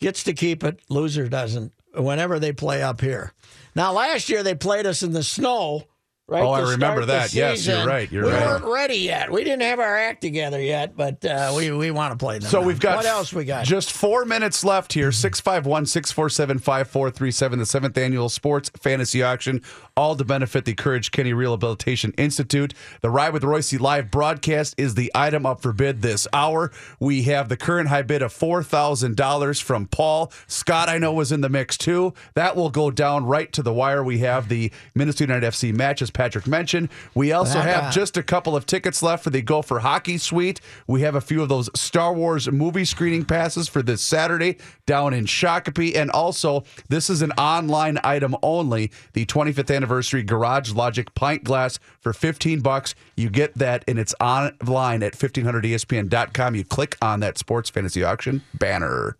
gets 0.00 0.24
to 0.24 0.32
keep 0.32 0.64
it. 0.64 0.80
Loser 0.88 1.28
doesn't. 1.28 1.72
Whenever 1.94 2.38
they 2.40 2.52
play 2.52 2.82
up 2.82 3.00
here. 3.00 3.32
Now, 3.76 3.92
last 3.92 4.28
year 4.28 4.42
they 4.42 4.54
played 4.56 4.86
us 4.86 5.02
in 5.04 5.12
the 5.12 5.22
snow. 5.22 5.84
Right 6.30 6.44
Oh, 6.44 6.50
I 6.50 6.60
remember 6.60 7.04
that. 7.06 7.34
Yes, 7.34 7.66
you're 7.66 7.84
right. 7.84 8.10
You're 8.10 8.24
we 8.26 8.30
right. 8.30 8.46
weren't 8.46 8.64
ready 8.64 8.98
yet. 8.98 9.32
We 9.32 9.42
didn't 9.42 9.62
have 9.62 9.80
our 9.80 9.96
act 9.96 10.20
together 10.20 10.62
yet, 10.62 10.96
but 10.96 11.24
uh, 11.24 11.52
we 11.56 11.72
we 11.72 11.90
want 11.90 12.12
to 12.12 12.24
play 12.24 12.38
them. 12.38 12.48
So 12.48 12.60
now. 12.60 12.66
we've 12.68 12.78
got 12.78 12.98
what 12.98 13.06
else 13.06 13.32
we 13.32 13.44
got? 13.44 13.64
Just 13.64 13.90
four 13.90 14.24
minutes 14.24 14.62
left 14.62 14.92
here. 14.92 15.10
651 15.10 15.86
647 15.86 16.58
5437, 16.60 17.58
the 17.58 17.66
seventh 17.66 17.98
annual 17.98 18.28
sports 18.28 18.70
fantasy 18.80 19.24
auction, 19.24 19.60
all 19.96 20.14
to 20.14 20.24
benefit 20.24 20.64
the 20.66 20.74
Courage 20.74 21.10
Kenny 21.10 21.32
Rehabilitation 21.32 22.12
Institute. 22.16 22.74
The 23.00 23.10
Ride 23.10 23.32
with 23.32 23.42
Reusse 23.42 23.80
live 23.80 24.12
broadcast 24.12 24.76
is 24.78 24.94
the 24.94 25.10
item 25.16 25.44
up 25.44 25.60
for 25.60 25.72
bid 25.72 26.00
this 26.00 26.28
hour. 26.32 26.70
We 27.00 27.22
have 27.24 27.48
the 27.48 27.56
current 27.56 27.88
high 27.88 28.02
bid 28.02 28.22
of 28.22 28.32
$4,000 28.32 29.62
from 29.62 29.86
Paul. 29.86 30.32
Scott, 30.46 30.88
I 30.88 30.98
know, 30.98 31.12
was 31.12 31.32
in 31.32 31.40
the 31.40 31.48
mix 31.48 31.76
too. 31.76 32.14
That 32.34 32.54
will 32.54 32.70
go 32.70 32.90
down 32.92 33.26
right 33.26 33.52
to 33.52 33.62
the 33.62 33.72
wire. 33.72 34.04
We 34.04 34.18
have 34.18 34.48
the 34.48 34.70
Minnesota 34.94 35.24
United 35.24 35.46
FC 35.52 35.74
match, 35.74 36.02
as 36.02 36.10
Patrick 36.20 36.46
mentioned. 36.46 36.90
We 37.14 37.32
also 37.32 37.60
have 37.60 37.94
just 37.94 38.18
a 38.18 38.22
couple 38.22 38.54
of 38.54 38.66
tickets 38.66 39.02
left 39.02 39.24
for 39.24 39.30
the 39.30 39.40
Gopher 39.40 39.78
Hockey 39.78 40.18
Suite. 40.18 40.60
We 40.86 41.00
have 41.00 41.14
a 41.14 41.20
few 41.22 41.40
of 41.40 41.48
those 41.48 41.70
Star 41.74 42.12
Wars 42.12 42.46
movie 42.52 42.84
screening 42.84 43.24
passes 43.24 43.68
for 43.68 43.80
this 43.80 44.02
Saturday 44.02 44.58
down 44.84 45.14
in 45.14 45.24
Shakopee. 45.24 45.96
And 45.96 46.10
also, 46.10 46.64
this 46.90 47.08
is 47.08 47.22
an 47.22 47.32
online 47.32 47.98
item 48.04 48.36
only. 48.42 48.90
The 49.14 49.24
25th 49.24 49.74
anniversary 49.74 50.22
Garage 50.22 50.72
Logic 50.72 51.14
pint 51.14 51.42
glass 51.42 51.78
for 52.00 52.12
15 52.12 52.60
bucks. 52.60 52.94
You 53.16 53.30
get 53.30 53.54
that, 53.56 53.82
and 53.88 53.98
it's 53.98 54.14
online 54.20 55.02
at 55.02 55.14
1500ESPN.com. 55.14 56.54
You 56.54 56.64
click 56.64 56.98
on 57.00 57.20
that 57.20 57.38
sports 57.38 57.70
fantasy 57.70 58.04
auction 58.04 58.42
banner. 58.52 59.16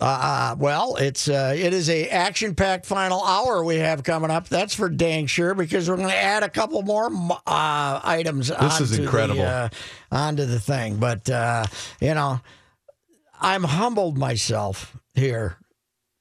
Uh, 0.00 0.54
well, 0.58 0.94
it's 0.96 1.28
uh, 1.28 1.52
it 1.56 1.74
is 1.74 1.90
a 1.90 2.08
action 2.08 2.54
packed 2.54 2.86
final 2.86 3.22
hour 3.24 3.64
we 3.64 3.76
have 3.76 4.04
coming 4.04 4.30
up. 4.30 4.48
That's 4.48 4.72
for 4.74 4.88
dang 4.88 5.26
sure 5.26 5.54
because 5.54 5.88
we're 5.90 5.96
going 5.96 6.08
to 6.08 6.14
add 6.16 6.44
a 6.44 6.48
couple 6.48 6.82
more 6.82 7.10
uh, 7.46 8.00
items. 8.04 8.48
This 8.48 8.80
is 8.80 8.92
onto 8.92 9.02
incredible. 9.02 9.40
The, 9.42 9.46
uh, 9.48 9.68
onto 10.12 10.44
the 10.44 10.60
thing, 10.60 10.96
but 10.98 11.28
uh, 11.28 11.64
you 12.00 12.14
know, 12.14 12.40
I'm 13.40 13.64
humbled 13.64 14.16
myself 14.16 14.96
here 15.14 15.58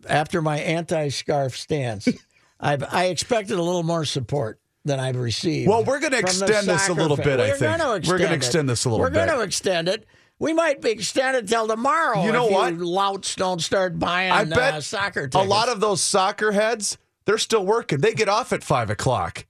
after 0.10 0.42
my 0.42 0.58
anti-scarf 0.60 1.56
stance. 1.56 2.08
I've 2.60 2.84
I 2.92 3.06
expected 3.06 3.60
a 3.60 3.62
little 3.62 3.84
more 3.84 4.06
support 4.06 4.60
than 4.86 5.00
I've 5.00 5.18
received. 5.18 5.70
Well, 5.70 5.84
we're 5.84 6.00
gonna 6.00 6.18
extend 6.18 6.68
this 6.68 6.90
a 6.90 6.94
little 6.94 7.16
fan- 7.18 7.26
bit, 7.26 7.40
I 7.40 7.50
We're 7.50 7.56
think. 7.58 7.78
gonna 7.78 7.94
We're 7.94 8.00
gonna 8.00 8.34
extend 8.34 8.34
extend 8.34 8.70
this 8.70 8.86
a 8.86 8.90
little 8.90 9.06
bit. 9.06 9.14
We're 9.14 9.26
going 9.28 9.38
to 9.38 9.44
extend 9.44 9.88
it. 9.90 10.08
We 10.40 10.54
might 10.54 10.82
be 10.82 10.92
extended 10.92 11.48
till 11.48 11.68
tomorrow. 11.68 12.24
You 12.24 12.32
know 12.32 12.48
if 12.48 12.54
what? 12.54 12.74
You 12.74 12.86
louts 12.86 13.36
don't 13.36 13.62
start 13.62 13.98
buying 13.98 14.32
I 14.32 14.44
bet 14.44 14.74
uh, 14.76 14.82
soccer 14.82 15.30
a 15.34 15.44
lot 15.44 15.70
of 15.70 15.80
those 15.80 16.02
soccer 16.02 16.52
heads, 16.52 16.98
they're 17.26 17.38
still 17.38 17.66
working. 17.66 18.00
They 18.00 18.14
get 18.14 18.30
off 18.30 18.54
at 18.54 18.64
five 18.64 18.90
o'clock. 18.90 19.46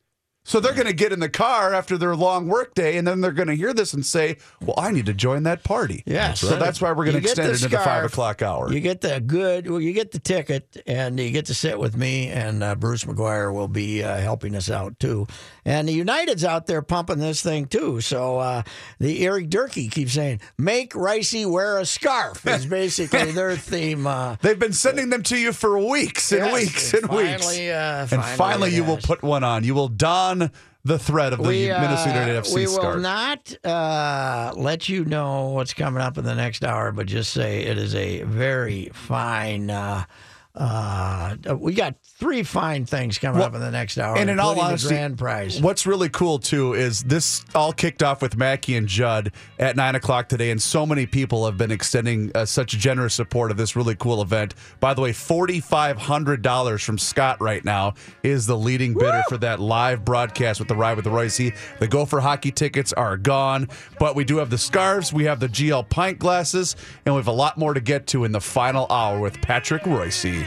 So 0.48 0.62
they're 0.62 0.74
going 0.74 0.88
to 0.88 0.94
get 0.94 1.12
in 1.12 1.20
the 1.20 1.28
car 1.28 1.74
after 1.74 1.98
their 1.98 2.16
long 2.16 2.48
work 2.48 2.74
day, 2.74 2.96
and 2.96 3.06
then 3.06 3.20
they're 3.20 3.34
going 3.34 3.50
to 3.50 3.54
hear 3.54 3.74
this 3.74 3.94
and 3.94 4.06
say, 4.06 4.38
"Well, 4.62 4.76
I 4.78 4.92
need 4.92 5.08
to 5.08 5.14
join 5.14 5.44
that 5.44 5.66
party." 5.66 6.04
Yes. 6.06 6.40
So 6.40 6.56
that's 6.56 6.80
why 6.80 6.94
we're 6.94 7.04
going 7.04 7.18
to 7.18 7.22
extend 7.22 7.50
it 7.50 7.56
into 7.62 7.68
the 7.68 7.84
five 7.84 8.06
o'clock 8.06 8.42
hour. 8.42 8.72
You 8.72 8.80
get 8.80 9.02
the 9.02 9.20
good, 9.20 9.70
well, 9.70 9.82
you 9.82 9.92
get 9.92 10.14
the 10.14 10.20
ticket, 10.20 10.82
and 10.88 11.20
you 11.20 11.32
get 11.32 11.48
to 11.48 11.54
sit 11.54 11.78
with 11.78 11.98
me, 11.98 12.30
and 12.30 12.64
uh, 12.64 12.76
Bruce 12.76 13.04
McGuire 13.04 13.54
will 13.54 13.68
be 13.68 14.02
uh, 14.02 14.16
helping 14.20 14.56
us 14.56 14.72
out 14.72 14.98
too. 15.02 15.28
And 15.68 15.88
the 15.88 15.92
United's 15.92 16.46
out 16.46 16.66
there 16.66 16.82
pumping 16.82 17.20
this 17.20 17.44
thing 17.44 17.66
too. 17.66 18.00
So 18.00 18.40
uh, 18.40 18.64
the 19.00 19.26
Eric 19.26 19.50
Durkee 19.50 19.90
keeps 19.90 20.14
saying, 20.14 20.40
"Make 20.58 20.94
Ricey 20.94 21.46
wear 21.46 21.78
a 21.78 21.86
scarf." 21.86 22.48
Is 22.48 22.66
basically 22.80 23.32
their 23.32 23.58
theme. 23.58 24.08
Uh, 24.08 24.38
They've 24.42 24.58
been 24.58 24.72
sending 24.72 25.10
them 25.10 25.24
to 25.24 25.38
you 25.38 25.52
for 25.52 25.78
weeks 25.78 26.32
and 26.32 26.46
Yes, 26.46 26.54
weeks 26.54 26.94
and 26.94 27.04
and 27.04 27.12
weeks. 27.12 27.44
finally, 27.46 27.72
uh, 27.72 28.00
and 28.00 28.10
finally 28.10 28.36
finally, 28.38 28.70
it 28.70 28.74
you 28.76 28.84
will 28.86 28.98
put 28.98 29.22
one 29.24 29.44
on. 29.44 29.66
You 29.66 29.76
will 29.76 29.90
don 29.90 30.52
the 30.86 30.98
thread 30.98 31.34
of 31.34 31.40
the 31.44 31.50
we, 31.50 31.70
uh, 31.70 31.82
Minnesota 31.82 32.12
United 32.12 32.44
FC 32.46 32.56
we 32.56 32.66
scarf. 32.66 32.96
will 32.96 33.02
not 33.02 33.54
uh, 33.66 34.54
let 34.56 34.88
you 34.88 35.04
know 35.04 35.50
what's 35.50 35.74
coming 35.74 36.02
up 36.02 36.18
in 36.18 36.24
the 36.24 36.34
next 36.36 36.64
hour, 36.64 36.94
but 36.94 37.08
just 37.08 37.34
say 37.34 37.64
it 37.64 37.78
is 37.78 37.94
a 37.94 38.24
very 38.24 38.90
fine. 38.94 39.70
Uh, 39.70 40.06
uh, 40.58 41.36
we 41.56 41.74
got 41.74 41.96
three 42.04 42.42
fine 42.42 42.86
things 42.86 43.18
coming 43.20 43.38
Well, 43.40 43.48
up 43.50 43.54
in 43.56 43.62
the 43.62 43.70
next 43.72 43.98
hour, 43.98 44.18
and 44.18 44.30
in 44.30 44.40
all 44.40 44.60
honesty, 44.60 44.90
grand 44.90 45.18
prize. 45.18 45.62
what's 45.62 45.86
really 45.86 46.10
cool 46.10 46.40
too 46.40 46.74
is 46.74 47.04
this 47.04 47.46
all 47.54 47.72
kicked 47.72 48.02
off 48.02 48.22
with 48.24 48.36
Mackey 48.38 48.76
and 48.76 48.88
Judd 48.88 49.32
at 49.60 49.76
nine 49.76 49.94
o'clock 49.96 50.28
today, 50.30 50.50
and 50.50 50.60
so 50.62 50.86
many 50.86 51.06
people 51.06 51.46
have 51.46 51.58
been 51.58 51.70
extending 51.72 52.32
uh, 52.34 52.46
such 52.46 52.72
generous 52.72 53.14
support 53.14 53.52
of 53.52 53.58
this 53.58 53.76
really 53.76 53.96
cool 53.96 54.22
event. 54.22 54.56
By 54.80 54.94
the 54.96 55.02
way, 55.02 55.14
forty 55.14 55.60
five 55.60 55.98
hundred 55.98 56.42
dollars 56.42 56.82
from 56.84 56.98
Scott 56.98 57.40
right 57.40 57.64
now 57.64 57.94
is 58.24 58.48
the 58.48 58.58
leading 58.58 58.94
bidder 58.96 59.22
for 59.30 59.38
that 59.38 59.60
live 59.60 60.04
broadcast 60.04 60.60
with 60.60 60.68
the 60.70 60.76
ride 60.76 60.96
with 60.96 61.06
the 61.06 61.12
Reusse. 61.12 61.56
The 61.80 61.88
Gopher 61.88 62.20
hockey 62.20 62.52
tickets 62.52 62.94
are 62.94 63.16
gone, 63.16 63.70
but 64.00 64.16
we 64.16 64.24
do 64.24 64.38
have 64.38 64.50
the 64.50 64.58
scarves, 64.58 65.14
we 65.14 65.26
have 65.26 65.40
the 65.40 65.50
GL 65.50 65.88
pint 65.90 66.18
glasses, 66.18 66.76
and 67.06 67.14
we 67.14 67.20
have 67.20 67.28
a 67.28 67.32
lot 67.32 67.58
more 67.60 67.76
to 67.76 67.82
get 67.82 68.08
to 68.08 68.24
in 68.24 68.32
the 68.32 68.42
final 68.42 68.88
hour 68.90 69.20
with 69.20 69.40
Patrick 69.42 69.84
Reusse. 69.84 70.47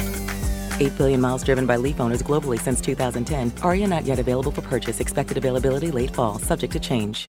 8 0.81 0.97
billion 0.97 1.21
miles 1.21 1.43
driven 1.43 1.67
by 1.67 1.77
Leaf 1.77 1.99
owners 1.99 2.23
globally 2.23 2.59
since 2.59 2.81
2010. 2.81 3.51
Ariya 3.61 3.87
not 3.87 4.03
yet 4.03 4.17
available 4.17 4.51
for 4.51 4.61
purchase. 4.61 4.99
Expected 4.99 5.37
availability 5.37 5.91
late 5.91 6.09
fall, 6.11 6.39
subject 6.39 6.73
to 6.73 6.79
change. 6.79 7.29